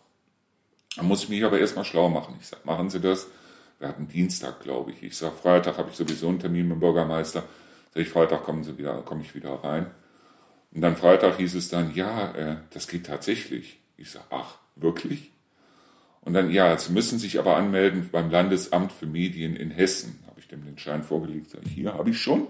Dann 0.96 1.06
muss 1.06 1.24
ich 1.24 1.28
mich 1.28 1.44
aber 1.44 1.58
erstmal 1.58 1.84
schlau 1.84 2.08
machen. 2.08 2.36
Ich 2.40 2.48
sage, 2.48 2.62
machen 2.64 2.90
Sie 2.90 3.00
das. 3.00 3.28
Wir 3.78 3.88
hatten 3.88 4.08
Dienstag, 4.08 4.60
glaube 4.60 4.92
ich. 4.92 5.02
Ich 5.02 5.16
sage, 5.16 5.34
Freitag 5.34 5.78
habe 5.78 5.90
ich 5.90 5.96
sowieso 5.96 6.28
einen 6.28 6.38
Termin 6.38 6.68
mit 6.68 6.76
dem 6.76 6.80
Bürgermeister. 6.80 7.44
Sag 7.94 8.02
ich, 8.02 8.08
Freitag 8.08 8.44
kommen 8.44 8.64
Sie 8.64 8.76
wieder, 8.78 9.02
komme 9.02 9.22
ich 9.22 9.34
wieder 9.34 9.52
rein. 9.64 9.90
Und 10.72 10.82
dann 10.82 10.96
Freitag 10.96 11.38
hieß 11.38 11.54
es 11.54 11.68
dann, 11.68 11.94
ja, 11.94 12.32
äh, 12.32 12.56
das 12.70 12.86
geht 12.86 13.06
tatsächlich. 13.06 13.78
Ich 13.96 14.10
sage, 14.10 14.26
ach, 14.30 14.56
wirklich? 14.76 15.32
Und 16.22 16.34
dann, 16.34 16.50
ja, 16.50 16.76
Sie 16.78 16.92
müssen 16.92 17.18
sich 17.18 17.38
aber 17.38 17.56
anmelden 17.56 18.08
beim 18.12 18.30
Landesamt 18.30 18.92
für 18.92 19.06
Medien 19.06 19.56
in 19.56 19.70
Hessen. 19.70 20.20
Habe 20.26 20.38
ich 20.38 20.48
dem 20.48 20.64
den 20.64 20.78
Schein 20.78 21.02
vorgelegt, 21.02 21.50
sage 21.50 21.64
ich, 21.66 21.72
hier 21.72 21.94
habe 21.94 22.10
ich 22.10 22.20
schon. 22.20 22.46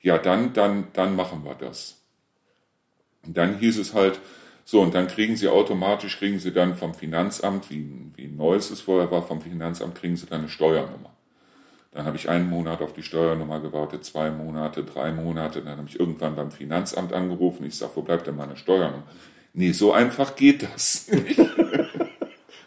Ja, 0.00 0.18
dann, 0.18 0.52
dann, 0.52 0.88
dann 0.92 1.16
machen 1.16 1.44
wir 1.44 1.54
das. 1.54 2.00
Und 3.24 3.36
dann 3.36 3.58
hieß 3.58 3.78
es 3.78 3.94
halt, 3.94 4.20
so, 4.64 4.80
und 4.80 4.94
dann 4.94 5.06
kriegen 5.06 5.36
Sie 5.36 5.48
automatisch, 5.48 6.18
kriegen 6.18 6.38
Sie 6.38 6.52
dann 6.52 6.76
vom 6.76 6.94
Finanzamt, 6.94 7.70
wie, 7.70 7.88
wie 8.16 8.26
neues 8.26 8.70
es 8.70 8.80
vorher 8.80 9.10
war, 9.10 9.22
vom 9.22 9.40
Finanzamt 9.40 9.94
kriegen 9.96 10.16
Sie 10.16 10.26
dann 10.26 10.40
eine 10.40 10.48
Steuernummer. 10.48 11.15
Dann 11.96 12.04
habe 12.04 12.18
ich 12.18 12.28
einen 12.28 12.50
Monat 12.50 12.82
auf 12.82 12.92
die 12.92 13.02
Steuernummer 13.02 13.58
gewartet, 13.60 14.04
zwei 14.04 14.30
Monate, 14.30 14.84
drei 14.84 15.12
Monate. 15.12 15.62
Dann 15.62 15.78
habe 15.78 15.88
ich 15.88 15.98
irgendwann 15.98 16.36
beim 16.36 16.50
Finanzamt 16.50 17.14
angerufen. 17.14 17.64
Ich 17.64 17.78
sage, 17.78 17.92
wo 17.94 18.02
bleibt 18.02 18.26
denn 18.26 18.36
meine 18.36 18.54
Steuernummer? 18.54 19.04
Nee, 19.54 19.72
so 19.72 19.94
einfach 19.94 20.36
geht 20.36 20.62
das 20.62 21.08
nicht. 21.10 21.40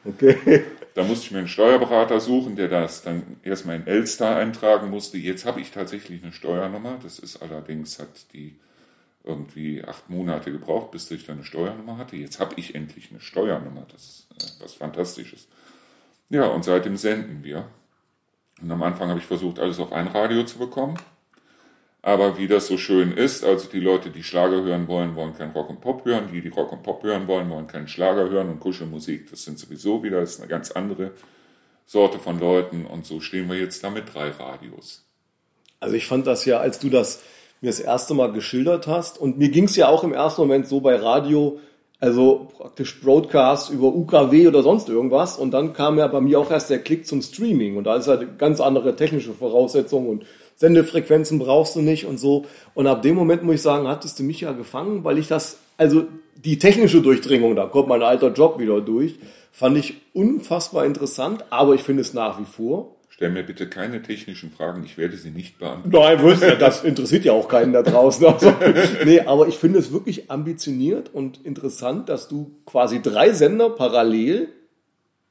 okay. 0.03 0.63
Da 0.95 1.03
musste 1.03 1.27
ich 1.27 1.31
mir 1.31 1.37
einen 1.37 1.47
Steuerberater 1.47 2.19
suchen, 2.19 2.55
der 2.55 2.69
das 2.69 3.03
dann 3.03 3.37
erstmal 3.43 3.75
in 3.75 3.85
Elster 3.85 4.35
eintragen 4.35 4.89
musste. 4.89 5.19
Jetzt 5.19 5.45
habe 5.45 5.61
ich 5.61 5.69
tatsächlich 5.69 6.23
eine 6.23 6.31
Steuernummer. 6.31 6.97
Das 7.03 7.19
ist 7.19 7.39
allerdings, 7.39 7.99
hat 7.99 8.33
die 8.33 8.55
irgendwie 9.23 9.83
acht 9.83 10.09
Monate 10.09 10.51
gebraucht, 10.51 10.89
bis 10.89 11.11
ich 11.11 11.27
dann 11.27 11.35
eine 11.35 11.45
Steuernummer 11.45 11.99
hatte. 11.99 12.15
Jetzt 12.15 12.39
habe 12.39 12.55
ich 12.57 12.73
endlich 12.73 13.11
eine 13.11 13.21
Steuernummer. 13.21 13.85
Das 13.91 14.01
ist 14.01 14.59
äh, 14.59 14.63
was 14.63 14.73
Fantastisches. 14.73 15.47
Ja, 16.29 16.47
und 16.47 16.65
seitdem 16.65 16.97
senden 16.97 17.43
wir. 17.43 17.67
Und 18.61 18.71
am 18.71 18.83
Anfang 18.83 19.09
habe 19.09 19.19
ich 19.19 19.25
versucht, 19.25 19.59
alles 19.59 19.79
auf 19.79 19.91
ein 19.93 20.07
Radio 20.07 20.43
zu 20.43 20.57
bekommen. 20.57 20.97
Aber 22.01 22.37
wie 22.37 22.47
das 22.47 22.67
so 22.67 22.77
schön 22.77 23.11
ist, 23.11 23.43
also 23.43 23.67
die 23.67 23.79
Leute, 23.79 24.09
die 24.09 24.23
Schlager 24.23 24.63
hören 24.63 24.87
wollen, 24.87 25.15
wollen 25.15 25.33
kein 25.33 25.51
Rock 25.51 25.69
und 25.69 25.81
Pop 25.81 26.05
hören. 26.05 26.29
Die, 26.31 26.41
die 26.41 26.47
Rock 26.49 26.71
und 26.71 26.81
Pop 26.81 27.03
hören 27.03 27.27
wollen, 27.27 27.49
wollen 27.49 27.67
keinen 27.67 27.87
Schlager 27.87 28.29
hören 28.29 28.49
und 28.49 28.59
Kuschelmusik. 28.59 29.29
Das 29.29 29.43
sind 29.43 29.59
sowieso 29.59 30.01
wieder, 30.01 30.21
das 30.21 30.35
ist 30.35 30.39
eine 30.39 30.49
ganz 30.49 30.71
andere 30.71 31.11
Sorte 31.85 32.19
von 32.19 32.39
Leuten. 32.39 32.85
Und 32.85 33.05
so 33.05 33.19
stehen 33.19 33.49
wir 33.49 33.57
jetzt 33.57 33.83
da 33.83 33.89
mit 33.89 34.13
drei 34.13 34.29
Radios. 34.29 35.05
Also 35.81 35.95
ich 35.95 36.07
fand 36.07 36.25
das 36.25 36.45
ja, 36.45 36.59
als 36.59 36.79
du 36.79 36.89
das 36.89 37.21
mir 37.61 37.67
das 37.67 37.81
erste 37.81 38.13
Mal 38.13 38.31
geschildert 38.31 38.87
hast, 38.87 39.17
und 39.17 39.37
mir 39.37 39.49
ging 39.49 39.65
es 39.65 39.75
ja 39.75 39.89
auch 39.89 40.03
im 40.05 40.13
ersten 40.13 40.41
Moment 40.41 40.67
so 40.67 40.79
bei 40.79 40.95
Radio, 40.95 41.59
also 41.99 42.47
praktisch 42.57 43.01
Broadcast 43.01 43.71
über 43.71 43.87
UKW 43.87 44.47
oder 44.47 44.63
sonst 44.63 44.87
irgendwas. 44.89 45.37
Und 45.37 45.51
dann 45.51 45.73
kam 45.73 45.97
ja 45.97 46.07
bei 46.07 46.21
mir 46.21 46.39
auch 46.39 46.49
erst 46.49 46.69
der 46.69 46.79
Klick 46.79 47.05
zum 47.05 47.21
Streaming. 47.21 47.77
Und 47.77 47.83
da 47.83 47.95
ist 47.95 48.07
halt 48.07 48.39
ganz 48.39 48.61
andere 48.61 48.95
technische 48.95 49.33
Voraussetzungen 49.33 50.07
und 50.07 50.25
Sendefrequenzen 50.55 51.39
brauchst 51.39 51.75
du 51.75 51.81
nicht 51.81 52.05
und 52.05 52.17
so. 52.17 52.45
Und 52.73 52.87
ab 52.87 53.01
dem 53.01 53.15
Moment 53.15 53.43
muss 53.43 53.55
ich 53.55 53.61
sagen, 53.61 53.87
hattest 53.87 54.19
du 54.19 54.23
mich 54.23 54.41
ja 54.41 54.51
gefangen, 54.51 55.03
weil 55.03 55.17
ich 55.17 55.27
das, 55.27 55.59
also 55.77 56.05
die 56.35 56.59
technische 56.59 57.01
Durchdringung, 57.01 57.55
da 57.55 57.65
kommt 57.65 57.89
mein 57.89 58.03
alter 58.03 58.31
Job 58.31 58.59
wieder 58.59 58.81
durch, 58.81 59.15
fand 59.51 59.77
ich 59.77 59.95
unfassbar 60.13 60.85
interessant, 60.85 61.45
aber 61.49 61.75
ich 61.75 61.81
finde 61.81 62.01
es 62.01 62.13
nach 62.13 62.39
wie 62.39 62.45
vor 62.45 62.95
Stell 63.19 63.31
mir 63.31 63.43
bitte 63.43 63.67
keine 63.67 64.01
technischen 64.01 64.49
Fragen, 64.49 64.81
ich 64.85 64.97
werde 64.97 65.17
sie 65.17 65.31
nicht 65.31 65.59
beantworten. 65.59 66.39
Nein, 66.39 66.57
das 66.57 66.85
interessiert 66.85 67.25
ja 67.25 67.33
auch 67.33 67.49
keinen 67.49 67.73
da 67.73 67.83
draußen. 67.83 68.25
Also, 68.25 68.53
nee, 69.05 69.19
aber 69.19 69.49
ich 69.49 69.57
finde 69.57 69.77
es 69.79 69.91
wirklich 69.91 70.31
ambitioniert 70.31 71.13
und 71.13 71.45
interessant, 71.45 72.07
dass 72.07 72.29
du 72.29 72.55
quasi 72.65 73.01
drei 73.01 73.33
Sender 73.33 73.71
parallel 73.71 74.47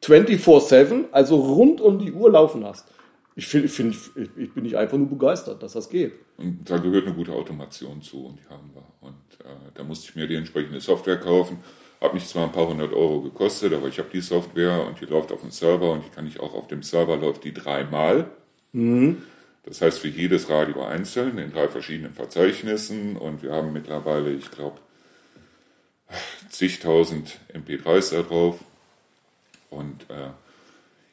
24-7, 0.02 1.04
also 1.12 1.36
rund 1.36 1.80
um 1.80 1.98
die 1.98 2.12
Uhr 2.12 2.30
laufen 2.30 2.62
hast. 2.66 2.88
Ich, 3.36 3.46
find, 3.46 3.70
find, 3.70 3.96
ich 4.36 4.52
bin 4.52 4.64
nicht 4.64 4.76
einfach 4.76 4.98
nur 4.98 5.08
begeistert, 5.08 5.62
dass 5.62 5.72
das 5.72 5.88
geht. 5.88 6.12
Und 6.36 6.68
da 6.68 6.76
gehört 6.76 7.06
eine 7.06 7.14
gute 7.14 7.32
Automation 7.32 8.02
zu 8.02 8.26
und 8.26 8.38
die 8.38 8.50
haben 8.50 8.70
wir. 8.74 8.84
Und 9.00 9.14
äh, 9.46 9.70
da 9.72 9.82
musste 9.82 10.10
ich 10.10 10.14
mir 10.14 10.26
die 10.26 10.34
entsprechende 10.34 10.78
Software 10.82 11.18
kaufen 11.18 11.60
hat 12.00 12.14
mich 12.14 12.26
zwar 12.26 12.44
ein 12.44 12.52
paar 12.52 12.68
hundert 12.68 12.92
Euro 12.92 13.20
gekostet, 13.22 13.72
aber 13.72 13.88
ich 13.88 13.98
habe 13.98 14.08
die 14.12 14.20
Software 14.20 14.86
und 14.86 15.00
die 15.00 15.06
läuft 15.06 15.32
auf 15.32 15.40
dem 15.40 15.50
Server 15.50 15.92
und 15.92 16.04
die 16.04 16.10
kann 16.10 16.26
ich 16.26 16.40
auch 16.40 16.54
auf 16.54 16.68
dem 16.68 16.82
Server 16.82 17.16
läuft 17.16 17.44
die 17.44 17.52
dreimal. 17.52 18.30
Mhm. 18.72 19.22
Das 19.64 19.82
heißt 19.82 19.98
für 19.98 20.08
jedes 20.08 20.48
Radio 20.48 20.84
einzeln 20.84 21.36
in 21.38 21.52
drei 21.52 21.68
verschiedenen 21.68 22.14
Verzeichnissen 22.14 23.16
und 23.16 23.42
wir 23.42 23.52
haben 23.52 23.72
mittlerweile, 23.72 24.32
ich 24.32 24.50
glaube, 24.50 24.78
zigtausend 26.48 27.38
MP3s 27.52 28.14
da 28.14 28.22
drauf. 28.22 28.60
Und 29.70 30.08
äh, 30.08 30.30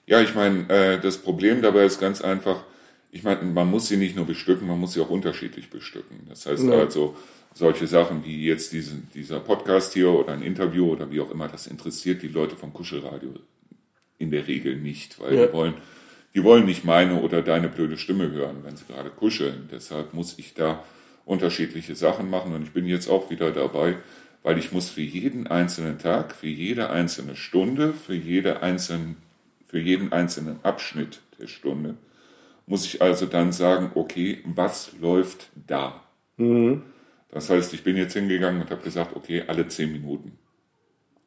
ja, 0.06 0.22
ich 0.22 0.36
meine, 0.36 0.70
äh, 0.70 1.00
das 1.00 1.18
Problem 1.18 1.62
dabei 1.62 1.86
ist 1.86 2.00
ganz 2.00 2.22
einfach, 2.22 2.64
ich 3.12 3.24
meine, 3.24 3.42
man 3.44 3.70
muss 3.70 3.88
sie 3.88 3.98
nicht 3.98 4.16
nur 4.16 4.26
bestücken, 4.26 4.68
man 4.68 4.80
muss 4.80 4.94
sie 4.94 5.02
auch 5.02 5.10
unterschiedlich 5.10 5.70
bestücken. 5.70 6.26
Das 6.30 6.46
heißt 6.46 6.64
ja. 6.64 6.74
also, 6.74 7.16
solche 7.56 7.88
Sachen 7.88 8.26
wie 8.26 8.46
jetzt 8.46 8.74
diesen, 8.74 9.08
dieser 9.14 9.40
Podcast 9.40 9.94
hier 9.94 10.12
oder 10.12 10.34
ein 10.34 10.42
Interview 10.42 10.92
oder 10.92 11.10
wie 11.10 11.22
auch 11.22 11.32
immer, 11.32 11.48
das 11.48 11.68
interessiert 11.68 12.22
die 12.22 12.28
Leute 12.28 12.58
vom 12.58 12.74
Kuschelradio 12.74 13.34
in 14.18 14.30
der 14.30 14.46
Regel 14.48 14.76
nicht, 14.76 15.20
weil 15.22 15.36
ja. 15.36 15.46
die 15.48 15.54
wollen, 15.54 15.74
die 16.34 16.44
wollen 16.44 16.66
nicht 16.66 16.84
meine 16.84 17.22
oder 17.22 17.42
deine 17.42 17.70
blöde 17.70 17.98
Stimme 17.98 18.30
hören, 18.30 18.58
wenn 18.64 18.76
sie 18.76 18.84
gerade 18.86 19.10
kuscheln. 19.10 19.70
Deshalb 19.72 20.14
muss 20.14 20.38
ich 20.38 20.54
da 20.54 20.84
unterschiedliche 21.24 21.96
Sachen 21.96 22.30
machen 22.30 22.54
und 22.54 22.64
ich 22.64 22.72
bin 22.72 22.86
jetzt 22.86 23.10
auch 23.10 23.30
wieder 23.30 23.52
dabei, 23.52 23.96
weil 24.44 24.58
ich 24.58 24.74
muss 24.74 24.90
für 24.90 25.02
jeden 25.02 25.48
einzelnen 25.48 25.98
Tag, 25.98 26.36
für 26.36 26.48
jede 26.48 26.90
einzelne 26.90 27.38
Stunde, 27.38 27.94
für, 27.94 28.16
jede 28.16 28.62
einzelnen, 28.64 29.16
für 29.66 29.80
jeden 29.80 30.12
einzelnen 30.12 30.60
Abschnitt 30.62 31.22
der 31.40 31.48
Stunde, 31.48 31.96
muss 32.68 32.86
ich 32.86 33.02
also 33.02 33.26
dann 33.26 33.54
sagen, 33.54 33.92
okay, 33.96 34.40
was 34.44 34.92
läuft 35.00 35.50
da? 35.56 36.04
Mhm. 36.36 36.84
Das 37.32 37.50
heißt, 37.50 37.74
ich 37.74 37.84
bin 37.84 37.98
jetzt 37.98 38.14
hingegangen 38.14 38.62
und 38.62 38.70
habe 38.72 38.82
gesagt, 38.82 39.16
okay, 39.16 39.44
alle 39.48 39.68
zehn 39.68 39.92
Minuten. 39.92 40.38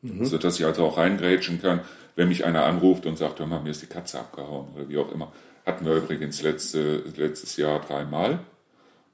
Mhm. 0.02 0.24
Sodass 0.24 0.58
ich 0.58 0.64
also 0.66 0.84
auch 0.86 0.96
reingrätschen 0.96 1.60
kann, 1.60 1.80
wenn 2.16 2.28
mich 2.28 2.44
einer 2.44 2.64
anruft 2.64 3.06
und 3.06 3.18
sagt, 3.18 3.40
hör 3.40 3.46
mal, 3.46 3.60
mir 3.60 3.70
ist 3.70 3.82
die 3.82 3.86
Katze 3.86 4.18
abgehauen 4.20 4.68
oder 4.74 4.88
wie 4.88 4.98
auch 4.98 5.12
immer. 5.12 5.32
Hatten 5.66 5.84
wir 5.84 5.96
übrigens 5.96 6.40
letzte, 6.42 7.02
letztes 7.16 7.56
Jahr 7.56 7.80
dreimal, 7.80 8.40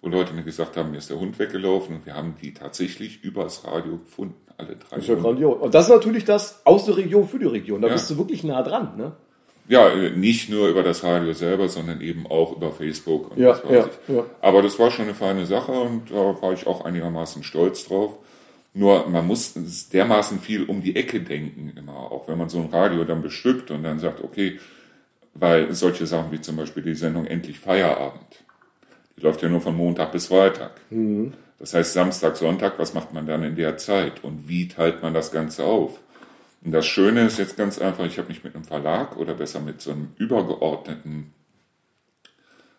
wo 0.02 0.08
Leute 0.08 0.34
mir 0.34 0.42
gesagt 0.44 0.76
haben, 0.76 0.90
mir 0.92 0.98
ist 0.98 1.10
der 1.10 1.18
Hund 1.18 1.38
weggelaufen 1.38 1.96
und 1.96 2.06
wir 2.06 2.14
haben 2.14 2.36
die 2.40 2.52
tatsächlich 2.54 3.24
übers 3.24 3.64
Radio 3.64 3.98
gefunden. 3.98 4.34
alle 4.56 4.76
drei. 4.76 4.96
Das 4.96 4.98
ist 5.00 5.08
ja 5.08 5.16
grandios. 5.16 5.60
Und 5.60 5.74
das 5.74 5.86
ist 5.88 5.90
natürlich 5.94 6.24
das 6.24 6.60
aus 6.64 6.84
der 6.84 6.96
Region 6.96 7.26
für 7.26 7.40
die 7.40 7.46
Region. 7.46 7.80
Da 7.82 7.88
Ja. 7.88 7.94
bist 7.94 8.08
du 8.10 8.18
wirklich 8.18 8.44
nah 8.44 8.62
dran, 8.62 8.96
ne? 8.96 9.16
Ja, 9.66 9.94
nicht 10.14 10.50
nur 10.50 10.68
über 10.68 10.82
das 10.82 11.02
Radio 11.04 11.32
selber, 11.32 11.68
sondern 11.70 12.00
eben 12.02 12.26
auch 12.26 12.54
über 12.56 12.70
Facebook 12.70 13.30
und 13.30 13.38
Ja, 13.38 13.50
was 13.50 13.64
weiß 13.64 13.70
ja, 13.72 13.90
ich. 14.08 14.14
ja. 14.14 14.24
Aber 14.42 14.60
das 14.60 14.78
war 14.78 14.90
schon 14.90 15.06
eine 15.06 15.14
feine 15.14 15.46
Sache 15.46 15.72
und 15.72 16.10
da 16.10 16.40
war 16.42 16.52
ich 16.52 16.66
auch 16.66 16.84
einigermaßen 16.84 17.42
stolz 17.42 17.86
drauf. 17.86 18.18
Nur 18.74 19.08
man 19.08 19.26
muss 19.26 19.54
dermaßen 19.90 20.40
viel 20.40 20.64
um 20.64 20.82
die 20.82 20.96
Ecke 20.96 21.20
denken 21.20 21.72
immer, 21.78 21.96
auch 21.96 22.28
wenn 22.28 22.36
man 22.36 22.48
so 22.48 22.58
ein 22.58 22.68
Radio 22.70 23.04
dann 23.04 23.22
bestückt 23.22 23.70
und 23.70 23.84
dann 23.84 24.00
sagt, 24.00 24.22
okay, 24.22 24.58
weil 25.32 25.72
solche 25.72 26.06
Sachen 26.06 26.30
wie 26.32 26.40
zum 26.40 26.56
Beispiel 26.56 26.82
die 26.82 26.94
Sendung 26.94 27.24
Endlich 27.26 27.58
Feierabend, 27.58 28.44
die 29.16 29.22
läuft 29.22 29.42
ja 29.42 29.48
nur 29.48 29.60
von 29.60 29.76
Montag 29.76 30.12
bis 30.12 30.26
Freitag. 30.26 30.72
Das 31.58 31.72
heißt 31.72 31.92
Samstag, 31.92 32.36
Sonntag, 32.36 32.78
was 32.78 32.94
macht 32.94 33.14
man 33.14 33.26
dann 33.26 33.42
in 33.44 33.56
der 33.56 33.76
Zeit 33.78 34.22
und 34.24 34.48
wie 34.48 34.68
teilt 34.68 35.02
man 35.02 35.14
das 35.14 35.30
Ganze 35.32 35.64
auf? 35.64 36.00
Und 36.64 36.72
das 36.72 36.86
Schöne 36.86 37.26
ist 37.26 37.38
jetzt 37.38 37.56
ganz 37.58 37.78
einfach, 37.78 38.06
ich 38.06 38.18
habe 38.18 38.28
mich 38.28 38.42
mit 38.42 38.54
einem 38.54 38.64
Verlag 38.64 39.16
oder 39.18 39.34
besser 39.34 39.60
mit 39.60 39.82
so 39.82 39.92
einem 39.92 40.12
übergeordneten 40.16 41.34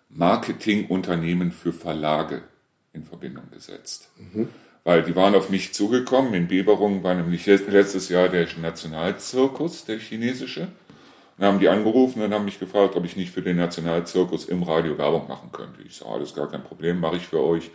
Marketingunternehmen 0.10 1.52
für 1.52 1.72
Verlage 1.72 2.42
in 2.94 3.04
Verbindung 3.04 3.52
gesetzt. 3.52 4.10
Weil 4.84 5.04
die 5.04 5.16
waren 5.16 5.36
auf 5.36 5.50
mich 5.50 5.74
zugekommen. 5.74 6.34
In 6.34 6.48
Beberung 6.48 7.04
war 7.04 7.14
nämlich 7.14 7.46
letztes 7.46 8.10
Jahr 8.10 8.30
der 8.30 8.48
Nationalzirkus, 8.60 9.86
der 9.86 10.00
chinesische. 10.00 10.68
Dann 11.38 11.48
haben 11.48 11.60
die 11.60 11.70
angerufen 11.70 12.22
und 12.24 12.34
haben 12.34 12.46
mich 12.46 12.60
gefragt, 12.60 12.96
ob 12.96 13.06
ich 13.06 13.16
nicht 13.16 13.32
für 13.32 13.42
den 13.42 13.58
Nationalzirkus 13.58 14.46
im 14.46 14.64
Radio 14.64 14.98
Werbung 14.98 15.28
machen 15.28 15.52
könnte. 15.52 15.82
Ich 15.84 15.98
sage, 15.98 16.12
alles 16.12 16.34
gar 16.34 16.50
kein 16.50 16.64
Problem, 16.64 17.00
mache 17.00 17.18
ich 17.18 17.28
für 17.28 17.42
euch. 17.42 17.70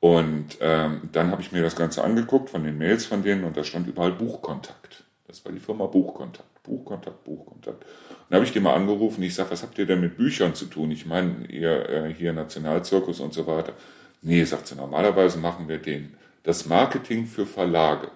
Und 0.00 0.58
ähm, 0.60 1.02
dann 1.12 1.30
habe 1.30 1.40
ich 1.40 1.52
mir 1.52 1.62
das 1.62 1.76
Ganze 1.76 2.02
angeguckt 2.02 2.50
von 2.50 2.64
den 2.64 2.78
Mails 2.78 3.06
von 3.06 3.22
denen 3.22 3.44
und 3.44 3.56
da 3.56 3.64
stand 3.64 3.86
überall 3.86 4.12
Buchkontakt. 4.12 5.04
Das 5.30 5.44
war 5.44 5.52
die 5.52 5.60
Firma 5.60 5.86
Buchkontakt. 5.86 6.62
Buchkontakt, 6.64 7.24
Buchkontakt. 7.24 7.84
Dann 8.28 8.36
habe 8.36 8.44
ich 8.44 8.52
die 8.52 8.58
mal 8.58 8.74
angerufen. 8.74 9.22
Ich 9.22 9.34
sage, 9.34 9.52
was 9.52 9.62
habt 9.62 9.78
ihr 9.78 9.86
denn 9.86 10.00
mit 10.00 10.16
Büchern 10.16 10.54
zu 10.54 10.66
tun? 10.66 10.90
Ich 10.90 11.06
meine, 11.06 11.46
ihr 11.46 11.88
äh, 11.88 12.12
hier 12.12 12.32
Nationalzirkus 12.32 13.20
und 13.20 13.32
so 13.32 13.46
weiter. 13.46 13.72
Nee, 14.22 14.42
sagt 14.44 14.66
sie, 14.66 14.74
normalerweise 14.74 15.38
machen 15.38 15.68
wir 15.68 15.78
den, 15.78 16.14
das 16.42 16.66
Marketing 16.66 17.26
für 17.26 17.46
Verlage. 17.46 18.10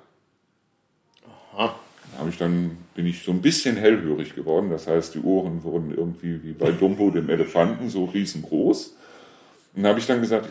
Aha. 1.53 1.77
Da 2.13 2.19
habe 2.19 2.31
ich 2.31 2.37
dann, 2.37 2.79
bin 2.95 3.07
ich 3.07 3.23
so 3.23 3.31
ein 3.31 3.43
bisschen 3.43 3.77
hellhörig 3.77 4.35
geworden. 4.35 4.71
Das 4.71 4.89
heißt, 4.89 5.15
die 5.15 5.21
Ohren 5.21 5.63
wurden 5.63 5.97
irgendwie 5.97 6.43
wie 6.43 6.53
bei 6.53 6.73
Dumbo, 6.73 7.11
dem 7.11 7.31
Elefanten, 7.31 7.91
so 7.91 8.07
riesengroß. 8.07 8.97
Und 9.77 9.83
da 9.83 9.91
habe 9.91 10.01
ich 10.01 10.07
dann 10.07 10.21
gesagt, 10.21 10.49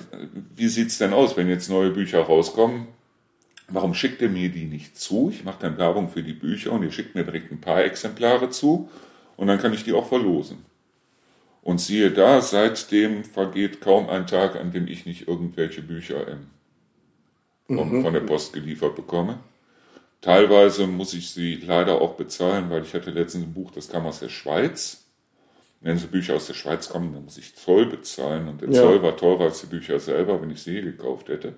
wie 0.55 0.68
sieht's 0.68 0.97
denn 0.97 1.14
aus, 1.14 1.36
wenn 1.36 1.49
jetzt 1.49 1.70
neue 1.70 1.91
Bücher 1.91 2.22
rauskommen? 2.22 2.88
Warum 3.70 3.93
schickt 3.93 4.22
ihr 4.22 4.30
mir 4.30 4.49
die 4.49 4.66
nicht 4.66 4.97
zu? 4.99 5.32
Ich 5.34 5.43
mache 5.43 5.59
dann 5.61 5.78
Werbung 5.78 6.09
für 6.09 6.22
die 6.24 6.34
Bücher 6.34 6.72
und 6.72 6.84
ihr 6.84 6.91
schickt 6.91 7.16
mir 7.16 7.24
direkt 7.24 7.51
ein 7.51 7.61
paar 7.61 7.84
Exemplare 7.84 8.49
zu 8.49 8.89
und 9.38 9.47
dann 9.47 9.59
kann 9.59 9.74
ich 9.74 9.84
die 9.84 9.93
auch 9.93 10.07
verlosen. 10.07 10.66
Und 11.61 11.80
siehe 11.80 12.11
da, 12.11 12.41
seitdem 12.41 13.24
vergeht 13.24 13.80
kaum 13.80 14.09
ein 14.09 14.28
Tag, 14.28 14.57
an 14.57 14.72
dem 14.72 14.88
ich 14.88 15.05
nicht 15.05 15.28
irgendwelche 15.30 15.82
Bücher 15.82 16.28
im, 16.28 16.47
von, 17.68 18.01
von 18.03 18.14
der 18.14 18.20
Post 18.20 18.51
geliefert 18.53 18.95
bekomme. 18.95 19.39
Teilweise 20.20 20.88
muss 20.88 21.14
ich 21.14 21.30
sie 21.32 21.55
leider 21.55 22.01
auch 22.01 22.16
bezahlen, 22.16 22.70
weil 22.70 22.84
ich 22.84 22.93
hatte 22.93 23.11
letztens 23.11 23.45
ein 23.45 23.53
Buch, 23.53 23.72
das 23.72 23.89
kam 23.89 24.05
aus 24.05 24.20
der 24.20 24.30
Schweiz. 24.30 25.05
Wenn 25.82 25.97
so 25.97 26.07
Bücher 26.07 26.36
aus 26.36 26.47
der 26.47 26.53
Schweiz 26.53 26.89
kommen, 26.89 27.14
dann 27.14 27.26
muss 27.26 27.38
ich 27.38 27.55
Zoll 27.55 27.86
bezahlen 27.88 28.47
und 28.47 28.61
der 28.61 28.70
Ja. 28.70 28.82
Zoll 28.82 29.01
war 29.01 29.18
teurer 29.18 29.45
als 29.45 29.61
die 29.61 29.68
Bücher 29.68 29.99
selber, 29.99 30.41
wenn 30.41 30.49
ich 30.49 30.61
sie 30.64 30.82
gekauft 30.82 31.28
hätte. 31.28 31.55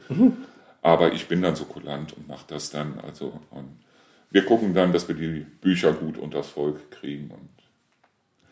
Aber 0.86 1.14
ich 1.14 1.28
bin 1.28 1.42
dann 1.42 1.56
so 1.56 1.66
kulant 1.66 2.16
und 2.16 2.28
mache 2.28 2.46
das 2.46 2.70
dann. 2.70 3.00
Also 3.00 3.40
und 3.50 3.80
wir 4.30 4.46
gucken 4.46 4.76
dann, 4.76 4.94
dass 4.94 5.08
wir 5.08 5.16
die 5.16 5.40
Bücher 5.40 5.94
gut 5.94 6.20
unters 6.20 6.50
Volk 6.50 6.92
kriegen 6.92 7.32
und 7.32 7.50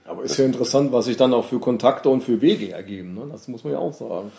Aber 0.04 0.24
ist 0.24 0.38
ja 0.38 0.46
interessant, 0.46 0.92
was 0.92 1.06
sich 1.06 1.16
dann 1.16 1.32
auch 1.32 1.46
für 1.46 1.60
Kontakte 1.60 2.10
und 2.10 2.22
für 2.22 2.42
Wege 2.42 2.72
ergeben. 2.72 3.14
Ne? 3.14 3.28
Das 3.32 3.48
muss 3.48 3.64
man 3.64 3.74
ja 3.74 3.80
auch 3.80 3.94
sagen. 3.94 4.32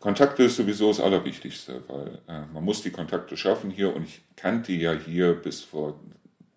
Kontakte 0.00 0.44
ist 0.44 0.56
sowieso 0.56 0.88
das 0.88 1.00
Allerwichtigste, 1.00 1.82
weil 1.88 2.20
äh, 2.26 2.46
man 2.54 2.64
muss 2.64 2.80
die 2.80 2.90
Kontakte 2.90 3.36
schaffen 3.36 3.70
hier 3.70 3.94
und 3.94 4.04
ich 4.04 4.22
kannte 4.34 4.72
ja 4.72 4.94
hier 4.94 5.34
bis 5.34 5.60
vor 5.60 6.00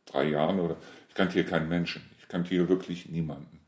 drei 0.05 0.29
Jahren 0.29 0.61
oder 0.61 0.77
ich 1.09 1.15
kannte 1.15 1.33
hier 1.33 1.45
keinen 1.45 1.67
Menschen. 1.67 2.09
Ich 2.21 2.29
kannte 2.29 2.51
hier 2.51 2.69
wirklich 2.69 3.09
niemanden. 3.09 3.59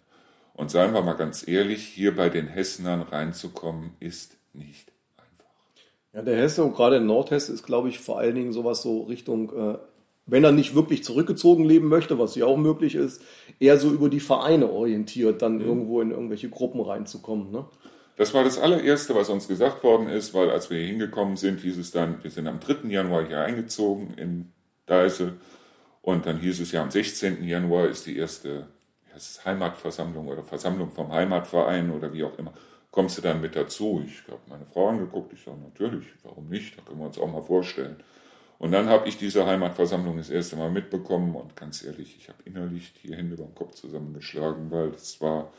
Und 0.54 0.72
seien 0.72 0.94
wir 0.94 1.02
mal 1.02 1.18
ganz 1.18 1.46
ehrlich, 1.46 1.84
hier 1.84 2.16
bei 2.16 2.30
den 2.30 2.48
Hessenern 2.48 3.02
reinzukommen, 3.02 3.92
ist 4.00 4.38
nicht. 4.54 4.94
Ja, 6.18 6.24
der 6.24 6.38
Hesse 6.38 6.64
und 6.64 6.76
gerade 6.76 6.96
in 6.96 7.06
Nordhesse 7.06 7.54
ist, 7.54 7.64
glaube 7.64 7.90
ich, 7.90 8.00
vor 8.00 8.18
allen 8.18 8.34
Dingen 8.34 8.52
sowas 8.52 8.82
so 8.82 9.04
Richtung, 9.04 9.52
äh, 9.56 9.78
wenn 10.26 10.44
er 10.44 10.52
nicht 10.52 10.74
wirklich 10.74 11.04
zurückgezogen 11.04 11.64
leben 11.64 11.90
möchte, 11.90 12.18
was 12.18 12.34
ja 12.34 12.48
auch 12.48 12.58
möglich 12.58 12.96
ist, 12.96 13.22
eher 13.60 13.78
so 13.78 13.92
über 13.92 14.10
die 14.10 14.20
Vereine 14.20 14.72
orientiert, 14.72 15.44
dann 15.44 15.62
irgendwo 15.62 16.02
in 16.02 16.10
irgendwelche 16.10 16.50
Gruppen 16.50 16.82
reinzukommen. 16.82 17.52
Ne? 17.52 17.66
Das 18.16 18.34
war 18.34 18.44
das 18.44 18.58
allererste, 18.58 19.14
was 19.14 19.30
uns 19.30 19.48
gesagt 19.48 19.84
worden 19.84 20.10
ist, 20.10 20.34
weil 20.34 20.50
als 20.50 20.72
wir 20.72 20.80
hier 20.80 20.88
hingekommen 20.88 21.38
sind, 21.38 21.60
hieß 21.60 21.78
es 21.78 21.92
dann, 21.92 22.24
wir 22.24 22.32
sind 22.32 22.48
am 22.48 22.60
3. 22.60 22.90
Januar 22.90 23.28
hier 23.28 23.42
eingezogen 23.42 24.16
in 24.18 24.52
Deisel 24.88 25.36
und 26.02 26.26
dann 26.26 26.40
hieß 26.40 26.62
es 26.62 26.72
ja 26.72 26.82
am 26.82 26.90
16. 26.90 27.44
Januar 27.44 27.90
ist 27.90 28.08
die 28.08 28.18
erste 28.18 28.66
Heimatversammlung 29.46 30.28
oder 30.30 30.42
Versammlung 30.42 30.90
vom 30.90 31.12
Heimatverein 31.12 31.92
oder 31.92 32.12
wie 32.12 32.24
auch 32.24 32.40
immer. 32.40 32.54
Kommst 32.92 33.18
du 33.18 33.22
dann 33.22 33.42
mit 33.42 33.56
dazu? 33.56 34.04
Ich 34.06 34.24
habe 34.28 34.42
meine 34.48 34.66
Frau 34.66 34.88
angeguckt, 34.88 35.34
ich 35.34 35.44
sage 35.44 35.58
natürlich, 35.62 36.08
warum 36.24 36.50
nicht, 36.50 36.78
da 36.78 36.82
können 36.82 37.00
wir 37.00 37.08
uns 37.08 37.20
auch 37.20 37.32
mal 37.32 37.42
vorstellen. 37.42 37.98
Und 38.60 38.72
dann 38.72 38.90
habe 38.90 39.08
ich 39.08 39.18
diese 39.18 39.46
Heimatversammlung 39.46 40.18
das 40.18 40.30
erste 40.30 40.56
Mal 40.56 40.72
mitbekommen 40.72 41.36
und 41.36 41.56
ganz 41.56 41.84
ehrlich, 41.84 42.16
ich 42.18 42.28
habe 42.28 42.40
innerlich 42.46 42.94
die 43.04 43.16
Hände 43.16 43.36
beim 43.36 43.54
Kopf 43.54 43.76
zusammengeschlagen, 43.76 44.72
weil 44.72 44.92
das 44.92 45.22
war 45.22 45.52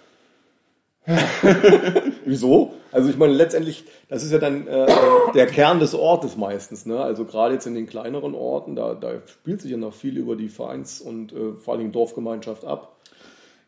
Wieso? 2.25 2.75
Also 2.93 3.09
ich 3.09 3.17
meine, 3.17 3.33
letztendlich, 3.33 3.85
das 4.09 4.23
ist 4.23 4.31
ja 4.33 4.39
dann 4.39 4.67
äh, 4.67 4.87
der 5.35 5.47
Kern 5.47 5.81
des 5.81 5.95
Ortes 5.95 6.37
meistens. 6.37 6.85
Ne? 6.85 7.01
Also 7.01 7.25
gerade 7.25 7.55
jetzt 7.55 7.67
in 7.67 7.75
den 7.75 7.87
kleineren 7.87 8.35
Orten, 8.35 8.77
da, 8.77 8.95
da 8.95 9.15
spielt 9.27 9.63
sich 9.63 9.71
ja 9.71 9.77
noch 9.79 9.95
viel 9.95 10.19
über 10.19 10.37
die 10.37 10.49
Vereins- 10.49 11.01
und 11.01 11.33
äh, 11.33 11.55
vor 11.55 11.73
allen 11.73 11.81
Dingen 11.81 11.93
Dorfgemeinschaft 11.93 12.65
ab. 12.65 12.97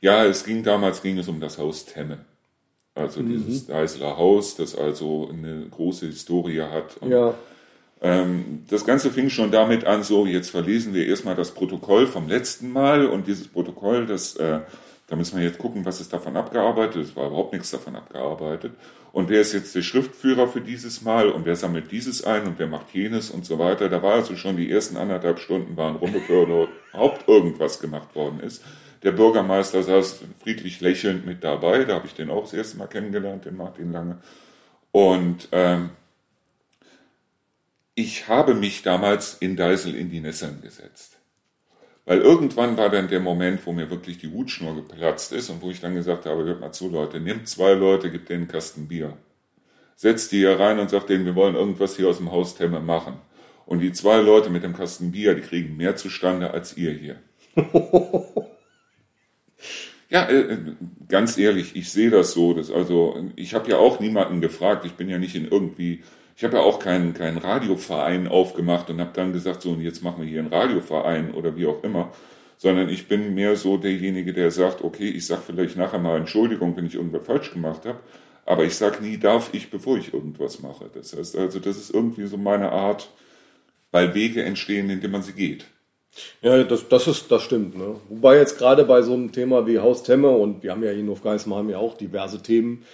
Ja, 0.03 0.25
es 0.25 0.45
ging 0.45 0.63
damals 0.63 1.03
ging 1.03 1.19
es 1.19 1.29
um 1.29 1.41
das 1.41 1.59
Haus 1.59 1.87
Temme. 1.87 2.25
Also 3.01 3.23
dieses 3.23 3.67
Deißler 3.67 4.17
Haus, 4.17 4.57
das 4.57 4.77
also 4.77 5.29
eine 5.33 5.67
große 5.71 6.07
Historie 6.07 6.61
hat. 6.61 6.97
Und, 7.01 7.11
Ja, 7.11 7.35
ähm, 8.03 8.65
das 8.71 8.87
Ganze 8.87 9.11
fing 9.11 9.29
schon 9.29 9.51
damit 9.51 9.85
an, 9.85 10.03
so 10.03 10.27
jetzt 10.27 10.51
verlesen 10.51 10.95
wir 10.95 11.07
erstmal 11.07 11.35
das 11.35 11.51
Protokoll 11.51 12.07
vom 12.07 12.29
letzten 12.29 12.73
Mal 12.73 13.07
und 13.07 13.27
dieses 13.27 13.49
Protokoll, 13.49 14.07
das, 14.07 14.37
äh, 14.37 14.61
da 15.07 15.17
müssen 15.17 15.39
wir 15.39 15.45
jetzt 15.45 15.59
gucken, 15.59 15.85
was 15.85 16.01
ist 16.01 16.13
davon 16.13 16.37
abgearbeitet. 16.37 17.05
Es 17.05 17.17
war 17.17 17.27
überhaupt 17.27 17.53
nichts 17.53 17.71
davon 17.71 17.97
abgearbeitet. 17.97 18.73
Und 19.13 19.29
wer 19.29 19.41
ist 19.41 19.53
jetzt 19.53 19.75
der 19.75 19.83
Schriftführer 19.83 20.47
für 20.47 20.61
dieses 20.61 21.03
Mal 21.03 21.29
und 21.29 21.45
wer 21.45 21.57
sammelt 21.57 21.91
dieses 21.91 22.25
ein 22.25 22.47
und 22.47 22.59
wer 22.59 22.69
macht 22.69 22.95
jenes 22.95 23.31
und 23.31 23.45
so 23.45 23.59
weiter. 23.59 23.89
Da 23.89 24.03
war 24.03 24.15
also 24.15 24.37
schon 24.37 24.57
die 24.57 24.71
ersten 24.71 24.97
anderthalb 24.97 25.41
Stunden 25.41 25.77
waren 25.77 25.97
rum, 25.97 26.13
bevor 26.13 26.45
überhaupt 26.45 27.29
irgendwas 27.29 27.81
gemacht 27.81 28.15
worden 28.15 28.41
ist. 28.41 28.63
Der 29.03 29.13
Bürgermeister 29.13 29.83
saß 29.83 30.21
friedlich 30.43 30.81
lächelnd 30.81 31.25
mit 31.25 31.43
dabei. 31.43 31.85
Da 31.85 31.95
habe 31.95 32.07
ich 32.07 32.15
den 32.15 32.31
auch 32.31 32.43
das 32.43 32.53
erste 32.53 32.77
Mal 32.77 32.87
kennengelernt, 32.87 33.47
den 33.47 33.57
Martin 33.57 33.93
Lange. 33.93 34.19
Und 34.93 35.49
ähm, 35.53 35.91
ich 37.95 38.29
habe 38.29 38.55
mich 38.55 38.83
damals 38.83 39.35
in 39.35 39.57
Deisel 39.57 39.95
in 39.95 40.11
die 40.11 40.21
Nesseln 40.21 40.61
gesetzt. 40.61 41.19
Weil 42.05 42.21
irgendwann 42.21 42.77
war 42.77 42.89
dann 42.89 43.09
der 43.09 43.21
Moment, 43.21 43.65
wo 43.67 43.73
mir 43.73 43.91
wirklich 43.91 44.19
die 44.19 44.33
Hutschnur 44.33 44.75
geplatzt 44.75 45.33
ist 45.33 45.49
und 45.49 45.63
wo 45.63 45.71
ich 45.71 45.81
dann 45.81 45.95
gesagt 45.95 46.27
habe, 46.27 46.45
hört 46.45 46.61
mal 46.61 46.73
zu, 46.73 46.89
Leute, 46.89 47.21
nehmt 47.21 47.49
zwei 47.49 47.73
Leute, 47.73 48.11
gebt 48.11 48.29
denen 48.29 48.43
einen 48.43 48.49
Kasten 48.49 48.89
Bier. 48.89 49.17
Setzt 49.97 50.33
die 50.33 50.39
hier 50.39 50.59
rein 50.59 50.79
und 50.79 50.91
sagt 50.91 51.11
denen, 51.11 51.27
wir 51.27 51.35
wollen 51.35 51.55
irgendwas 51.55 51.97
hier 51.97 52.09
aus 52.09 52.17
dem 52.17 52.33
Haus 52.33 52.57
Temme 52.57 52.81
machen. 52.81 53.15
Und 53.67 53.81
die 53.81 53.93
zwei 53.93 54.17
Leute 54.17 54.51
mit 54.51 54.65
dem 54.65 54.75
Kasten 54.75 55.13
Bier, 55.13 55.35
die 55.35 55.43
kriegen 55.43 55.77
mehr 55.77 55.95
zustande 55.95 56.53
als 56.53 56.77
ihr 56.77 56.93
hier. 56.93 57.17
Ja, 60.11 60.29
äh, 60.29 60.59
ganz 61.09 61.39
ehrlich, 61.39 61.77
ich 61.77 61.91
sehe 61.93 62.11
das 62.11 62.33
so. 62.33 62.53
Dass 62.53 62.71
also, 62.71 63.31
ich 63.37 63.55
habe 63.55 63.71
ja 63.71 63.79
auch 63.79 64.01
niemanden 64.01 64.41
gefragt. 64.41 64.85
Ich 64.85 64.95
bin 64.95 65.09
ja 65.09 65.19
nicht 65.19 65.37
in 65.37 65.49
irgendwie, 65.49 66.03
ich 66.37 66.45
habe 66.45 66.57
ja 66.57 66.63
auch 66.63 66.81
keinen, 66.81 67.15
keinen 67.15 67.39
Radioverein 67.39 68.27
aufgemacht 68.27 68.91
und 68.91 69.01
habe 69.01 69.13
dann 69.15 69.33
gesagt, 69.33 69.63
so, 69.63 69.71
und 69.71 69.81
jetzt 69.83 70.03
machen 70.03 70.23
wir 70.23 70.29
hier 70.29 70.41
einen 70.41 70.53
Radioverein 70.53 71.33
oder 71.33 71.57
wie 71.57 71.67
auch 71.67 71.83
immer. 71.85 72.13
Sondern 72.57 72.89
ich 72.91 73.09
bin 73.09 73.35
mehr 73.35 73.57
so 73.57 73.79
derjenige, 73.79 74.33
der 74.33 74.51
sagt, 74.51 74.83
okay, 74.83 75.09
ich 75.09 75.27
sage 75.27 75.43
vielleicht 75.47 75.77
nachher 75.77 75.99
mal 75.99 76.19
Entschuldigung, 76.19 76.77
wenn 76.77 76.87
ich 76.87 76.97
irgendwas 76.97 77.25
falsch 77.25 77.53
gemacht 77.53 77.87
habe. 77.87 78.01
Aber 78.45 78.65
ich 78.65 78.75
sage 78.75 79.03
nie, 79.03 79.17
darf 79.17 79.51
ich, 79.55 79.71
bevor 79.71 79.97
ich 79.97 80.13
irgendwas 80.13 80.61
mache. 80.61 80.91
Das 80.93 81.17
heißt 81.17 81.37
also, 81.37 81.61
das 81.61 81.77
ist 81.77 81.95
irgendwie 81.95 82.27
so 82.27 82.37
meine 82.37 82.73
Art, 82.73 83.11
weil 83.93 84.15
Wege 84.15 84.43
entstehen, 84.43 84.91
indem 84.91 85.13
man 85.13 85.23
sie 85.23 85.33
geht. 85.33 85.67
Ja 86.43 86.63
das, 86.65 86.89
das, 86.89 87.07
ist, 87.07 87.31
das 87.31 87.43
stimmt. 87.43 87.77
Ne? 87.77 87.97
Wobei 88.09 88.37
jetzt 88.37 88.59
gerade 88.59 88.85
bei 88.85 89.03
so 89.03 89.15
einem 89.15 89.33
Thema 89.33 89.67
wie 89.67 89.79
Haus 89.79 90.03
Temme 90.03 90.31
und 90.31 90.63
wir 90.63 90.73
haben 90.73 90.83
ja 90.83 90.91
hier 90.91 91.01
in 91.01 91.09
Hofgeismar 91.09 91.59
haben 91.59 91.71
ja 91.71 91.79
auch 91.79 91.97
diverse 91.97 92.43
Themen. 92.43 92.85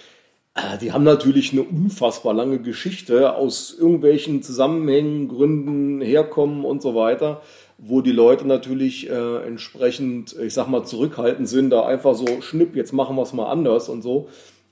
Ah, 0.59 0.75
die 0.77 0.91
haben 0.91 1.03
natürlich 1.03 1.51
eine 1.51 1.61
unfassbar 1.61 2.33
lange 2.33 2.59
Geschichte 2.59 3.35
aus 3.35 3.75
irgendwelchen 3.79 4.41
Zusammenhängen, 4.41 5.27
Gründen, 5.27 6.01
Herkommen 6.01 6.65
und 6.65 6.81
so 6.81 6.95
weiter, 6.95 7.43
wo 7.77 8.01
die 8.01 8.11
Leute 8.11 8.47
natürlich 8.47 9.07
äh, 9.07 9.45
entsprechend, 9.45 10.35
ich 10.39 10.55
sag 10.55 10.67
mal, 10.67 10.83
zurückhaltend 10.83 11.47
sind, 11.47 11.69
da 11.69 11.85
einfach 11.85 12.15
so, 12.15 12.41
schnipp, 12.41 12.75
jetzt 12.75 12.91
machen 12.91 13.15
wir 13.15 13.21
es 13.21 13.33
mal 13.33 13.51
anders 13.51 13.87
und 13.87 14.01
so. 14.01 14.29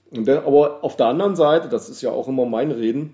Und 0.10 0.28
dann, 0.28 0.40
aber 0.40 0.84
auf 0.84 0.98
der 0.98 1.06
anderen 1.06 1.36
Seite, 1.36 1.70
das 1.70 1.88
ist 1.88 2.02
ja 2.02 2.10
auch 2.10 2.28
immer 2.28 2.48
mein 2.48 2.72
Reden, 2.72 3.14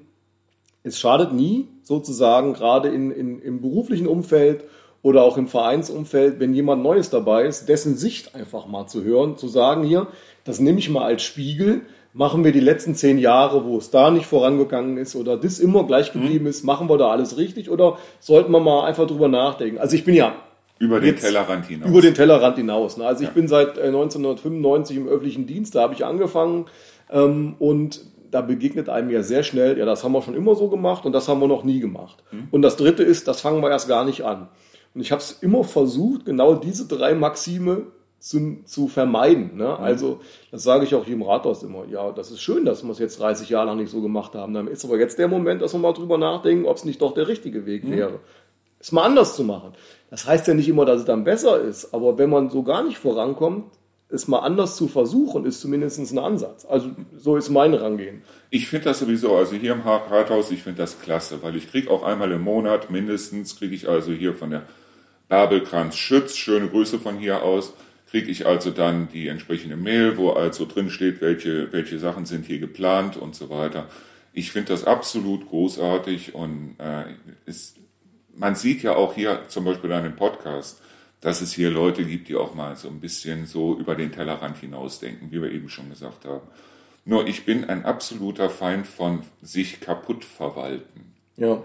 es 0.83 0.97
schadet 0.97 1.33
nie, 1.33 1.67
sozusagen, 1.83 2.53
gerade 2.53 2.87
in, 2.87 3.11
in, 3.11 3.41
im 3.41 3.61
beruflichen 3.61 4.07
Umfeld 4.07 4.63
oder 5.03 5.23
auch 5.23 5.37
im 5.37 5.47
Vereinsumfeld, 5.47 6.39
wenn 6.39 6.53
jemand 6.53 6.83
Neues 6.83 7.09
dabei 7.09 7.45
ist, 7.45 7.67
dessen 7.67 7.95
Sicht 7.95 8.35
einfach 8.35 8.67
mal 8.67 8.87
zu 8.87 9.03
hören, 9.03 9.37
zu 9.37 9.47
sagen, 9.47 9.83
hier, 9.83 10.07
das 10.43 10.59
nehme 10.59 10.79
ich 10.79 10.89
mal 10.89 11.03
als 11.03 11.23
Spiegel, 11.23 11.81
machen 12.13 12.43
wir 12.43 12.51
die 12.51 12.59
letzten 12.59 12.93
zehn 12.95 13.17
Jahre, 13.17 13.65
wo 13.65 13.77
es 13.77 13.89
da 13.89 14.11
nicht 14.11 14.25
vorangegangen 14.25 14.97
ist 14.97 15.15
oder 15.15 15.37
das 15.37 15.59
immer 15.59 15.85
gleich 15.85 16.11
geblieben 16.11 16.45
ist, 16.45 16.63
machen 16.63 16.89
wir 16.89 16.97
da 16.97 17.09
alles 17.09 17.37
richtig 17.37 17.69
oder 17.69 17.97
sollten 18.19 18.51
wir 18.51 18.59
mal 18.59 18.85
einfach 18.85 19.07
drüber 19.07 19.27
nachdenken? 19.27 19.79
Also 19.79 19.95
ich 19.95 20.03
bin 20.03 20.15
ja 20.15 20.35
über 20.77 20.99
den 20.99 21.15
Tellerrand 21.15 21.67
hinaus. 21.67 21.89
Über 21.89 22.01
den 22.01 22.15
Tellerrand 22.15 22.57
hinaus. 22.57 22.97
Ne? 22.97 23.05
Also 23.05 23.23
ja. 23.23 23.29
ich 23.29 23.35
bin 23.35 23.47
seit 23.47 23.79
1995 23.79 24.95
äh, 24.95 24.99
im 24.99 25.07
öffentlichen 25.07 25.45
Dienst, 25.45 25.75
da 25.75 25.81
habe 25.81 25.93
ich 25.93 26.03
angefangen 26.03 26.65
ähm, 27.11 27.55
und 27.59 28.01
da 28.31 28.41
begegnet 28.41 28.89
einem 28.89 29.09
ja 29.09 29.23
sehr 29.23 29.43
schnell, 29.43 29.77
ja, 29.77 29.85
das 29.85 30.03
haben 30.03 30.13
wir 30.13 30.21
schon 30.21 30.35
immer 30.35 30.55
so 30.55 30.69
gemacht 30.69 31.05
und 31.05 31.11
das 31.11 31.27
haben 31.27 31.39
wir 31.39 31.47
noch 31.47 31.63
nie 31.63 31.79
gemacht. 31.79 32.23
Mhm. 32.31 32.47
Und 32.49 32.61
das 32.61 32.77
Dritte 32.77 33.03
ist, 33.03 33.27
das 33.27 33.41
fangen 33.41 33.61
wir 33.61 33.69
erst 33.69 33.87
gar 33.87 34.05
nicht 34.05 34.23
an. 34.23 34.47
Und 34.93 35.01
ich 35.01 35.11
habe 35.11 35.21
es 35.21 35.31
immer 35.41 35.63
versucht, 35.63 36.25
genau 36.25 36.55
diese 36.55 36.87
drei 36.87 37.13
Maxime 37.13 37.87
zu, 38.19 38.59
zu 38.65 38.87
vermeiden. 38.87 39.57
Ne? 39.57 39.65
Mhm. 39.65 39.83
Also, 39.83 40.19
das 40.51 40.63
sage 40.63 40.85
ich 40.85 40.93
auch 40.93 41.05
jedem 41.05 41.23
Rathaus 41.23 41.63
immer. 41.63 41.85
Ja, 41.89 42.11
das 42.11 42.31
ist 42.31 42.41
schön, 42.41 42.65
dass 42.65 42.83
wir 42.83 42.91
es 42.91 42.99
jetzt 42.99 43.19
30 43.19 43.49
Jahre 43.49 43.67
lang 43.67 43.77
nicht 43.77 43.91
so 43.91 44.01
gemacht 44.01 44.35
haben. 44.35 44.53
Dann 44.53 44.67
ist 44.67 44.85
aber 44.85 44.99
jetzt 44.99 45.17
der 45.17 45.27
Moment, 45.27 45.61
dass 45.61 45.73
wir 45.73 45.79
mal 45.79 45.93
drüber 45.93 46.17
nachdenken, 46.17 46.65
ob 46.65 46.77
es 46.77 46.85
nicht 46.85 47.01
doch 47.01 47.13
der 47.13 47.27
richtige 47.27 47.65
Weg 47.65 47.83
mhm. 47.83 47.91
wäre. 47.91 48.19
Es 48.79 48.91
mal 48.91 49.03
anders 49.03 49.35
zu 49.35 49.43
machen. 49.43 49.73
Das 50.09 50.25
heißt 50.25 50.47
ja 50.47 50.53
nicht 50.53 50.67
immer, 50.67 50.85
dass 50.85 51.01
es 51.01 51.05
dann 51.05 51.23
besser 51.23 51.61
ist, 51.61 51.93
aber 51.93 52.17
wenn 52.17 52.29
man 52.29 52.49
so 52.49 52.63
gar 52.63 52.83
nicht 52.83 52.97
vorankommt, 52.97 53.65
es 54.09 54.27
mal 54.27 54.39
anders 54.39 54.75
zu 54.75 54.87
versuchen, 54.87 55.45
ist 55.45 55.61
zumindest 55.61 55.99
ein 55.99 56.19
Ansatz. 56.19 56.65
Also 56.65 56.89
so 57.17 57.37
ist 57.37 57.49
mein 57.49 57.73
Rangehen. 57.73 58.23
Ich 58.49 58.67
finde 58.67 58.85
das 58.85 58.99
sowieso, 58.99 59.35
also 59.35 59.55
hier 59.55 59.71
im 59.71 59.81
Rathaus, 59.81 60.51
ich 60.51 60.63
finde 60.63 60.79
das 60.79 60.99
klasse, 60.99 61.41
weil 61.41 61.55
ich 61.55 61.71
kriege 61.71 61.89
auch 61.89 62.03
einmal 62.03 62.31
im 62.31 62.41
Monat 62.41 62.91
mindestens, 62.91 63.57
kriege 63.57 63.73
ich 63.73 63.87
also 63.87 64.11
hier 64.11 64.33
von 64.33 64.49
der 64.49 64.63
Babelkranz 65.31 65.95
Schütz, 65.95 66.35
schöne 66.35 66.67
Grüße 66.67 66.99
von 66.99 67.17
hier 67.17 67.41
aus, 67.41 67.73
kriege 68.09 68.29
ich 68.29 68.45
also 68.45 68.69
dann 68.69 69.07
die 69.13 69.29
entsprechende 69.29 69.77
Mail, 69.77 70.17
wo 70.17 70.31
also 70.31 70.65
drin 70.65 70.89
steht, 70.89 71.21
welche, 71.21 71.71
welche 71.71 71.99
Sachen 71.99 72.25
sind 72.25 72.45
hier 72.45 72.59
geplant 72.59 73.15
und 73.15 73.33
so 73.33 73.49
weiter. 73.49 73.87
Ich 74.33 74.51
finde 74.51 74.73
das 74.73 74.83
absolut 74.83 75.47
großartig 75.47 76.35
und 76.35 76.75
äh, 76.79 77.05
ist, 77.45 77.77
man 78.35 78.55
sieht 78.55 78.83
ja 78.83 78.97
auch 78.97 79.15
hier 79.15 79.43
zum 79.47 79.63
Beispiel 79.63 79.93
an 79.93 80.03
dem 80.03 80.17
Podcast, 80.17 80.81
dass 81.21 81.39
es 81.39 81.53
hier 81.53 81.69
Leute 81.69 82.03
gibt, 82.03 82.27
die 82.27 82.35
auch 82.35 82.53
mal 82.53 82.75
so 82.75 82.89
ein 82.89 82.99
bisschen 82.99 83.45
so 83.45 83.77
über 83.79 83.95
den 83.95 84.11
Tellerrand 84.11 84.57
hinausdenken, 84.57 85.31
wie 85.31 85.41
wir 85.41 85.49
eben 85.49 85.69
schon 85.69 85.89
gesagt 85.89 86.25
haben. 86.25 86.45
Nur 87.05 87.25
ich 87.25 87.45
bin 87.45 87.69
ein 87.69 87.85
absoluter 87.85 88.49
Feind 88.49 88.85
von 88.85 89.21
sich 89.41 89.79
kaputt 89.79 90.25
verwalten. 90.25 91.13
Ja. 91.37 91.63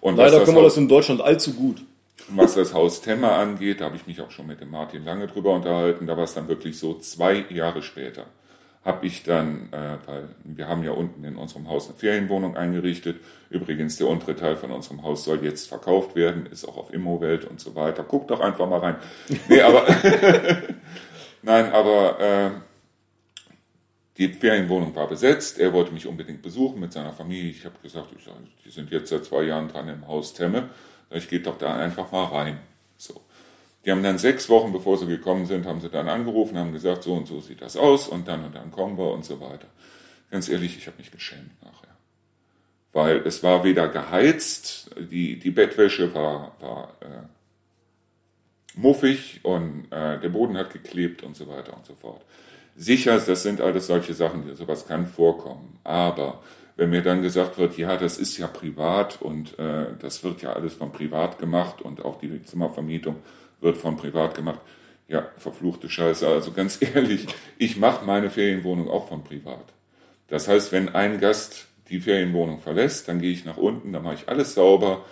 Und 0.00 0.16
Leider 0.16 0.44
können 0.44 0.56
wir 0.56 0.62
das 0.62 0.76
in 0.76 0.86
Deutschland 0.86 1.20
allzu 1.20 1.54
gut. 1.54 1.82
Was 2.30 2.54
das 2.54 2.74
Haus 2.74 3.00
Temmer 3.00 3.32
angeht, 3.32 3.80
da 3.80 3.86
habe 3.86 3.96
ich 3.96 4.06
mich 4.06 4.20
auch 4.20 4.30
schon 4.30 4.46
mit 4.46 4.60
dem 4.60 4.70
Martin 4.70 5.04
lange 5.04 5.26
drüber 5.26 5.54
unterhalten. 5.54 6.06
Da 6.06 6.16
war 6.16 6.24
es 6.24 6.34
dann 6.34 6.48
wirklich 6.48 6.78
so, 6.78 6.98
zwei 6.98 7.44
Jahre 7.50 7.82
später 7.82 8.26
habe 8.88 9.06
ich 9.06 9.22
dann, 9.22 9.68
äh, 9.72 9.98
weil 10.06 10.28
wir 10.44 10.66
haben 10.66 10.82
ja 10.82 10.92
unten 10.92 11.22
in 11.22 11.36
unserem 11.36 11.68
Haus 11.68 11.88
eine 11.88 11.98
Ferienwohnung 11.98 12.56
eingerichtet. 12.56 13.20
Übrigens, 13.50 13.96
der 13.96 14.06
untere 14.06 14.34
Teil 14.34 14.56
von 14.56 14.70
unserem 14.70 15.02
Haus 15.02 15.24
soll 15.24 15.44
jetzt 15.44 15.68
verkauft 15.68 16.16
werden, 16.16 16.46
ist 16.46 16.66
auch 16.66 16.78
auf 16.78 16.92
Immowelt 16.92 17.44
und 17.44 17.60
so 17.60 17.74
weiter. 17.74 18.02
Guckt 18.02 18.30
doch 18.30 18.40
einfach 18.40 18.66
mal 18.68 18.78
rein. 18.78 18.96
Nee, 19.48 19.60
aber, 19.60 19.86
nein, 21.42 21.70
aber 21.70 22.20
äh, 22.20 22.50
die 24.16 24.28
Ferienwohnung 24.28 24.94
war 24.94 25.08
besetzt. 25.08 25.58
Er 25.58 25.74
wollte 25.74 25.92
mich 25.92 26.06
unbedingt 26.06 26.40
besuchen 26.40 26.80
mit 26.80 26.92
seiner 26.92 27.12
Familie. 27.12 27.50
Ich 27.50 27.66
habe 27.66 27.76
gesagt, 27.82 28.08
ich, 28.16 28.26
die 28.64 28.70
sind 28.70 28.90
jetzt 28.90 29.10
seit 29.10 29.24
zwei 29.24 29.42
Jahren 29.42 29.68
dran 29.68 29.88
im 29.88 30.08
Haus 30.08 30.32
Temme. 30.32 30.70
Ich 31.10 31.28
gehe 31.28 31.40
doch 31.40 31.58
da 31.58 31.76
einfach 31.76 32.12
mal 32.12 32.24
rein. 32.24 32.58
So. 32.96 33.20
Die 33.84 33.90
haben 33.90 34.02
dann 34.02 34.18
sechs 34.18 34.48
Wochen, 34.48 34.72
bevor 34.72 34.98
sie 34.98 35.06
gekommen 35.06 35.46
sind, 35.46 35.64
haben 35.64 35.80
sie 35.80 35.88
dann 35.88 36.08
angerufen, 36.08 36.58
haben 36.58 36.72
gesagt, 36.72 37.04
so 37.04 37.14
und 37.14 37.26
so 37.26 37.40
sieht 37.40 37.62
das 37.62 37.76
aus 37.76 38.08
und 38.08 38.28
dann 38.28 38.44
und 38.44 38.54
dann 38.54 38.70
kommen 38.70 38.98
wir 38.98 39.12
und 39.12 39.24
so 39.24 39.40
weiter. 39.40 39.68
Ganz 40.30 40.48
ehrlich, 40.48 40.76
ich 40.76 40.86
habe 40.86 40.98
mich 40.98 41.10
geschämt 41.10 41.62
nachher. 41.62 41.96
Weil 42.92 43.18
es 43.26 43.42
war 43.42 43.64
weder 43.64 43.88
geheizt, 43.88 44.90
die, 44.98 45.38
die 45.38 45.50
Bettwäsche 45.50 46.12
war, 46.14 46.56
war 46.60 46.96
äh, 47.00 47.22
muffig 48.74 49.40
und 49.42 49.86
äh, 49.90 50.20
der 50.20 50.28
Boden 50.28 50.56
hat 50.56 50.72
geklebt 50.72 51.22
und 51.22 51.36
so 51.36 51.48
weiter 51.48 51.76
und 51.76 51.86
so 51.86 51.94
fort. 51.94 52.22
Sicher, 52.76 53.18
das 53.18 53.42
sind 53.42 53.60
alles 53.60 53.86
solche 53.86 54.14
Sachen, 54.14 54.54
sowas 54.54 54.86
kann 54.86 55.06
vorkommen. 55.06 55.78
Aber 55.82 56.42
wenn 56.78 56.90
mir 56.90 57.02
dann 57.02 57.22
gesagt 57.22 57.58
wird, 57.58 57.76
ja, 57.76 57.96
das 57.96 58.18
ist 58.18 58.38
ja 58.38 58.46
privat 58.46 59.20
und 59.20 59.58
äh, 59.58 59.86
das 59.98 60.22
wird 60.22 60.42
ja 60.42 60.52
alles 60.52 60.74
von 60.74 60.92
privat 60.92 61.40
gemacht 61.40 61.82
und 61.82 62.04
auch 62.04 62.20
die 62.20 62.40
Zimmervermietung 62.44 63.16
wird 63.60 63.76
von 63.76 63.96
privat 63.96 64.36
gemacht. 64.36 64.60
Ja, 65.08 65.26
verfluchte 65.36 65.90
Scheiße. 65.90 66.26
Also 66.28 66.52
ganz 66.52 66.78
ehrlich, 66.94 67.26
ich 67.58 67.76
mache 67.78 68.06
meine 68.06 68.30
Ferienwohnung 68.30 68.88
auch 68.88 69.08
von 69.08 69.24
privat. 69.24 69.64
Das 70.28 70.46
heißt, 70.46 70.70
wenn 70.70 70.88
ein 70.90 71.18
Gast 71.18 71.66
die 71.90 71.98
Ferienwohnung 71.98 72.60
verlässt, 72.60 73.08
dann 73.08 73.20
gehe 73.20 73.32
ich 73.32 73.44
nach 73.44 73.56
unten, 73.56 73.92
dann 73.92 74.04
mache 74.04 74.14
ich 74.14 74.28
alles 74.28 74.54
sauber, 74.54 75.04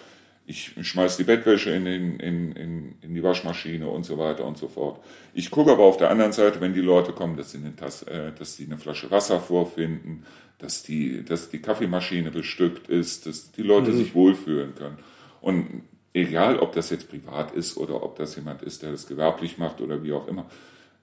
ich 0.47 0.72
schmeiß 0.80 1.16
die 1.16 1.24
Bettwäsche 1.24 1.70
in, 1.70 1.86
in, 1.86 2.20
in, 2.20 2.94
in 3.03 3.14
die 3.14 3.22
Waschmaschine 3.22 3.88
und 3.88 4.05
so 4.05 4.16
weiter 4.16 4.44
und 4.44 4.57
so 4.57 4.68
fort. 4.68 5.03
Ich 5.34 5.51
gucke 5.51 5.72
aber 5.72 5.82
auf 5.82 5.97
der 5.97 6.11
anderen 6.11 6.32
Seite, 6.32 6.61
wenn 6.61 6.72
die 6.72 6.80
Leute 6.80 7.12
kommen, 7.12 7.36
dass 7.36 7.51
sie 7.51 7.59
eine, 7.59 7.74
Tasse, 7.74 8.09
äh, 8.09 8.32
dass 8.32 8.57
sie 8.57 8.66
eine 8.66 8.78
Flasche 8.78 9.11
Wasser 9.11 9.40
vorfinden, 9.40 10.24
dass 10.59 10.84
die, 10.84 11.24
dass 11.24 11.51
die 11.51 11.61
Kaffeemaschine 11.61 12.30
bestückt 12.30 12.88
ist, 12.88 13.26
dass 13.26 13.51
die 13.51 13.62
Leute 13.62 13.90
mhm. 13.90 13.97
sich 13.97 14.14
wohlfühlen 14.14 14.76
können. 14.76 14.99
Und 15.40 15.82
egal, 16.14 16.61
ob 16.61 16.72
das 16.72 16.90
jetzt 16.90 17.11
privat 17.11 17.51
ist 17.53 17.76
oder 17.76 18.03
ob 18.03 18.16
das 18.16 18.36
jemand 18.36 18.62
ist, 18.62 18.82
der 18.82 18.92
das 18.92 19.09
gewerblich 19.09 19.59
macht 19.59 19.80
oder 19.80 20.05
wie 20.05 20.12
auch 20.12 20.28
immer, 20.28 20.47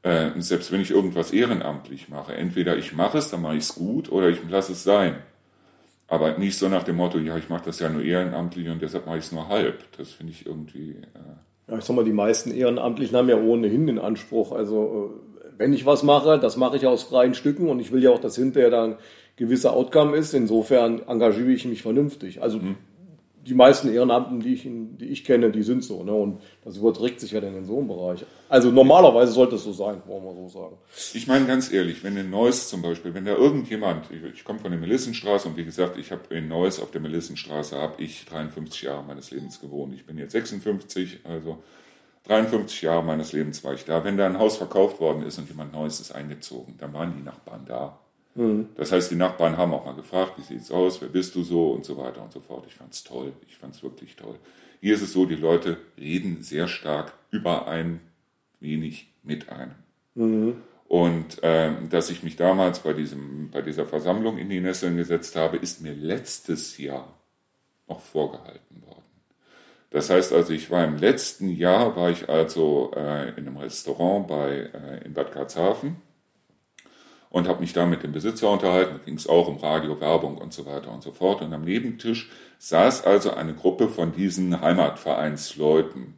äh, 0.04 0.32
selbst 0.38 0.72
wenn 0.72 0.82
ich 0.82 0.92
irgendwas 0.92 1.32
ehrenamtlich 1.32 2.08
mache, 2.08 2.34
entweder 2.34 2.78
ich 2.78 2.94
mache 2.94 3.18
es, 3.18 3.30
dann 3.30 3.42
mache 3.42 3.56
ich 3.56 3.64
es 3.64 3.76
gut 3.76 4.10
oder 4.10 4.30
ich 4.30 4.40
lasse 4.50 4.72
es 4.72 4.84
sein. 4.84 5.18
Aber 6.08 6.38
nicht 6.38 6.58
so 6.58 6.70
nach 6.70 6.84
dem 6.84 6.98
Motto, 6.98 7.18
ja, 7.18 7.38
ich 7.38 7.50
mache 7.50 7.66
das 7.66 7.80
ja 7.80 7.90
nur 7.90 8.04
ehrenamtlich 8.04 8.70
und 8.70 8.82
deshalb 8.82 9.06
mache 9.06 9.18
ich 9.18 9.26
es 9.26 9.32
nur 9.32 9.48
halb. 9.48 9.84
Das 9.98 10.12
finde 10.12 10.34
ich 10.34 10.46
irgendwie. 10.46 10.92
Äh 10.92 11.72
ja, 11.72 11.78
ich 11.78 11.84
sag 11.86 11.96
mal, 11.96 12.06
die 12.06 12.12
meisten 12.12 12.52
Ehrenamtlichen 12.52 13.18
haben 13.18 13.30
ja 13.30 13.38
ohnehin 13.38 13.88
den 13.88 14.00
Anspruch, 14.00 14.52
also 14.52 15.12
äh, 15.42 15.50
wenn 15.58 15.74
ich 15.74 15.86
was 15.86 16.04
mache, 16.04 16.40
das 16.40 16.58
mache 16.58 16.78
ich 16.78 16.86
aus 16.86 17.04
freien 17.04 17.36
Stücken 17.36 17.70
und 17.70 17.80
ich 17.80 17.92
will 17.92 18.04
ja 18.04 18.10
auch, 18.12 18.20
dass 18.20 18.36
hinterher 18.36 18.70
dann 18.70 18.98
gewisser 19.36 19.74
Outcome 19.74 20.16
ist. 20.18 20.34
Insofern 20.34 21.02
engagiere 21.08 21.52
ich 21.52 21.66
mich 21.66 21.82
vernünftig. 21.82 22.42
Also 22.42 22.60
mhm. 22.60 22.76
Die 23.46 23.54
meisten 23.54 23.94
Ehrenamten, 23.94 24.40
die 24.40 24.54
ich, 24.54 24.64
die 24.64 25.06
ich 25.06 25.24
kenne, 25.24 25.52
die 25.52 25.64
sind 25.64 25.84
so. 25.84 26.04
Ne? 26.04 26.14
Und 26.14 26.42
das 26.64 26.78
überträgt 26.78 27.20
sich 27.20 27.32
ja 27.32 27.42
dann 27.42 27.56
in 27.56 27.66
so 27.66 27.78
einem 27.78 27.88
Bereich. 27.88 28.26
Also 28.48 28.72
normalerweise 28.72 29.34
sollte 29.34 29.56
es 29.56 29.64
so 29.64 29.74
sein, 29.74 30.02
wollen 30.06 30.24
wir 30.24 30.34
so 30.34 30.48
sagen. 30.48 30.78
Ich 31.14 31.28
meine 31.28 31.46
ganz 31.46 31.72
ehrlich, 31.72 32.04
wenn 32.04 32.16
in 32.16 32.30
Neuss 32.30 32.70
zum 32.70 32.82
Beispiel, 32.82 33.14
wenn 33.14 33.26
da 33.26 33.36
irgendjemand, 33.36 34.06
ich, 34.12 34.24
ich 34.34 34.44
komme 34.46 34.60
von 34.60 34.72
der 34.72 34.80
Melissenstraße 34.80 35.50
und 35.50 35.58
wie 35.58 35.66
gesagt, 35.66 35.98
ich 35.98 36.12
habe 36.12 36.34
in 36.34 36.48
Neuss 36.48 36.80
auf 36.80 36.92
der 36.92 37.02
Melissenstraße 37.02 37.78
habe 37.78 38.02
ich 38.02 38.26
53 38.26 38.84
Jahre 38.84 39.04
meines 39.04 39.32
Lebens 39.32 39.60
gewohnt. 39.60 39.94
Ich 39.94 40.06
bin 40.06 40.18
jetzt 40.18 40.32
56, 40.32 41.20
also 41.26 41.58
53 42.28 42.82
Jahre 42.84 43.04
meines 43.04 43.34
Lebens 43.34 43.64
war 43.64 43.74
ich 43.74 43.84
da. 43.84 44.04
Wenn 44.06 44.18
da 44.18 44.26
ein 44.26 44.40
Haus 44.40 44.56
verkauft 44.56 45.02
worden 45.02 45.24
ist 45.24 45.38
und 45.38 45.50
jemand 45.50 45.74
Neues 45.74 46.00
ist 46.00 46.14
eingezogen, 46.14 46.76
dann 46.78 46.94
waren 46.94 47.14
die 47.18 47.24
Nachbarn 47.24 47.66
da. 47.66 48.00
Mhm. 48.36 48.70
Das 48.76 48.92
heißt, 48.92 49.12
die 49.12 49.16
Nachbarn 49.16 49.58
haben 49.58 49.74
auch 49.74 49.86
mal 49.86 49.96
gefragt, 49.96 50.34
wie 50.38 50.42
sieht's 50.42 50.72
aus, 50.72 51.02
wer 51.02 51.10
bist 51.10 51.36
du 51.36 51.44
so 51.44 51.72
und 51.72 51.86
so 51.86 51.98
weiter 51.98 52.24
und 52.24 52.32
so 52.32 52.40
fort. 52.40 52.66
Ich 52.68 52.76
fand's 52.76 53.04
toll, 53.04 53.34
ich 53.48 53.58
fand's 53.58 53.84
wirklich 53.84 54.16
toll. 54.16 54.36
Hier 54.82 54.96
ist 54.96 55.02
es 55.02 55.14
so, 55.14 55.26
die 55.26 55.36
Leute 55.36 55.78
reden 55.98 56.42
sehr 56.42 56.68
stark 56.68 57.14
über 57.32 57.68
ein 57.68 58.02
wenig 58.60 59.08
mit 59.24 59.50
einem. 59.50 59.76
Mhm. 60.16 60.56
Und 60.88 61.40
ähm, 61.42 61.90
dass 61.90 62.10
ich 62.10 62.24
mich 62.24 62.36
damals 62.36 62.80
bei, 62.80 62.94
diesem, 62.94 63.50
bei 63.50 63.62
dieser 63.62 63.86
Versammlung 63.86 64.38
in 64.38 64.50
die 64.50 64.60
Nesseln 64.60 64.98
gesetzt 64.98 65.36
habe, 65.36 65.58
ist 65.58 65.82
mir 65.82 65.94
letztes 65.94 66.78
Jahr 66.78 67.14
noch 67.88 68.00
vorgehalten 68.00 68.84
worden. 68.86 69.04
Das 69.90 70.10
heißt 70.10 70.34
also, 70.34 70.54
ich 70.54 70.72
war 70.72 70.84
im 70.84 70.98
letzten 70.98 71.50
Jahr, 71.50 71.96
war 71.96 72.10
ich 72.10 72.28
also 72.28 72.92
äh, 72.96 73.30
in 73.30 73.48
einem 73.48 73.58
Restaurant 73.58 74.28
bei, 74.28 74.70
äh, 74.74 75.06
in 75.06 75.14
Bad 75.14 75.32
Karlshafen 75.32 75.98
und 77.34 77.48
habe 77.48 77.62
mich 77.62 77.74
da 77.74 77.88
mit 77.88 78.04
dem 78.04 78.12
Besitzer 78.12 78.52
unterhalten. 78.52 79.00
Da 79.00 79.04
ging 79.04 79.16
es 79.16 79.26
auch 79.26 79.48
um 79.48 79.58
Radio, 79.58 80.00
Werbung 80.00 80.38
und 80.38 80.54
so 80.54 80.68
weiter 80.68 80.92
und 80.92 81.02
so 81.02 81.12
fort. 81.12 81.42
Und 81.42 81.52
am 81.52 81.64
Nebentisch 81.64 82.30
saß 82.60 83.06
also 83.06 83.34
eine 83.34 83.56
Gruppe 83.56 83.90
von 83.90 84.12
diesen 84.12 84.62
Heimatvereinsleuten. 84.62 86.14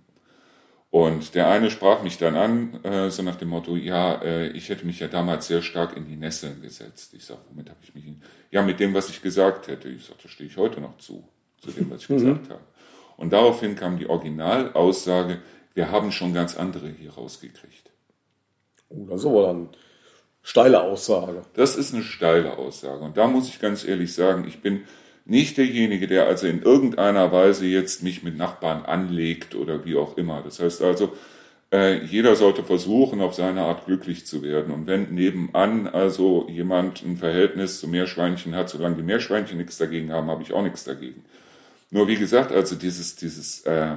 Und 0.89 1.33
der 1.33 1.47
eine 1.47 1.71
sprach 1.71 2.03
mich 2.03 2.17
dann 2.17 2.35
an, 2.35 2.83
äh, 2.83 3.09
so 3.09 3.23
nach 3.23 3.37
dem 3.37 3.47
Motto, 3.47 3.77
ja, 3.77 4.15
äh, 4.21 4.49
ich 4.49 4.67
hätte 4.67 4.85
mich 4.85 4.99
ja 4.99 5.07
damals 5.07 5.47
sehr 5.47 5.61
stark 5.61 5.95
in 5.95 6.05
die 6.05 6.17
Nesseln 6.17 6.61
gesetzt. 6.61 7.13
Ich 7.13 7.23
sage, 7.23 7.39
womit 7.49 7.69
habe 7.69 7.79
ich 7.81 7.95
mich 7.95 8.05
in... 8.05 8.21
Ja, 8.51 8.61
mit 8.61 8.81
dem, 8.81 8.93
was 8.93 9.09
ich 9.09 9.21
gesagt 9.21 9.69
hätte. 9.69 9.87
Ich 9.87 10.03
sage, 10.03 10.19
da 10.21 10.27
stehe 10.27 10.49
ich 10.49 10.57
heute 10.57 10.81
noch 10.81 10.97
zu, 10.97 11.23
zu 11.61 11.71
dem, 11.71 11.89
was 11.91 12.01
ich 12.01 12.09
mhm. 12.09 12.15
gesagt 12.15 12.49
habe. 12.49 12.61
Und 13.15 13.31
daraufhin 13.31 13.77
kam 13.77 13.97
die 13.97 14.09
Originalaussage, 14.09 15.39
wir 15.73 15.91
haben 15.91 16.11
schon 16.11 16.33
ganz 16.33 16.57
andere 16.57 16.89
hier 16.89 17.13
rausgekriegt. 17.13 17.89
Oh, 18.89 19.05
das 19.09 19.21
ist 19.21 19.27
aber 19.27 19.47
dann 19.47 19.69
steile 20.45 20.83
Aussage. 20.83 21.41
Das 21.55 21.75
ist 21.75 21.93
eine 21.93 22.03
steile 22.03 22.57
Aussage. 22.57 23.03
Und 23.03 23.17
da 23.17 23.27
muss 23.27 23.49
ich 23.49 23.59
ganz 23.59 23.83
ehrlich 23.83 24.13
sagen, 24.13 24.45
ich 24.47 24.61
bin 24.61 24.83
nicht 25.25 25.57
derjenige, 25.57 26.07
der 26.07 26.27
also 26.27 26.45
in 26.45 26.61
irgendeiner 26.61 27.31
Weise 27.31 27.65
jetzt 27.65 28.03
mich 28.03 28.21
mit 28.21 28.37
Nachbarn 28.37 28.85
anlegt 28.85 29.55
oder 29.55 29.85
wie 29.85 29.95
auch 29.95 30.17
immer. 30.17 30.43
Das 30.43 30.59
heißt 30.59 30.83
also, 30.83 31.13
äh, 31.73 32.05
jeder 32.05 32.35
sollte 32.35 32.63
versuchen, 32.63 33.21
auf 33.21 33.33
seine 33.33 33.63
Art 33.63 33.87
glücklich 33.87 34.27
zu 34.27 34.43
werden. 34.43 34.71
Und 34.71 34.85
wenn 34.85 35.15
nebenan 35.15 35.87
also 35.87 36.47
jemand 36.47 37.03
ein 37.03 37.17
Verhältnis 37.17 37.79
zu 37.79 37.87
Meerschweinchen 37.87 38.53
hat, 38.53 38.69
solange 38.69 38.97
die 38.97 39.03
Meerschweinchen 39.03 39.57
nichts 39.57 39.79
dagegen 39.79 40.13
haben, 40.13 40.29
habe 40.29 40.43
ich 40.43 40.53
auch 40.53 40.61
nichts 40.61 40.83
dagegen. 40.83 41.25
Nur 41.89 42.07
wie 42.07 42.17
gesagt, 42.17 42.51
also 42.51 42.75
dieses, 42.75 43.15
dieses, 43.15 43.61
äh, 43.61 43.95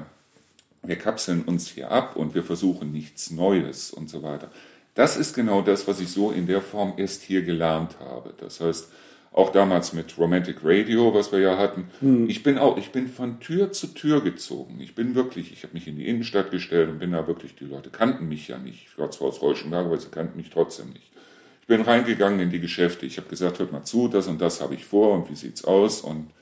wir 0.83 0.97
kapseln 0.97 1.43
uns 1.43 1.69
hier 1.69 1.91
ab 1.91 2.17
und 2.17 2.35
wir 2.35 2.43
versuchen 2.43 2.91
nichts 2.91 3.31
Neues 3.31 3.91
und 3.91 4.09
so 4.09 4.23
weiter. 4.23 4.51
Das 4.99 5.17
ist 5.17 5.33
genau 5.33 5.63
das, 5.63 5.87
was 5.87 6.01
ich 6.01 6.11
so 6.11 6.33
in 6.33 6.49
der 6.49 6.61
Form 6.61 6.95
erst 6.97 7.23
hier 7.23 7.43
gelernt 7.43 8.01
habe. 8.01 8.35
Das 8.37 8.61
heißt, 8.61 8.91
auch 9.31 9.53
damals 9.53 9.93
mit 9.93 10.19
Romantic 10.19 10.57
Radio, 10.65 11.15
was 11.15 11.31
wir 11.31 11.39
ja 11.39 11.57
hatten. 11.57 11.89
Hm. 12.01 12.29
Ich 12.29 12.43
bin 12.43 12.59
auch, 12.59 12.77
ich 12.77 12.91
bin 12.91 13.07
von 13.07 13.39
Tür 13.39 13.71
zu 13.71 13.95
Tür 13.95 14.21
gezogen. 14.25 14.81
Ich 14.81 14.97
bin 14.97 15.15
wirklich, 15.15 15.53
ich 15.53 15.63
habe 15.63 15.75
mich 15.75 15.87
in 15.87 15.95
die 15.95 16.09
Innenstadt 16.09 16.51
gestellt 16.51 16.89
und 16.89 16.99
bin 16.99 17.13
da 17.13 17.29
wirklich, 17.29 17.55
die 17.55 17.67
Leute 17.67 17.91
kannten 17.91 18.29
mich 18.29 18.49
ja 18.49 18.59
nicht. 18.59 18.89
Ich 18.91 18.99
war 18.99 19.09
zwar 19.13 19.29
aus 19.29 19.41
Reuschenberg, 19.41 19.87
aber 19.87 19.99
sie 19.99 20.09
kannten 20.09 20.37
mich 20.37 20.51
trotzdem 20.51 20.89
nicht. 20.89 21.13
Ich 21.61 21.69
bin 21.69 21.83
reingegangen 21.83 22.41
in 22.41 22.51
die 22.51 22.59
Geschäfte. 22.59 23.07
Ich 23.07 23.19
habe 23.19 23.29
gesagt, 23.29 23.61
hört 23.61 23.71
mal 23.71 23.85
zu, 23.85 24.09
das 24.09 24.27
und 24.27 24.41
das 24.41 24.61
habe 24.61 24.75
ich 24.75 24.85
vor 24.85 25.15
und 25.15 25.31
wie 25.31 25.37
sieht's 25.37 25.65
aus 25.65 26.01
und 26.01 26.33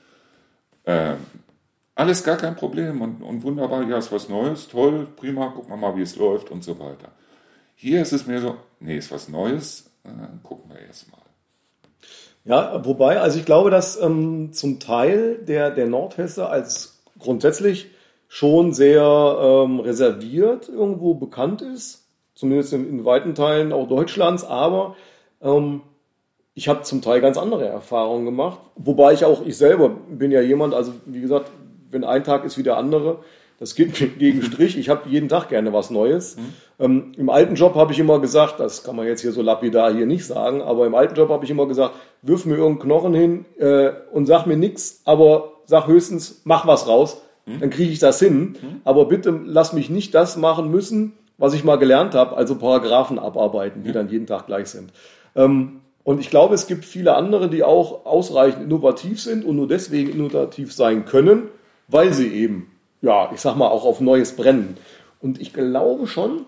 äh, 0.85 1.13
alles 1.93 2.23
gar 2.23 2.37
kein 2.37 2.55
Problem 2.55 3.03
und, 3.03 3.21
und 3.21 3.43
wunderbar, 3.43 3.87
ja, 3.87 3.99
ist 3.99 4.11
was 4.11 4.29
Neues, 4.29 4.67
toll, 4.67 5.07
prima, 5.15 5.49
gucken 5.49 5.69
wir 5.69 5.77
mal, 5.77 5.95
wie 5.95 6.01
es 6.01 6.15
läuft 6.15 6.49
und 6.49 6.63
so 6.63 6.79
weiter. 6.79 7.11
Hier 7.79 8.01
ist 8.01 8.11
es 8.11 8.25
mir 8.25 8.41
so, 8.41 8.55
nee, 8.79 8.97
ist 8.97 9.11
was 9.11 9.29
Neues, 9.29 9.91
äh, 10.03 10.09
gucken 10.41 10.71
wir 10.71 10.79
erst 10.79 11.11
mal. 11.11 11.19
Ja, 12.43 12.83
wobei, 12.83 13.19
also 13.19 13.37
ich 13.37 13.45
glaube, 13.45 13.69
dass 13.69 14.01
ähm, 14.01 14.51
zum 14.51 14.79
Teil 14.79 15.37
der, 15.47 15.69
der 15.69 15.85
Nordhesse 15.85 16.49
als 16.49 17.03
grundsätzlich 17.19 17.91
schon 18.27 18.73
sehr 18.73 19.03
ähm, 19.03 19.79
reserviert 19.79 20.67
irgendwo 20.69 21.13
bekannt 21.13 21.61
ist, 21.61 22.07
zumindest 22.33 22.73
in, 22.73 22.89
in 22.89 23.05
weiten 23.05 23.35
Teilen 23.35 23.71
auch 23.71 23.87
Deutschlands, 23.87 24.43
aber 24.43 24.95
ähm, 25.39 25.81
ich 26.55 26.67
habe 26.69 26.81
zum 26.81 27.03
Teil 27.03 27.21
ganz 27.21 27.37
andere 27.37 27.67
Erfahrungen 27.67 28.25
gemacht, 28.25 28.59
wobei 28.75 29.13
ich 29.13 29.23
auch, 29.23 29.45
ich 29.45 29.55
selber 29.55 29.89
bin 29.89 30.31
ja 30.31 30.41
jemand, 30.41 30.73
also 30.73 30.93
wie 31.05 31.21
gesagt, 31.21 31.51
wenn 31.91 32.03
ein 32.03 32.23
Tag 32.23 32.43
ist 32.43 32.57
wie 32.57 32.63
der 32.63 32.77
andere, 32.77 33.19
das 33.59 33.75
geht 33.75 33.99
mir 33.99 34.07
gegen 34.19 34.41
Strich. 34.41 34.77
Ich 34.77 34.89
habe 34.89 35.09
jeden 35.09 35.29
Tag 35.29 35.49
gerne 35.49 35.73
was 35.73 35.89
Neues. 35.89 36.37
Mhm. 36.37 36.53
Ähm, 36.79 37.11
Im 37.17 37.29
alten 37.29 37.55
Job 37.55 37.75
habe 37.75 37.91
ich 37.93 37.99
immer 37.99 38.19
gesagt, 38.19 38.59
das 38.59 38.83
kann 38.83 38.95
man 38.95 39.07
jetzt 39.07 39.21
hier 39.21 39.31
so 39.31 39.41
lapidar 39.41 39.93
hier 39.93 40.05
nicht 40.05 40.25
sagen, 40.25 40.61
aber 40.61 40.85
im 40.85 40.95
alten 40.95 41.15
Job 41.15 41.29
habe 41.29 41.45
ich 41.45 41.51
immer 41.51 41.67
gesagt, 41.67 41.95
wirf 42.21 42.45
mir 42.45 42.55
irgendeinen 42.55 42.89
Knochen 42.89 43.13
hin 43.13 43.45
äh, 43.57 43.91
und 44.11 44.25
sag 44.25 44.45
mir 44.45 44.57
nichts, 44.57 45.01
aber 45.05 45.53
sag 45.65 45.87
höchstens, 45.87 46.41
mach 46.43 46.67
was 46.67 46.87
raus, 46.87 47.21
mhm. 47.45 47.59
dann 47.59 47.69
kriege 47.69 47.91
ich 47.91 47.99
das 47.99 48.19
hin. 48.19 48.57
Mhm. 48.61 48.81
Aber 48.83 49.05
bitte 49.05 49.37
lass 49.45 49.73
mich 49.73 49.89
nicht 49.89 50.13
das 50.13 50.37
machen 50.37 50.69
müssen, 50.69 51.13
was 51.37 51.53
ich 51.53 51.63
mal 51.63 51.77
gelernt 51.77 52.15
habe, 52.15 52.35
also 52.35 52.55
Paragraphen 52.55 53.19
abarbeiten, 53.19 53.83
die 53.83 53.91
dann 53.91 54.09
jeden 54.09 54.25
Tag 54.25 54.47
gleich 54.47 54.67
sind. 54.67 54.91
Ähm, 55.35 55.81
und 56.03 56.21
ich 56.21 56.29
glaube, 56.29 56.55
es 56.55 56.67
gibt 56.67 56.85
viele 56.85 57.15
andere, 57.15 57.49
die 57.49 57.63
auch 57.63 58.05
ausreichend 58.05 58.63
innovativ 58.63 59.21
sind 59.21 59.43
und 59.43 59.57
nur 59.57 59.67
deswegen 59.67 60.09
innovativ 60.09 60.73
sein 60.73 61.03
können, 61.03 61.49
weil 61.89 62.13
sie 62.13 62.29
eben 62.29 62.71
ja, 63.01 63.31
ich 63.33 63.41
sag 63.41 63.55
mal, 63.55 63.67
auch 63.67 63.85
auf 63.85 64.01
Neues 64.01 64.35
brennen. 64.35 64.77
Und 65.19 65.41
ich 65.41 65.53
glaube 65.53 66.07
schon, 66.07 66.45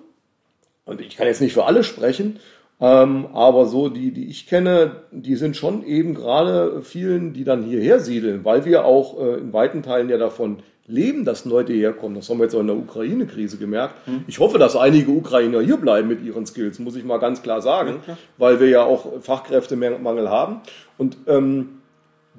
und 0.85 1.01
ich 1.01 1.17
kann 1.17 1.27
jetzt 1.27 1.41
nicht 1.41 1.53
für 1.53 1.65
alle 1.65 1.83
sprechen, 1.83 2.39
ähm, 2.81 3.27
aber 3.33 3.65
so 3.65 3.89
die, 3.89 4.11
die 4.11 4.29
ich 4.29 4.47
kenne, 4.47 5.03
die 5.11 5.35
sind 5.35 5.57
schon 5.57 5.83
eben 5.85 6.15
gerade 6.15 6.81
vielen, 6.81 7.33
die 7.33 7.43
dann 7.43 7.63
hierher 7.63 7.99
siedeln, 7.99 8.45
weil 8.45 8.63
wir 8.65 8.85
auch 8.85 9.19
äh, 9.19 9.37
in 9.39 9.51
weiten 9.51 9.83
Teilen 9.83 10.09
ja 10.09 10.17
davon 10.17 10.63
leben, 10.87 11.23
dass 11.23 11.45
Leute 11.45 11.73
herkommen. 11.73 12.15
Das 12.15 12.29
haben 12.29 12.39
wir 12.39 12.45
jetzt 12.45 12.55
auch 12.55 12.61
in 12.61 12.67
der 12.67 12.77
Ukraine-Krise 12.77 13.57
gemerkt. 13.57 13.95
Hm. 14.05 14.23
Ich 14.27 14.39
hoffe, 14.39 14.57
dass 14.57 14.75
einige 14.75 15.11
Ukrainer 15.11 15.61
hier 15.61 15.77
bleiben 15.77 16.07
mit 16.07 16.23
ihren 16.23 16.45
Skills, 16.45 16.79
muss 16.79 16.95
ich 16.95 17.03
mal 17.03 17.19
ganz 17.19 17.43
klar 17.43 17.61
sagen, 17.61 17.97
ja, 18.07 18.17
weil 18.37 18.59
wir 18.59 18.69
ja 18.69 18.83
auch 18.83 19.21
Fachkräftemangel 19.21 20.29
haben. 20.29 20.61
Und 20.97 21.17
ähm, 21.27 21.78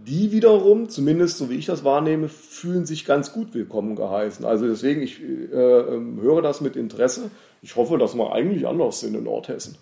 die 0.07 0.33
wiederum, 0.33 0.89
zumindest 0.89 1.39
so 1.39 1.51
wie 1.51 1.57
ich 1.57 1.67
das 1.67 1.85
wahrnehme, 1.85 2.29
fühlen 2.29 2.87
sich 2.87 3.05
ganz 3.05 3.33
gut 3.33 3.55
willkommen 3.55 3.97
geheißen. 3.97 4.45
Also 4.45 4.67
deswegen, 4.67 5.03
ich 5.03 5.21
äh, 5.21 5.55
ähm, 5.55 6.21
höre 6.21 6.43
das 6.43 6.61
mit 6.61 6.77
Interesse. 6.77 7.31
Ich 7.63 7.77
hoffe, 7.77 7.99
dass 7.99 8.15
wir 8.15 8.33
eigentlich 8.33 8.67
anders 8.67 9.01
sind 9.01 9.15
in 9.15 9.25
Nordhessen. 9.25 9.77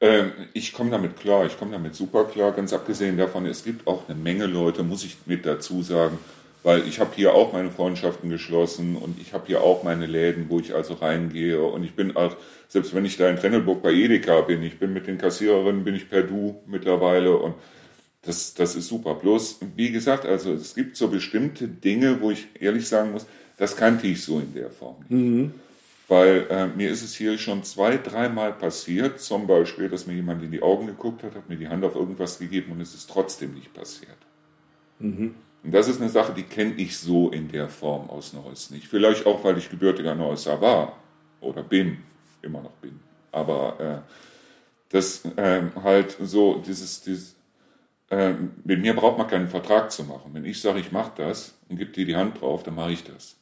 Ähm, 0.00 0.32
ich 0.52 0.72
komme 0.72 0.90
damit 0.90 1.18
klar, 1.18 1.46
ich 1.46 1.58
komme 1.58 1.72
damit 1.72 1.94
super 1.94 2.24
klar. 2.24 2.52
Ganz 2.52 2.72
abgesehen 2.72 3.16
davon, 3.16 3.46
es 3.46 3.64
gibt 3.64 3.86
auch 3.86 4.08
eine 4.08 4.18
Menge 4.18 4.46
Leute, 4.46 4.82
muss 4.82 5.04
ich 5.04 5.16
mit 5.26 5.46
dazu 5.46 5.82
sagen, 5.82 6.18
weil 6.62 6.86
ich 6.86 7.00
habe 7.00 7.10
hier 7.14 7.34
auch 7.34 7.52
meine 7.52 7.70
Freundschaften 7.70 8.30
geschlossen 8.30 8.96
und 8.96 9.20
ich 9.20 9.32
habe 9.32 9.46
hier 9.46 9.62
auch 9.62 9.82
meine 9.82 10.06
Läden, 10.06 10.46
wo 10.48 10.60
ich 10.60 10.74
also 10.74 10.94
reingehe 10.94 11.62
und 11.62 11.84
ich 11.84 11.94
bin 11.94 12.16
auch, 12.16 12.36
selbst 12.68 12.94
wenn 12.94 13.04
ich 13.04 13.16
da 13.16 13.28
in 13.28 13.36
Trennelburg 13.36 13.82
bei 13.82 13.92
Edeka 13.92 14.42
bin, 14.42 14.62
ich 14.62 14.78
bin 14.78 14.92
mit 14.92 15.06
den 15.06 15.18
Kassiererinnen, 15.18 15.84
bin 15.84 15.94
ich 15.94 16.10
per 16.10 16.22
Du 16.22 16.60
mittlerweile 16.66 17.36
und 17.36 17.54
das, 18.22 18.54
das 18.54 18.74
ist 18.74 18.88
super. 18.88 19.14
Bloß, 19.14 19.60
wie 19.76 19.90
gesagt, 19.90 20.26
also 20.26 20.52
es 20.52 20.74
gibt 20.74 20.96
so 20.96 21.08
bestimmte 21.08 21.68
Dinge, 21.68 22.20
wo 22.20 22.30
ich 22.30 22.48
ehrlich 22.58 22.88
sagen 22.88 23.12
muss, 23.12 23.26
das 23.56 23.76
kannte 23.76 24.06
ich 24.06 24.22
so 24.22 24.38
in 24.38 24.54
der 24.54 24.70
Form 24.70 24.96
nicht. 25.00 25.10
Mhm. 25.10 25.54
Weil 26.08 26.46
äh, 26.48 26.66
mir 26.68 26.90
ist 26.90 27.02
es 27.02 27.14
hier 27.14 27.36
schon 27.36 27.62
zwei, 27.64 27.98
dreimal 27.98 28.54
passiert, 28.54 29.20
zum 29.20 29.46
Beispiel, 29.46 29.90
dass 29.90 30.06
mir 30.06 30.14
jemand 30.14 30.42
in 30.42 30.50
die 30.50 30.62
Augen 30.62 30.86
geguckt 30.86 31.22
hat, 31.22 31.34
hat 31.34 31.48
mir 31.50 31.56
die 31.56 31.68
Hand 31.68 31.84
auf 31.84 31.94
irgendwas 31.94 32.38
gegeben 32.38 32.72
und 32.72 32.80
es 32.80 32.94
ist 32.94 33.10
trotzdem 33.10 33.52
nicht 33.54 33.74
passiert. 33.74 34.16
Mhm. 34.98 35.34
Und 35.62 35.74
das 35.74 35.86
ist 35.86 36.00
eine 36.00 36.08
Sache, 36.08 36.32
die 36.32 36.44
kenne 36.44 36.74
ich 36.76 36.96
so 36.96 37.30
in 37.30 37.48
der 37.48 37.68
Form 37.68 38.08
aus 38.08 38.32
Neuss 38.32 38.70
nicht. 38.70 38.88
Vielleicht 38.88 39.26
auch, 39.26 39.44
weil 39.44 39.58
ich 39.58 39.68
gebürtiger 39.68 40.14
Neusser 40.14 40.60
war 40.60 40.96
oder 41.40 41.62
bin, 41.62 41.98
immer 42.40 42.62
noch 42.62 42.74
bin. 42.80 43.00
Aber 43.32 43.80
äh, 44.06 44.12
das 44.88 45.24
äh, 45.36 45.62
halt 45.82 46.16
so, 46.20 46.62
dieses, 46.66 47.02
dieses 47.02 47.37
ähm, 48.10 48.52
mit 48.64 48.80
mir 48.80 48.94
braucht 48.94 49.18
man 49.18 49.28
keinen 49.28 49.48
Vertrag 49.48 49.92
zu 49.92 50.04
machen. 50.04 50.30
Wenn 50.32 50.44
ich 50.44 50.60
sage, 50.60 50.80
ich 50.80 50.92
mache 50.92 51.12
das 51.16 51.54
und 51.68 51.76
gebe 51.76 51.92
dir 51.92 52.06
die 52.06 52.16
Hand 52.16 52.40
drauf, 52.40 52.62
dann 52.62 52.74
mache 52.74 52.92
ich 52.92 53.04
das. 53.04 53.36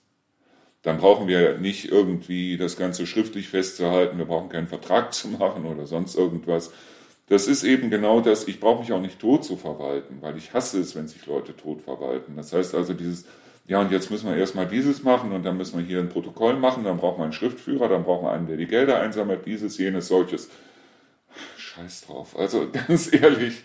Dann 0.83 0.99
brauchen 0.99 1.29
wir 1.29 1.59
nicht 1.59 1.91
irgendwie 1.91 2.57
das 2.57 2.77
Ganze 2.77 3.07
schriftlich 3.07 3.49
festzuhalten, 3.49 4.19
wir 4.19 4.25
brauchen 4.25 4.49
keinen 4.49 4.67
Vertrag 4.67 5.13
zu 5.15 5.29
machen 5.29 5.67
oder 5.67 5.87
sonst 5.87 6.17
irgendwas. 6.17 6.73
Das 7.29 7.49
ist 7.49 7.65
eben 7.65 7.91
genau 7.91 8.21
das, 8.21 8.47
ich 8.47 8.61
brauche 8.61 8.81
mich 8.81 8.93
auch 8.93 9.01
nicht 9.01 9.19
tot 9.19 9.45
zu 9.45 9.57
verwalten, 9.57 10.19
weil 10.21 10.37
ich 10.37 10.55
hasse 10.55 10.81
es, 10.81 10.95
wenn 10.95 11.09
sich 11.09 11.27
Leute 11.27 11.57
tot 11.57 11.83
verwalten. 11.83 12.37
Das 12.37 12.53
heißt 12.53 12.75
also 12.75 12.93
dieses, 12.93 13.25
ja 13.67 13.81
und 13.81 13.91
jetzt 13.91 14.13
müssen 14.13 14.29
wir 14.29 14.37
erstmal 14.37 14.67
dieses 14.67 15.03
machen 15.03 15.33
und 15.33 15.45
dann 15.45 15.57
müssen 15.57 15.79
wir 15.79 15.85
hier 15.85 15.99
ein 15.99 16.09
Protokoll 16.09 16.55
machen, 16.55 16.85
dann 16.85 16.99
brauchen 16.99 17.19
wir 17.19 17.25
einen 17.25 17.33
Schriftführer, 17.33 17.89
dann 17.89 18.05
brauchen 18.05 18.27
wir 18.27 18.31
einen, 18.31 18.47
der 18.47 18.57
die 18.57 18.67
Gelder 18.67 19.01
einsammelt, 19.01 19.45
dieses, 19.45 19.77
jenes, 19.79 20.07
solches. 20.07 20.51
Scheiß 21.57 22.03
drauf. 22.07 22.39
Also 22.39 22.69
ganz 22.89 23.13
ehrlich, 23.13 23.65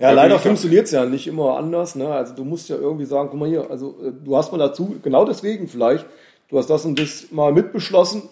ja, 0.00 0.10
leider 0.12 0.38
funktioniert 0.38 0.86
es 0.86 0.92
ja 0.92 1.04
nicht 1.04 1.26
immer 1.26 1.56
anders. 1.56 1.94
Ne? 1.94 2.08
Also 2.08 2.34
du 2.34 2.44
musst 2.44 2.68
ja 2.68 2.76
irgendwie 2.76 3.04
sagen, 3.04 3.28
guck 3.30 3.38
mal 3.38 3.48
hier, 3.48 3.70
also 3.70 3.96
äh, 4.02 4.12
du 4.12 4.36
hast 4.36 4.50
mal 4.50 4.58
dazu, 4.58 4.96
genau 5.02 5.24
deswegen 5.24 5.68
vielleicht, 5.68 6.06
du 6.48 6.58
hast 6.58 6.70
das 6.70 6.84
und 6.84 6.98
das 6.98 7.30
mal 7.30 7.52
mitbeschlossen, 7.52 8.22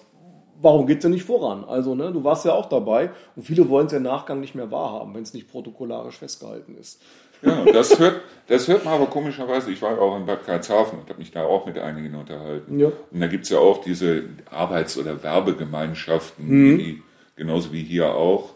warum 0.60 0.86
geht 0.86 0.98
es 0.98 1.02
denn 1.02 1.12
nicht 1.12 1.24
voran? 1.24 1.64
Also, 1.64 1.94
ne, 1.94 2.12
du 2.12 2.24
warst 2.24 2.44
ja 2.44 2.52
auch 2.52 2.66
dabei 2.66 3.10
und 3.36 3.44
viele 3.44 3.68
wollen 3.68 3.86
es 3.86 3.92
ja 3.92 3.98
im 3.98 4.04
Nachgang 4.04 4.40
nicht 4.40 4.54
mehr 4.54 4.70
wahrhaben, 4.70 5.14
wenn 5.14 5.22
es 5.22 5.34
nicht 5.34 5.50
protokollarisch 5.50 6.18
festgehalten 6.18 6.76
ist. 6.78 7.00
Ja, 7.42 7.64
das 7.72 7.98
hört, 7.98 8.20
das 8.48 8.66
hört 8.66 8.84
man 8.84 8.94
aber 8.94 9.06
komischerweise. 9.06 9.70
Ich 9.70 9.80
war 9.80 10.00
auch 10.00 10.16
in 10.16 10.26
Bad 10.26 10.44
Karlshafen 10.44 10.98
und 10.98 11.08
habe 11.08 11.20
mich 11.20 11.30
da 11.30 11.44
auch 11.44 11.66
mit 11.66 11.78
einigen 11.78 12.16
unterhalten. 12.16 12.80
Ja. 12.80 12.88
Und 12.88 13.20
da 13.20 13.28
gibt 13.28 13.44
es 13.44 13.50
ja 13.50 13.58
auch 13.58 13.80
diese 13.80 14.24
Arbeits- 14.50 14.98
oder 14.98 15.22
Werbegemeinschaften, 15.22 16.46
mhm. 16.46 16.78
die, 16.78 17.02
genauso 17.36 17.72
wie 17.72 17.82
hier 17.82 18.14
auch 18.14 18.54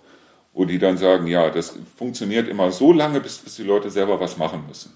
wo 0.53 0.65
die 0.65 0.79
dann 0.79 0.97
sagen, 0.97 1.27
ja, 1.27 1.51
das 1.51 1.79
funktioniert 1.97 2.49
immer 2.49 2.71
so 2.71 2.93
lange, 2.93 3.21
bis, 3.21 3.39
bis 3.39 3.57
die 3.57 3.63
Leute 3.63 3.91
selber 3.91 4.21
was 4.21 4.37
machen 4.37 4.65
müssen. 4.69 4.93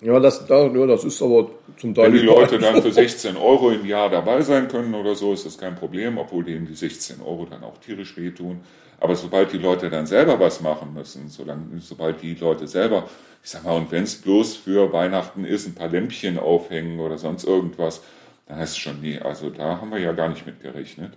Ja, 0.00 0.18
das, 0.18 0.46
ja, 0.48 0.68
das 0.68 1.04
ist 1.04 1.20
aber 1.20 1.50
zum 1.76 1.94
Teil. 1.94 2.06
Wenn 2.06 2.12
die 2.20 2.24
Leute 2.24 2.58
dann 2.58 2.80
für 2.80 2.90
16 2.92 3.36
Euro 3.36 3.70
im 3.70 3.84
Jahr 3.84 4.08
dabei 4.08 4.40
sein 4.40 4.68
können 4.68 4.94
oder 4.94 5.14
so, 5.14 5.34
ist 5.34 5.44
das 5.44 5.58
kein 5.58 5.76
Problem, 5.76 6.16
obwohl 6.16 6.44
denen 6.44 6.66
die 6.66 6.74
16 6.74 7.20
Euro 7.20 7.46
dann 7.48 7.62
auch 7.62 7.76
tierisch 7.78 8.16
wehtun. 8.16 8.60
Aber 8.98 9.14
sobald 9.14 9.52
die 9.52 9.58
Leute 9.58 9.90
dann 9.90 10.06
selber 10.06 10.40
was 10.40 10.60
machen 10.62 10.94
müssen, 10.94 11.28
solange, 11.28 11.80
sobald 11.80 12.22
die 12.22 12.34
Leute 12.34 12.66
selber, 12.66 13.08
ich 13.42 13.50
sag 13.50 13.64
mal, 13.64 13.76
und 13.76 13.90
wenn 13.92 14.04
es 14.04 14.16
bloß 14.16 14.56
für 14.56 14.92
Weihnachten 14.92 15.44
ist, 15.44 15.66
ein 15.66 15.74
paar 15.74 15.88
Lämpchen 15.88 16.38
aufhängen 16.38 17.00
oder 17.00 17.18
sonst 17.18 17.44
irgendwas, 17.44 18.02
dann 18.46 18.58
heißt 18.58 18.72
es 18.72 18.78
schon, 18.78 19.00
nee, 19.00 19.18
also 19.18 19.50
da 19.50 19.80
haben 19.80 19.90
wir 19.90 19.98
ja 19.98 20.12
gar 20.12 20.28
nicht 20.28 20.46
mit 20.46 20.60
gerechnet. 20.60 21.12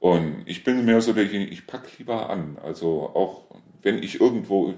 Und 0.00 0.42
ich 0.46 0.64
bin 0.64 0.84
mehr 0.84 1.00
so 1.00 1.12
derjenige, 1.12 1.50
ich 1.50 1.66
packe 1.66 1.88
lieber 1.98 2.30
an. 2.30 2.58
Also 2.62 3.10
auch 3.14 3.44
wenn 3.82 4.02
ich 4.02 4.20
irgendwo, 4.20 4.74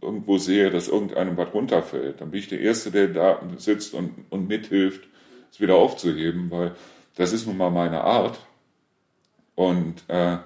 irgendwo 0.00 0.38
sehe, 0.38 0.70
dass 0.70 0.88
irgendeinem 0.88 1.36
was 1.36 1.52
runterfällt, 1.52 2.20
dann 2.20 2.30
bin 2.30 2.40
ich 2.40 2.48
der 2.48 2.60
Erste, 2.60 2.90
der 2.90 3.08
da 3.08 3.40
sitzt 3.56 3.94
und, 3.94 4.26
und 4.30 4.48
mithilft, 4.48 5.08
es 5.50 5.60
wieder 5.60 5.76
aufzuheben, 5.76 6.50
weil 6.50 6.72
das 7.16 7.32
ist 7.32 7.46
nun 7.46 7.56
mal 7.56 7.70
meine 7.70 8.02
Art. 8.02 8.38
Und 9.54 10.04
äh, 10.08 10.38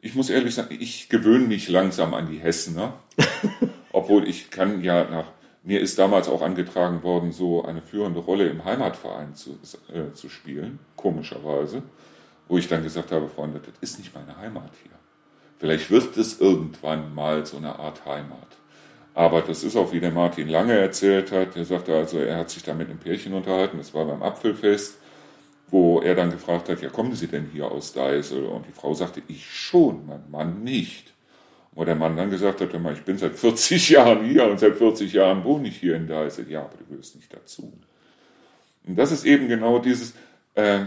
ich 0.00 0.14
muss 0.14 0.30
ehrlich 0.30 0.54
sagen, 0.54 0.76
ich 0.78 1.08
gewöhne 1.08 1.46
mich 1.46 1.68
langsam 1.68 2.14
an 2.14 2.28
die 2.30 2.38
Hessener. 2.38 2.94
Obwohl 3.92 4.26
ich 4.26 4.50
kann 4.50 4.82
ja 4.82 5.04
nach, 5.08 5.26
mir 5.62 5.80
ist 5.80 5.98
damals 5.98 6.28
auch 6.28 6.42
angetragen 6.42 7.02
worden, 7.02 7.30
so 7.30 7.64
eine 7.64 7.82
führende 7.82 8.20
Rolle 8.20 8.48
im 8.48 8.64
Heimatverein 8.64 9.34
zu, 9.34 9.58
äh, 9.92 10.12
zu 10.12 10.28
spielen, 10.28 10.80
komischerweise, 10.96 11.82
wo 12.52 12.58
ich 12.58 12.68
dann 12.68 12.82
gesagt 12.82 13.12
habe, 13.12 13.30
Freunde, 13.30 13.60
das 13.60 13.72
ist 13.80 13.98
nicht 13.98 14.14
meine 14.14 14.36
Heimat 14.36 14.72
hier. 14.82 14.92
Vielleicht 15.56 15.90
wird 15.90 16.14
es 16.18 16.38
irgendwann 16.38 17.14
mal 17.14 17.46
so 17.46 17.56
eine 17.56 17.78
Art 17.78 18.04
Heimat. 18.04 18.46
Aber 19.14 19.40
das 19.40 19.64
ist 19.64 19.74
auch, 19.74 19.90
wie 19.94 20.00
der 20.00 20.10
Martin 20.10 20.50
Lange 20.50 20.74
erzählt 20.74 21.32
hat. 21.32 21.56
Er 21.56 21.64
sagte 21.64 21.96
also, 21.96 22.18
er 22.18 22.36
hat 22.36 22.50
sich 22.50 22.62
da 22.62 22.74
mit 22.74 22.90
einem 22.90 22.98
Pärchen 22.98 23.32
unterhalten, 23.32 23.78
das 23.78 23.94
war 23.94 24.04
beim 24.04 24.22
Apfelfest, 24.22 24.98
wo 25.68 26.02
er 26.02 26.14
dann 26.14 26.30
gefragt 26.30 26.68
hat, 26.68 26.82
ja, 26.82 26.90
kommen 26.90 27.14
Sie 27.14 27.26
denn 27.26 27.48
hier 27.50 27.72
aus 27.72 27.94
Deisel? 27.94 28.44
Und 28.44 28.66
die 28.66 28.72
Frau 28.72 28.92
sagte, 28.92 29.22
ich 29.28 29.50
schon, 29.50 30.06
mein 30.06 30.30
Mann 30.30 30.62
nicht. 30.62 31.14
Wo 31.70 31.86
der 31.86 31.94
Mann 31.94 32.18
dann 32.18 32.28
gesagt 32.28 32.60
hat, 32.60 32.68
ich 32.74 33.02
bin 33.04 33.16
seit 33.16 33.34
40 33.34 33.88
Jahren 33.88 34.26
hier 34.26 34.44
und 34.44 34.60
seit 34.60 34.76
40 34.76 35.10
Jahren 35.10 35.42
wohne 35.42 35.68
ich 35.68 35.78
hier 35.78 35.96
in 35.96 36.06
Deisel. 36.06 36.50
Ja, 36.50 36.64
aber 36.64 36.76
du 36.76 36.84
gehörst 36.84 37.16
nicht 37.16 37.32
dazu. 37.32 37.72
Und 38.86 38.98
das 38.98 39.10
ist 39.10 39.24
eben 39.24 39.48
genau 39.48 39.78
dieses, 39.78 40.12
äh, 40.54 40.80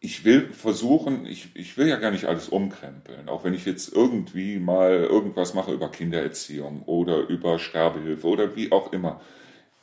ich 0.00 0.24
will 0.24 0.52
versuchen, 0.52 1.26
ich, 1.26 1.50
ich 1.54 1.76
will 1.76 1.88
ja 1.88 1.96
gar 1.96 2.12
nicht 2.12 2.26
alles 2.26 2.48
umkrempeln, 2.48 3.28
auch 3.28 3.44
wenn 3.44 3.54
ich 3.54 3.64
jetzt 3.64 3.92
irgendwie 3.92 4.58
mal 4.58 4.92
irgendwas 4.92 5.54
mache 5.54 5.72
über 5.72 5.90
Kindererziehung 5.90 6.82
oder 6.82 7.28
über 7.28 7.58
Sterbehilfe 7.58 8.26
oder 8.26 8.54
wie 8.54 8.70
auch 8.70 8.92
immer. 8.92 9.20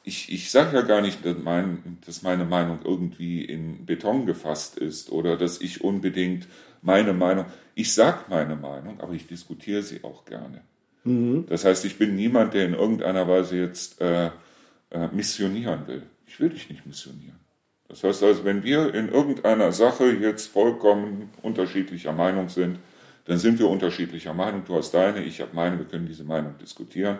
Ich, 0.03 0.31
ich 0.31 0.51
sage 0.51 0.77
ja 0.77 0.83
gar 0.83 1.01
nicht, 1.01 1.25
dass, 1.25 1.35
mein, 1.37 1.97
dass 2.05 2.21
meine 2.21 2.45
Meinung 2.45 2.79
irgendwie 2.85 3.43
in 3.43 3.85
Beton 3.85 4.25
gefasst 4.25 4.77
ist 4.77 5.11
oder 5.11 5.35
dass 5.35 5.59
ich 5.59 5.83
unbedingt 5.83 6.47
meine 6.81 7.13
Meinung, 7.13 7.45
ich 7.73 7.93
sage 7.93 8.19
meine 8.29 8.55
Meinung, 8.55 9.01
aber 9.01 9.13
ich 9.13 9.27
diskutiere 9.27 9.81
sie 9.81 10.03
auch 10.03 10.23
gerne. 10.23 10.61
Mhm. 11.03 11.45
Das 11.49 11.65
heißt, 11.65 11.83
ich 11.83 11.97
bin 11.97 12.15
niemand, 12.15 12.53
der 12.53 12.65
in 12.65 12.73
irgendeiner 12.73 13.27
Weise 13.27 13.57
jetzt 13.57 13.99
äh, 13.99 14.27
äh, 14.91 15.07
missionieren 15.11 15.87
will. 15.87 16.03
Ich 16.27 16.39
will 16.39 16.49
dich 16.49 16.69
nicht 16.69 16.85
missionieren. 16.85 17.44
Das 17.87 18.03
heißt 18.03 18.23
also, 18.23 18.43
wenn 18.45 18.63
wir 18.63 18.93
in 18.93 19.09
irgendeiner 19.09 19.71
Sache 19.71 20.11
jetzt 20.11 20.47
vollkommen 20.47 21.29
unterschiedlicher 21.41 22.13
Meinung 22.13 22.49
sind, 22.49 22.79
dann 23.25 23.37
sind 23.37 23.59
wir 23.59 23.69
unterschiedlicher 23.69 24.33
Meinung. 24.33 24.63
Du 24.65 24.75
hast 24.75 24.91
deine, 24.93 25.23
ich 25.23 25.41
habe 25.41 25.51
meine, 25.53 25.77
wir 25.77 25.85
können 25.85 26.07
diese 26.07 26.23
Meinung 26.23 26.55
diskutieren. 26.59 27.19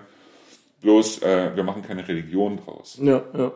Bloß, 0.82 1.22
äh, 1.24 1.56
wir 1.56 1.64
machen 1.64 1.82
keine 1.82 2.08
Religion 2.08 2.58
draus. 2.58 2.98
Ja, 3.02 3.24
ja. 3.36 3.52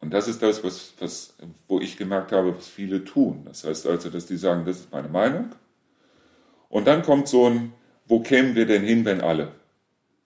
Und 0.00 0.12
das 0.12 0.28
ist 0.28 0.42
das, 0.42 0.62
was, 0.62 0.92
was, 0.98 1.34
wo 1.66 1.80
ich 1.80 1.96
gemerkt 1.96 2.32
habe, 2.32 2.56
was 2.56 2.68
viele 2.68 3.04
tun. 3.04 3.42
Das 3.44 3.64
heißt 3.64 3.86
also, 3.86 4.10
dass 4.10 4.26
die 4.26 4.36
sagen, 4.36 4.64
das 4.64 4.80
ist 4.80 4.92
meine 4.92 5.08
Meinung. 5.08 5.50
Und 6.68 6.86
dann 6.86 7.02
kommt 7.02 7.28
so 7.28 7.48
ein, 7.48 7.72
wo 8.06 8.20
kämen 8.20 8.54
wir 8.54 8.66
denn 8.66 8.82
hin, 8.82 9.04
wenn 9.04 9.20
alle? 9.20 9.52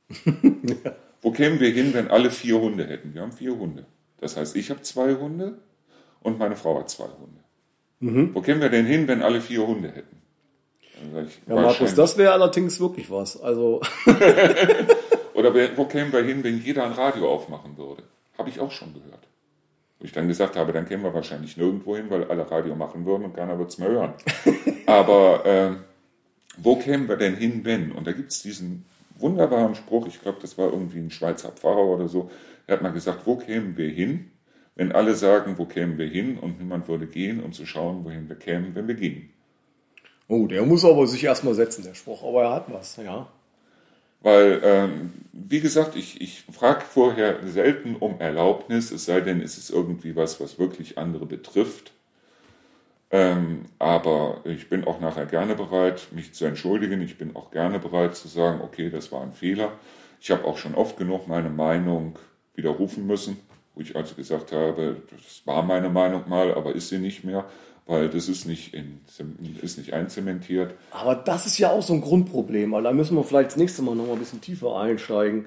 ja. 0.25 0.97
Wo 1.23 1.31
kämen 1.31 1.61
wir 1.61 1.71
hin, 1.71 1.93
wenn 1.95 2.09
alle 2.09 2.31
vier 2.31 2.61
Hunde 2.61 2.87
hätten? 2.87 3.15
Wir 3.15 3.23
haben 3.23 3.33
vier 3.33 3.57
Hunde. 3.57 3.87
Das 4.19 4.37
heißt, 4.37 4.57
ich 4.57 4.71
habe 4.71 4.83
zwei 4.83 5.15
Hunde, 5.15 5.59
und 6.23 6.39
meine 6.39 6.57
Frau 6.57 6.79
hat 6.79 6.91
zwei 6.91 7.05
Hunde. 7.05 7.41
Mhm. 8.01 8.35
Wo 8.35 8.41
kämen 8.41 8.61
wir 8.61 8.71
denn 8.71 8.87
hin, 8.87 9.09
wenn 9.09 9.23
alle 9.23 9.41
vier 9.41 9.67
Hunde 9.67 9.89
hätten? 9.89 10.21
Ich, 11.27 11.41
ja, 11.47 11.55
Markus, 11.55 11.95
das 11.95 12.19
wäre 12.19 12.33
allerdings 12.33 12.79
wirklich 12.79 13.11
was. 13.11 13.41
Also 13.41 13.81
Oder 15.41 15.55
wo 15.77 15.87
kämen 15.87 16.13
wir 16.13 16.23
hin, 16.23 16.45
wenn 16.45 16.63
jeder 16.63 16.85
ein 16.85 16.93
Radio 16.93 17.31
aufmachen 17.31 17.79
würde? 17.79 18.03
Habe 18.37 18.51
ich 18.51 18.61
auch 18.61 18.71
schon 18.71 18.93
gehört. 18.93 19.27
Wo 19.99 20.05
ich 20.05 20.13
dann 20.13 20.29
gesagt 20.29 20.57
habe, 20.57 20.73
dann 20.73 20.87
kämen 20.87 21.03
wir 21.03 21.15
wahrscheinlich 21.15 21.57
nirgendwo 21.57 21.97
hin, 21.97 22.11
weil 22.11 22.25
alle 22.25 22.51
Radio 22.51 22.75
machen 22.75 23.07
würden 23.07 23.25
und 23.25 23.35
keiner 23.35 23.59
wird 23.59 23.71
es 23.71 23.79
mehr 23.79 23.89
hören. 23.89 24.13
Aber 24.87 25.47
äh, 25.47 25.71
wo 26.59 26.77
kämen 26.77 27.09
wir 27.09 27.17
denn 27.17 27.37
hin, 27.37 27.65
wenn? 27.65 27.93
Und 27.93 28.07
da 28.07 28.13
gibt 28.13 28.33
es 28.33 28.43
diesen 28.43 28.85
wunderbaren 29.19 29.75
Spruch, 29.75 30.07
ich 30.07 30.21
glaube, 30.21 30.39
das 30.43 30.59
war 30.59 30.71
irgendwie 30.71 30.99
ein 30.99 31.11
Schweizer 31.11 31.53
Pfarrer 31.53 31.87
oder 31.87 32.09
so, 32.09 32.31
der 32.69 32.77
hat 32.77 32.83
mal 32.83 32.93
gesagt, 32.93 33.27
wo 33.27 33.37
kämen 33.37 33.79
wir 33.79 33.89
hin, 33.89 34.31
wenn 34.81 34.93
alle 34.93 35.15
sagen, 35.15 35.59
wo 35.59 35.67
kämen 35.67 35.99
wir 35.99 36.07
hin 36.07 36.39
und 36.39 36.59
niemand 36.59 36.89
würde 36.89 37.07
gehen, 37.07 37.43
um 37.43 37.53
zu 37.53 37.67
schauen, 37.67 38.03
wohin 38.03 38.31
wir 38.31 38.37
kämen, 38.37 38.75
wenn 38.75 38.89
wir 38.89 38.95
gingen. 38.95 39.29
Oh, 40.27 40.47
der 40.47 40.65
muss 40.65 40.87
aber 40.87 41.07
sich 41.07 41.23
erstmal 41.23 41.53
setzen, 41.53 41.85
der 41.85 41.93
Spruch, 41.93 42.25
aber 42.25 42.45
er 42.45 42.55
hat 42.55 42.73
was, 42.73 42.97
ja. 42.97 43.29
Weil, 44.23 44.59
ähm, 44.65 45.13
wie 45.35 45.61
gesagt, 45.61 45.97
ich, 45.97 46.23
ich 46.23 46.45
frage 46.51 46.81
vorher 46.81 47.47
selten 47.47 47.95
um 47.95 48.21
Erlaubnis, 48.21 48.91
es 48.91 49.05
sei 49.05 49.21
denn, 49.21 49.43
es 49.43 49.59
ist 49.59 49.69
irgendwie 49.69 50.17
was, 50.17 50.41
was 50.41 50.59
wirklich 50.59 50.97
andere 50.97 51.27
betrifft. 51.27 51.93
Ähm, 53.11 53.67
aber 53.79 54.41
ich 54.45 54.71
bin 54.71 54.85
auch 54.85 54.99
nachher 54.99 55.27
gerne 55.27 55.57
bereit, 55.57 56.09
mich 56.13 56.33
zu 56.33 56.47
entschuldigen. 56.47 57.03
Ich 57.03 57.19
bin 57.19 57.37
auch 57.37 57.51
gerne 57.51 57.81
bereit 57.81 58.17
zu 58.17 58.29
sagen, 58.29 58.63
okay, 58.63 58.89
das 58.89 59.13
war 59.13 59.21
ein 59.21 59.33
Fehler. 59.33 59.73
Ich 60.23 60.31
habe 60.31 60.47
auch 60.47 60.57
schon 60.57 60.75
oft 60.75 60.97
genug 60.97 61.29
meine 61.29 61.51
Meinung 61.51 62.19
widerrufen 62.55 63.07
müssen 63.07 63.37
wo 63.81 63.83
ich 63.83 63.97
also 63.97 64.15
gesagt 64.15 64.53
habe, 64.53 64.97
das 65.11 65.43
war 65.47 65.63
meine 65.63 65.89
Meinung 65.89 66.29
mal, 66.29 66.53
aber 66.55 66.75
ist 66.75 66.91
sie 66.91 66.99
nicht 66.99 67.25
mehr, 67.25 67.47
weil 67.87 68.11
das 68.11 68.29
ist 68.29 68.45
nicht, 68.47 68.75
in, 68.75 69.01
ist 69.63 69.79
nicht 69.79 69.95
einzementiert. 69.95 70.75
Aber 70.91 71.15
das 71.15 71.47
ist 71.47 71.57
ja 71.59 71.71
auch 71.71 71.83
so 71.83 71.95
ein 71.95 72.03
Grundproblem, 72.03 72.73
weil 72.73 72.83
da 72.83 72.93
müssen 72.93 73.17
wir 73.17 73.25
vielleicht 73.25 73.51
das 73.51 73.57
nächste 73.57 73.81
Mal 73.81 73.95
noch 73.95 74.07
mal 74.07 74.13
ein 74.13 74.19
bisschen 74.19 74.43
tiefer 74.43 74.77
einsteigen. 74.77 75.47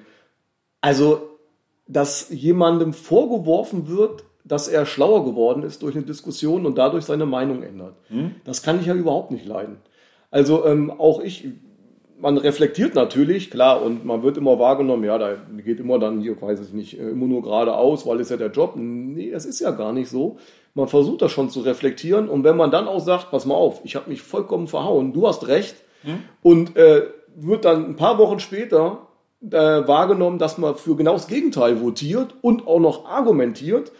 Also, 0.80 1.38
dass 1.86 2.28
jemandem 2.30 2.92
vorgeworfen 2.92 3.86
wird, 3.86 4.24
dass 4.42 4.66
er 4.66 4.84
schlauer 4.84 5.24
geworden 5.24 5.62
ist 5.62 5.82
durch 5.82 5.94
eine 5.94 6.04
Diskussion 6.04 6.66
und 6.66 6.76
dadurch 6.76 7.04
seine 7.04 7.26
Meinung 7.26 7.62
ändert. 7.62 7.94
Hm? 8.08 8.34
Das 8.44 8.64
kann 8.64 8.80
ich 8.80 8.86
ja 8.86 8.94
überhaupt 8.94 9.30
nicht 9.30 9.46
leiden. 9.46 9.78
Also 10.30 10.66
ähm, 10.66 10.90
auch 10.90 11.20
ich 11.20 11.48
man 12.24 12.38
reflektiert 12.38 12.94
natürlich, 12.94 13.50
klar, 13.50 13.82
und 13.82 14.06
man 14.06 14.22
wird 14.22 14.38
immer 14.38 14.58
wahrgenommen, 14.58 15.04
ja, 15.04 15.18
da 15.18 15.36
geht 15.62 15.78
immer 15.78 15.98
dann 15.98 16.22
hier, 16.22 16.40
weiß 16.40 16.58
ich 16.60 16.72
nicht, 16.72 16.98
immer 16.98 17.26
nur 17.26 17.42
geradeaus, 17.42 18.06
weil 18.06 18.18
es 18.18 18.30
ja 18.30 18.38
der 18.38 18.50
Job. 18.50 18.76
Nee, 18.76 19.30
das 19.30 19.44
ist 19.44 19.60
ja 19.60 19.72
gar 19.72 19.92
nicht 19.92 20.08
so. 20.08 20.38
Man 20.72 20.88
versucht 20.88 21.20
das 21.20 21.32
schon 21.32 21.50
zu 21.50 21.60
reflektieren 21.60 22.30
und 22.30 22.42
wenn 22.42 22.56
man 22.56 22.70
dann 22.70 22.88
auch 22.88 23.00
sagt, 23.00 23.30
pass 23.30 23.44
mal 23.44 23.54
auf, 23.54 23.82
ich 23.84 23.94
habe 23.94 24.08
mich 24.08 24.22
vollkommen 24.22 24.68
verhauen, 24.68 25.12
du 25.12 25.28
hast 25.28 25.48
recht, 25.48 25.76
hm? 26.00 26.20
und 26.42 26.76
äh, 26.76 27.02
wird 27.36 27.66
dann 27.66 27.90
ein 27.90 27.96
paar 27.96 28.16
Wochen 28.16 28.40
später 28.40 29.06
äh, 29.42 29.50
wahrgenommen, 29.86 30.38
dass 30.38 30.56
man 30.56 30.76
für 30.76 30.96
genau 30.96 31.12
das 31.12 31.26
Gegenteil 31.26 31.82
votiert 31.82 32.34
und 32.40 32.66
auch 32.66 32.80
noch 32.80 33.04
argumentiert, 33.04 33.92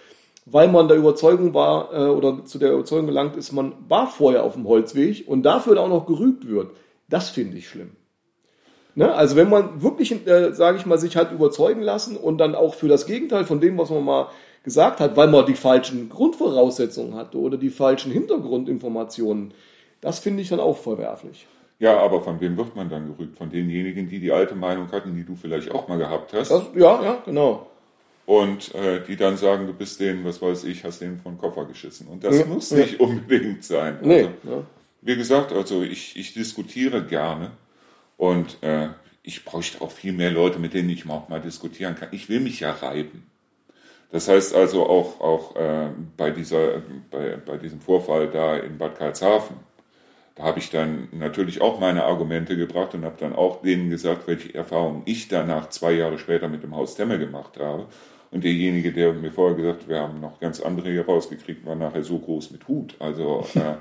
weil 0.47 0.69
man 0.69 0.89
der 0.89 0.97
Überzeugung 0.97 1.53
war 1.53 1.93
äh, 1.93 2.09
oder 2.09 2.47
zu 2.47 2.59
der 2.59 2.73
Überzeugung 2.73 3.07
gelangt 3.07 3.37
ist, 3.37 3.53
man 3.53 3.75
war 3.87 4.07
vorher 4.07 4.45
auf 4.45 4.55
dem 4.55 4.67
Holzweg 4.67 5.29
und 5.29 5.43
dafür 5.43 5.79
auch 5.79 5.91
noch 5.91 6.07
gerügt 6.07 6.49
wird. 6.49 6.71
Das 7.11 7.29
finde 7.29 7.59
ich 7.59 7.69
schlimm. 7.69 7.91
Ne? 8.95 9.13
Also 9.13 9.37
wenn 9.37 9.51
man 9.51 9.83
wirklich, 9.83 10.27
äh, 10.27 10.53
sage 10.53 10.79
ich 10.79 10.87
mal, 10.87 10.99
sich 10.99 11.17
hat 11.17 11.33
überzeugen 11.33 11.83
lassen 11.83 12.17
und 12.17 12.39
dann 12.39 12.55
auch 12.55 12.75
für 12.75 12.89
das 12.89 13.07
Gegenteil 13.07 13.45
von 13.45 13.61
dem, 13.61 13.77
was 13.79 13.91
man 13.91 14.05
mal 14.05 14.29
gesagt 14.63 15.01
hat, 15.01 15.17
weil 15.17 15.29
man 15.29 15.47
die 15.47 15.55
falschen 15.55 16.09
Grundvoraussetzungen 16.09 17.15
hatte 17.15 17.39
oder 17.39 17.57
die 17.57 17.71
falschen 17.71 18.13
Hintergrundinformationen, 18.13 19.53
das 20.01 20.19
finde 20.21 20.43
ich 20.43 20.49
dann 20.49 20.61
auch 20.61 20.79
verwerflich. 20.79 21.47
Ja, 21.81 21.99
aber 21.99 22.21
von 22.21 22.41
wem 22.41 22.57
wird 22.57 22.77
man 22.77 22.89
dann 22.89 23.07
gerügt? 23.07 23.37
Von 23.37 23.51
denjenigen, 23.51 24.09
die 24.09 24.21
die 24.21 24.31
alte 24.31 24.55
Meinung 24.55 24.91
hatten, 24.93 25.15
die 25.15 25.25
du 25.25 25.35
vielleicht 25.35 25.71
auch 25.73 25.89
mal 25.89 25.99
gehabt 25.99 26.33
hast? 26.33 26.51
Das, 26.51 26.63
ja, 26.75 27.03
ja, 27.03 27.19
genau. 27.25 27.67
Und 28.27 28.75
äh, 28.75 29.03
die 29.07 29.17
dann 29.17 29.37
sagen, 29.37 29.67
du 29.67 29.75
bist 29.75 30.01
denen, 30.01 30.25
was 30.25 30.41
weiß 30.41 30.65
ich, 30.65 30.85
hast 30.85 31.01
denen 31.01 31.19
von 31.19 31.37
Koffer 31.37 31.67
geschissen. 31.67 32.07
Und 32.07 32.25
das 32.25 32.39
ja, 32.39 32.47
muss 32.47 32.71
ja. 32.71 32.79
nicht 32.79 33.01
unbedingt 33.01 33.65
sein. 33.65 33.99
Nee, 34.03 34.21
also, 34.21 34.29
ja. 34.45 34.63
Wie 35.03 35.17
gesagt, 35.17 35.53
also 35.53 35.83
ich, 35.83 36.17
ich 36.17 36.33
diskutiere 36.33 37.05
gerne 37.05 37.51
und 38.17 38.63
äh, 38.63 38.89
ich 39.23 39.45
bräuchte 39.45 39.81
auch 39.81 39.91
viel 39.91 40.13
mehr 40.13 40.31
Leute, 40.31 40.59
mit 40.59 40.75
denen 40.75 40.91
ich 40.91 41.09
auch 41.09 41.29
mal 41.29 41.41
diskutieren 41.41 41.95
kann. 41.95 42.09
Ich 42.13 42.29
will 42.29 42.41
mich 42.41 42.61
ja 42.61 42.73
reiben. 42.73 43.27
Das 44.11 44.29
heißt 44.29 44.55
also 44.55 44.87
auch, 44.87 45.21
auch 45.21 45.57
äh, 45.57 45.89
bei, 46.17 46.31
dieser, 46.31 46.83
bei, 47.11 47.37
bei 47.37 47.57
diesem 47.57 47.81
Vorfall 47.81 48.29
da 48.29 48.57
in 48.57 48.79
Bad 48.79 48.97
Karlshafen, 48.97 49.57
da 50.37 50.43
habe 50.45 50.59
ich 50.59 50.71
dann 50.71 51.09
natürlich 51.13 51.61
auch 51.61 51.79
meine 51.79 52.05
Argumente 52.05 52.57
gebracht 52.57 52.95
und 52.95 53.05
habe 53.05 53.17
dann 53.19 53.35
auch 53.35 53.63
denen 53.63 53.89
gesagt, 53.89 54.27
welche 54.27 54.55
Erfahrungen 54.55 55.03
ich 55.05 55.29
danach 55.29 55.69
zwei 55.71 55.93
Jahre 55.93 56.19
später 56.19 56.49
mit 56.49 56.63
dem 56.63 56.77
Haus 56.77 56.97
Temme 56.97 57.19
gemacht 57.19 57.59
habe. 57.59 57.87
Und 58.31 58.43
derjenige, 58.43 58.93
der 58.93 59.13
mir 59.13 59.31
vorher 59.31 59.57
gesagt 59.57 59.83
hat, 59.83 59.89
wir 59.89 60.01
haben 60.01 60.21
noch 60.21 60.41
ganz 60.41 60.61
andere 60.61 60.91
hier 60.91 61.07
rausgekriegt, 61.07 61.65
war 61.65 61.77
nachher 61.77 62.03
so 62.03 62.19
groß 62.19 62.51
mit 62.51 62.67
Hut. 62.67 62.97
Also 62.99 63.47
äh, 63.55 63.77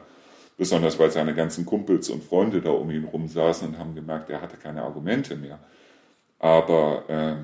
Besonders 0.57 0.99
weil 0.99 1.11
seine 1.11 1.33
ganzen 1.33 1.65
Kumpels 1.65 2.09
und 2.09 2.23
Freunde 2.23 2.61
da 2.61 2.69
um 2.69 2.89
ihn 2.91 3.05
rum 3.05 3.27
saßen 3.27 3.69
und 3.69 3.79
haben 3.79 3.95
gemerkt, 3.95 4.29
er 4.29 4.41
hatte 4.41 4.57
keine 4.57 4.83
Argumente 4.83 5.35
mehr. 5.35 5.59
Aber 6.39 7.09
äh, 7.09 7.35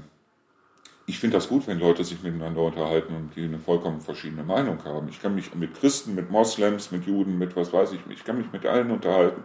ich 1.06 1.18
finde 1.18 1.38
das 1.38 1.50
gut, 1.50 1.66
wenn 1.68 1.80
Leute 1.80 2.04
sich 2.04 2.22
miteinander 2.22 2.62
unterhalten 2.62 3.16
und 3.16 3.36
die 3.36 3.46
eine 3.46 3.58
vollkommen 3.58 4.00
verschiedene 4.00 4.44
Meinung 4.44 4.84
haben. 4.86 5.10
Ich 5.10 5.20
kann 5.20 5.34
mich 5.34 5.56
mit 5.56 5.74
Christen, 5.74 6.14
mit 6.14 6.30
Moslems, 6.30 6.92
mit 6.92 7.08
Juden, 7.08 7.40
mit 7.40 7.56
was 7.56 7.74
weiß 7.74 7.94
ich, 7.94 8.02
ich 8.12 8.24
kann 8.24 8.38
mich 8.38 8.52
mit 8.52 8.66
allen 8.66 8.92
unterhalten. 8.92 9.42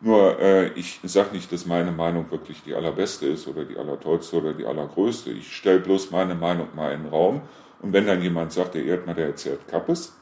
Nur 0.00 0.38
äh, 0.40 0.72
ich 0.74 1.00
sage 1.04 1.34
nicht, 1.34 1.50
dass 1.52 1.66
meine 1.66 1.92
Meinung 1.92 2.30
wirklich 2.30 2.62
die 2.62 2.74
allerbeste 2.74 3.26
ist 3.26 3.48
oder 3.48 3.64
die 3.64 3.76
allertollste 3.76 4.36
oder 4.36 4.52
die 4.52 4.66
allergrößte. 4.66 5.30
Ich 5.30 5.56
stelle 5.56 5.80
bloß 5.80 6.10
meine 6.10 6.34
Meinung 6.34 6.68
mal 6.74 6.92
in 6.92 7.02
den 7.02 7.10
Raum. 7.10 7.42
Und 7.80 7.92
wenn 7.92 8.06
dann 8.06 8.20
jemand 8.20 8.52
sagt, 8.52 8.74
der 8.74 8.84
Erdmann, 8.84 9.16
der 9.16 9.26
erzählt 9.26 9.66
Kappes, 9.68 10.16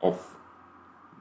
auf 0.00 0.33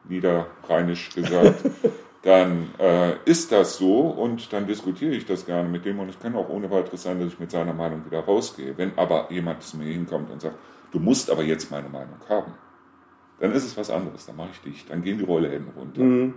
niederrheinisch 0.07 1.11
gesagt, 1.13 1.63
dann 2.23 2.69
äh, 2.79 3.15
ist 3.25 3.51
das 3.51 3.77
so 3.77 3.99
und 3.99 4.51
dann 4.53 4.65
diskutiere 4.65 5.13
ich 5.13 5.25
das 5.25 5.45
gerne 5.45 5.67
mit 5.67 5.85
dem 5.85 5.99
und 5.99 6.09
es 6.09 6.19
kann 6.19 6.35
auch 6.35 6.49
ohne 6.49 6.71
weiteres 6.71 7.03
sein, 7.03 7.19
dass 7.19 7.33
ich 7.33 7.39
mit 7.39 7.51
seiner 7.51 7.73
Meinung 7.73 8.05
wieder 8.05 8.21
rausgehe. 8.21 8.77
Wenn 8.77 8.97
aber 8.97 9.27
jemand 9.29 9.61
zu 9.63 9.77
mir 9.77 9.91
hinkommt 9.91 10.31
und 10.31 10.41
sagt, 10.41 10.55
du 10.91 10.99
musst 10.99 11.29
aber 11.29 11.43
jetzt 11.43 11.69
meine 11.69 11.89
Meinung 11.89 12.17
haben, 12.29 12.53
dann 13.39 13.51
ist 13.51 13.65
es 13.65 13.75
was 13.75 13.89
anderes, 13.89 14.25
dann 14.25 14.37
mache 14.37 14.49
ich 14.53 14.61
dich, 14.61 14.85
dann 14.85 15.01
gehen 15.01 15.17
die 15.17 15.25
Rollläden 15.25 15.67
runter. 15.75 16.01
Mhm. 16.01 16.33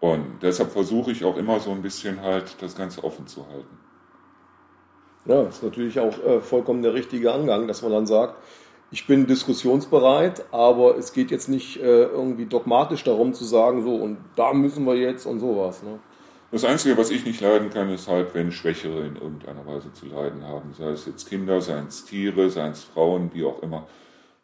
Und 0.00 0.42
deshalb 0.42 0.70
versuche 0.70 1.12
ich 1.12 1.24
auch 1.24 1.36
immer 1.36 1.60
so 1.60 1.70
ein 1.70 1.82
bisschen 1.82 2.20
halt 2.22 2.56
das 2.60 2.76
Ganze 2.76 3.04
offen 3.04 3.26
zu 3.26 3.46
halten. 3.46 3.78
Ja, 5.26 5.42
ist 5.42 5.62
natürlich 5.62 6.00
auch 6.00 6.18
äh, 6.24 6.40
vollkommen 6.40 6.82
der 6.82 6.94
richtige 6.94 7.32
Angang, 7.32 7.68
dass 7.68 7.82
man 7.82 7.92
dann 7.92 8.06
sagt, 8.06 8.36
ich 8.90 9.06
bin 9.06 9.26
diskussionsbereit, 9.26 10.44
aber 10.52 10.96
es 10.96 11.12
geht 11.12 11.30
jetzt 11.30 11.48
nicht 11.48 11.76
äh, 11.76 12.04
irgendwie 12.04 12.46
dogmatisch 12.46 13.04
darum 13.04 13.34
zu 13.34 13.44
sagen, 13.44 13.82
so 13.82 13.94
und 13.94 14.18
da 14.36 14.52
müssen 14.52 14.84
wir 14.84 14.96
jetzt 14.96 15.26
und 15.26 15.40
sowas. 15.40 15.82
Ne? 15.82 16.00
Das 16.50 16.64
Einzige, 16.64 16.98
was 16.98 17.10
ich 17.10 17.24
nicht 17.24 17.40
leiden 17.40 17.70
kann, 17.70 17.90
ist 17.90 18.08
halt, 18.08 18.34
wenn 18.34 18.50
Schwächere 18.50 19.06
in 19.06 19.14
irgendeiner 19.14 19.64
Weise 19.66 19.92
zu 19.92 20.06
leiden 20.06 20.42
haben. 20.42 20.74
Sei 20.76 20.90
es 20.90 21.06
jetzt 21.06 21.28
Kinder, 21.28 21.60
seien 21.60 21.86
es 21.86 22.04
Tiere, 22.04 22.50
seien 22.50 22.72
es 22.72 22.82
Frauen, 22.82 23.30
wie 23.32 23.44
auch 23.44 23.62
immer. 23.62 23.86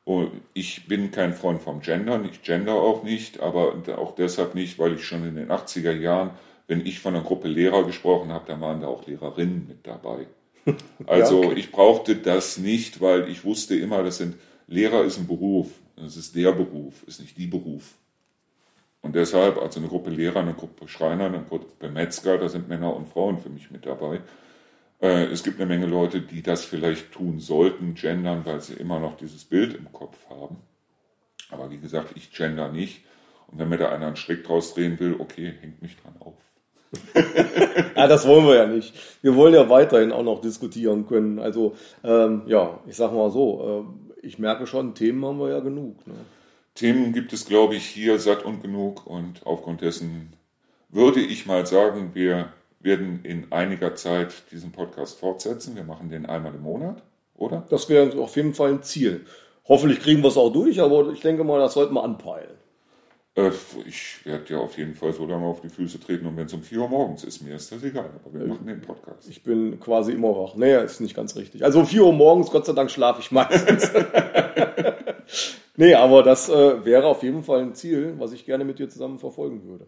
Und 0.04 0.30
ich 0.54 0.86
bin 0.86 1.10
kein 1.10 1.34
Freund 1.34 1.60
vom 1.60 1.80
Gendern, 1.80 2.24
ich 2.24 2.42
gender 2.42 2.74
auch 2.74 3.02
nicht, 3.02 3.40
aber 3.40 3.74
auch 3.98 4.14
deshalb 4.14 4.54
nicht, 4.54 4.78
weil 4.78 4.94
ich 4.94 5.04
schon 5.04 5.26
in 5.26 5.34
den 5.34 5.50
80er 5.50 5.90
Jahren, 5.90 6.30
wenn 6.68 6.86
ich 6.86 7.00
von 7.00 7.16
einer 7.16 7.24
Gruppe 7.24 7.48
Lehrer 7.48 7.84
gesprochen 7.84 8.32
habe, 8.32 8.44
da 8.46 8.60
waren 8.60 8.82
da 8.82 8.86
auch 8.86 9.04
Lehrerinnen 9.08 9.66
mit 9.66 9.84
dabei. 9.84 10.28
Also 11.06 11.42
ja, 11.42 11.48
okay. 11.50 11.60
ich 11.60 11.70
brauchte 11.70 12.16
das 12.16 12.58
nicht, 12.58 13.00
weil 13.00 13.28
ich 13.28 13.44
wusste 13.44 13.76
immer, 13.76 14.02
das 14.02 14.18
sind 14.18 14.36
Lehrer 14.66 15.04
ist 15.04 15.18
ein 15.18 15.26
Beruf. 15.26 15.70
Das 15.96 16.16
ist 16.16 16.34
der 16.34 16.52
Beruf, 16.52 17.04
ist 17.06 17.20
nicht 17.20 17.38
die 17.38 17.46
Beruf. 17.46 17.94
Und 19.00 19.14
deshalb, 19.14 19.58
also 19.58 19.78
eine 19.78 19.88
Gruppe 19.88 20.10
Lehrer, 20.10 20.40
eine 20.40 20.54
Gruppe 20.54 20.88
Schreiner, 20.88 21.26
eine 21.26 21.42
Gruppe 21.44 21.88
Metzger, 21.88 22.38
da 22.38 22.48
sind 22.48 22.68
Männer 22.68 22.94
und 22.94 23.08
Frauen 23.08 23.38
für 23.38 23.48
mich 23.48 23.70
mit 23.70 23.86
dabei. 23.86 24.20
Äh, 25.00 25.26
es 25.26 25.44
gibt 25.44 25.60
eine 25.60 25.66
Menge 25.66 25.86
Leute, 25.86 26.20
die 26.20 26.42
das 26.42 26.64
vielleicht 26.64 27.12
tun 27.12 27.38
sollten, 27.38 27.94
gendern, 27.94 28.44
weil 28.44 28.60
sie 28.60 28.74
immer 28.74 28.98
noch 28.98 29.16
dieses 29.16 29.44
Bild 29.44 29.74
im 29.74 29.92
Kopf 29.92 30.28
haben. 30.28 30.56
Aber 31.50 31.70
wie 31.70 31.78
gesagt, 31.78 32.12
ich 32.16 32.32
gender 32.32 32.70
nicht. 32.70 33.04
Und 33.46 33.58
wenn 33.58 33.68
mir 33.68 33.78
da 33.78 33.90
einer 33.90 34.08
einen 34.08 34.16
Strick 34.16 34.44
draus 34.44 34.74
drehen 34.74 34.98
will, 34.98 35.16
okay, 35.18 35.54
hängt 35.60 35.80
mich 35.80 35.96
dran 35.96 36.16
auf 36.18 36.34
ja, 37.94 38.06
das 38.08 38.26
wollen 38.26 38.46
wir 38.46 38.56
ja 38.56 38.66
nicht. 38.66 38.94
Wir 39.22 39.34
wollen 39.34 39.54
ja 39.54 39.68
weiterhin 39.68 40.12
auch 40.12 40.22
noch 40.22 40.40
diskutieren 40.40 41.06
können. 41.06 41.38
Also, 41.38 41.74
ähm, 42.04 42.42
ja, 42.46 42.80
ich 42.86 42.96
sag 42.96 43.12
mal 43.12 43.30
so, 43.30 43.86
äh, 44.22 44.26
ich 44.26 44.38
merke 44.38 44.66
schon, 44.66 44.94
Themen 44.94 45.24
haben 45.24 45.38
wir 45.38 45.50
ja 45.50 45.60
genug. 45.60 46.06
Ne? 46.06 46.14
Themen 46.74 47.12
gibt 47.12 47.32
es, 47.32 47.46
glaube 47.46 47.74
ich, 47.74 47.84
hier 47.86 48.18
satt 48.18 48.44
und 48.44 48.62
genug. 48.62 49.06
Und 49.06 49.40
aufgrund 49.44 49.80
dessen 49.80 50.32
würde 50.88 51.20
ich 51.20 51.46
mal 51.46 51.66
sagen, 51.66 52.10
wir 52.14 52.52
werden 52.80 53.20
in 53.24 53.50
einiger 53.50 53.94
Zeit 53.94 54.32
diesen 54.50 54.72
Podcast 54.72 55.18
fortsetzen. 55.18 55.74
Wir 55.74 55.84
machen 55.84 56.08
den 56.08 56.26
einmal 56.26 56.54
im 56.54 56.62
Monat, 56.62 57.02
oder? 57.34 57.66
Das 57.70 57.88
wäre 57.88 58.18
auf 58.20 58.36
jeden 58.36 58.54
Fall 58.54 58.70
ein 58.70 58.82
Ziel. 58.82 59.26
Hoffentlich 59.68 60.00
kriegen 60.00 60.22
wir 60.22 60.28
es 60.28 60.36
auch 60.36 60.52
durch, 60.52 60.80
aber 60.80 61.10
ich 61.10 61.20
denke 61.20 61.42
mal, 61.42 61.58
das 61.58 61.74
sollten 61.74 61.94
wir 61.94 62.04
anpeilen. 62.04 62.54
Äh, 63.36 63.50
ich 63.86 64.24
werde 64.24 64.54
ja 64.54 64.58
auf 64.58 64.78
jeden 64.78 64.94
Fall 64.94 65.12
so 65.12 65.26
lange 65.26 65.46
auf 65.46 65.60
die 65.60 65.68
Füße 65.68 66.00
treten 66.00 66.26
und 66.26 66.36
wenn 66.36 66.46
es 66.46 66.54
um 66.54 66.62
4 66.62 66.80
Uhr 66.80 66.88
morgens 66.88 67.22
ist, 67.22 67.42
mir 67.42 67.54
ist 67.54 67.70
das 67.70 67.82
egal, 67.82 68.10
aber 68.24 68.38
wir 68.38 68.46
machen 68.46 68.66
den 68.66 68.80
Podcast. 68.80 69.28
Ich 69.28 69.42
bin 69.42 69.78
quasi 69.78 70.12
immer 70.12 70.30
wach. 70.30 70.56
Naja, 70.56 70.80
ist 70.80 71.00
nicht 71.00 71.14
ganz 71.14 71.36
richtig. 71.36 71.62
Also 71.62 71.80
um 71.80 71.86
4 71.86 72.04
Uhr 72.04 72.12
morgens, 72.12 72.50
Gott 72.50 72.64
sei 72.64 72.72
Dank, 72.72 72.90
schlafe 72.90 73.20
ich 73.20 73.30
meistens. 73.30 73.90
nee, 75.76 75.94
aber 75.94 76.22
das 76.22 76.48
äh, 76.48 76.84
wäre 76.84 77.06
auf 77.06 77.22
jeden 77.22 77.44
Fall 77.44 77.60
ein 77.60 77.74
Ziel, 77.74 78.14
was 78.18 78.32
ich 78.32 78.46
gerne 78.46 78.64
mit 78.64 78.78
dir 78.78 78.88
zusammen 78.88 79.18
verfolgen 79.18 79.64
würde. 79.68 79.86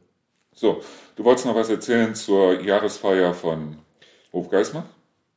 So, 0.53 0.81
du 1.17 1.25
wolltest 1.25 1.47
noch 1.47 1.55
was 1.55 1.71
erzählen 1.71 2.15
zur 2.15 2.61
Jahresfeier 2.61 3.33
von 3.33 3.77
Hofgeismar? 4.33 4.85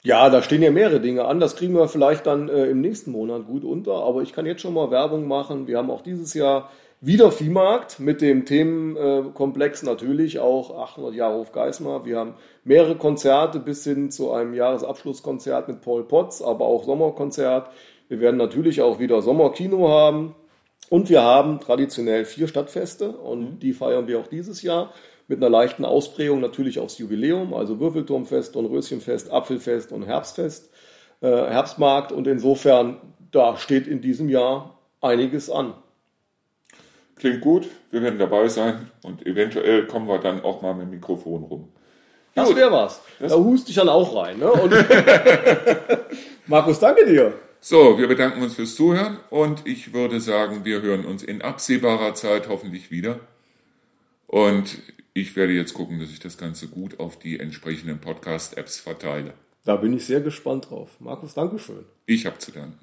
Ja, 0.04 0.30
da 0.32 0.42
stehen 0.42 0.64
ja 0.64 0.72
mehrere 0.72 1.00
Dinge 1.00 1.26
an. 1.26 1.40
Das 1.40 1.56
kriegen 1.56 1.76
wir 1.76 1.88
vielleicht 1.88 2.26
dann 2.26 2.50
äh, 2.50 2.66
im 2.66 2.82
nächsten 2.82 3.12
Monat 3.12 3.46
gut 3.46 3.64
unter. 3.64 4.04
Aber 4.04 4.24
ich 4.24 4.34
kann 4.34 4.48
jetzt 4.48 4.62
schon 4.62 4.74
mal 4.74 4.90
Werbung 4.90 5.28
machen. 5.28 5.68
Wir 5.68 5.78
haben 5.78 5.92
auch 5.92 6.02
dieses 6.02 6.34
Jahr 6.34 6.72
wieder 7.04 7.32
Viehmarkt 7.32 8.00
mit 8.00 8.22
dem 8.22 8.46
Themenkomplex 8.46 9.82
natürlich 9.82 10.38
auch 10.38 10.78
800 10.78 11.16
Jahre 11.16 11.34
auf 11.34 11.52
Geismar. 11.52 12.06
Wir 12.06 12.20
haben 12.20 12.36
mehrere 12.64 12.96
Konzerte 12.96 13.60
bis 13.60 13.84
hin 13.84 14.12
zu 14.12 14.32
einem 14.32 14.54
Jahresabschlusskonzert 14.54 15.68
mit 15.68 15.82
Paul 15.82 16.04
Potts, 16.04 16.44
aber 16.44 16.66
auch 16.66 16.84
Sommerkonzert. 16.84 17.72
Wir 18.08 18.20
werden 18.20 18.38
natürlich 18.38 18.84
auch 18.84 19.00
wieder 19.00 19.24
Sommerkino 19.24 19.90
haben. 19.90 20.36
Und 20.90 21.10
wir 21.10 21.24
haben 21.24 21.60
traditionell 21.60 22.26
vier 22.26 22.48
Stadtfeste 22.48 23.10
und 23.12 23.40
mhm. 23.40 23.60
die 23.60 23.74
feiern 23.74 24.08
wir 24.08 24.20
auch 24.20 24.28
dieses 24.28 24.62
Jahr 24.62 24.94
mit 25.28 25.40
einer 25.40 25.50
leichten 25.50 25.86
Ausprägung 25.86 26.42
natürlich 26.42 26.80
aufs 26.80 26.98
Jubiläum, 26.98 27.54
also 27.54 27.80
Würfelturmfest 27.80 28.56
und 28.58 28.66
Röschenfest, 28.66 29.32
Apfelfest 29.32 29.92
und 29.92 30.04
Herbstfest, 30.04 30.70
äh, 31.22 31.28
Herbstmarkt. 31.28 32.12
Und 32.12 32.28
insofern, 32.28 32.98
da 33.32 33.58
steht 33.58 33.88
in 33.88 34.02
diesem 34.02 34.30
Jahr 34.30 34.78
einiges 35.00 35.50
an. 35.50 35.74
Klingt 37.22 37.42
gut, 37.42 37.68
wir 37.92 38.02
werden 38.02 38.18
dabei 38.18 38.48
sein 38.48 38.90
und 39.04 39.28
eventuell 39.28 39.86
kommen 39.86 40.08
wir 40.08 40.18
dann 40.18 40.44
auch 40.44 40.64
mal 40.64 40.74
mit 40.74 40.88
dem 40.88 40.90
Mikrofon 40.90 41.44
rum. 41.44 41.70
Das 42.34 42.56
wäre 42.56 42.72
was. 42.72 43.00
Das 43.20 43.32
da 43.32 43.38
hust 43.38 43.70
ich 43.70 43.76
dann 43.76 43.90
auch 43.90 44.16
rein. 44.16 44.40
Ne? 44.40 44.50
Markus, 46.48 46.80
danke 46.80 47.06
dir. 47.06 47.32
So, 47.60 48.00
wir 48.00 48.08
bedanken 48.08 48.42
uns 48.42 48.56
fürs 48.56 48.74
Zuhören 48.74 49.20
und 49.30 49.68
ich 49.68 49.94
würde 49.94 50.20
sagen, 50.20 50.66
wir 50.66 50.82
hören 50.82 51.06
uns 51.06 51.22
in 51.22 51.44
absehbarer 51.44 52.16
Zeit 52.16 52.50
hoffentlich 52.50 52.90
wieder. 52.90 53.20
Und 54.26 54.80
ich 55.14 55.36
werde 55.36 55.54
jetzt 55.54 55.76
gucken, 55.76 56.00
dass 56.00 56.10
ich 56.10 56.22
das 56.22 56.40
Ganze 56.40 56.70
gut 56.70 57.00
auf 57.00 57.20
die 57.20 57.40
entsprechenden 57.40 58.00
Podcast-Apps 58.00 58.80
verteile. 58.80 59.34
Da 59.64 59.76
bin 59.76 59.94
ich 59.94 60.08
sehr 60.08 60.22
gespannt 60.22 60.72
drauf. 60.72 60.90
Markus, 61.00 61.36
Dankeschön. 61.36 61.86
Ich 62.08 62.26
habe 62.26 62.40
zu 62.40 62.52
danken. 62.52 62.80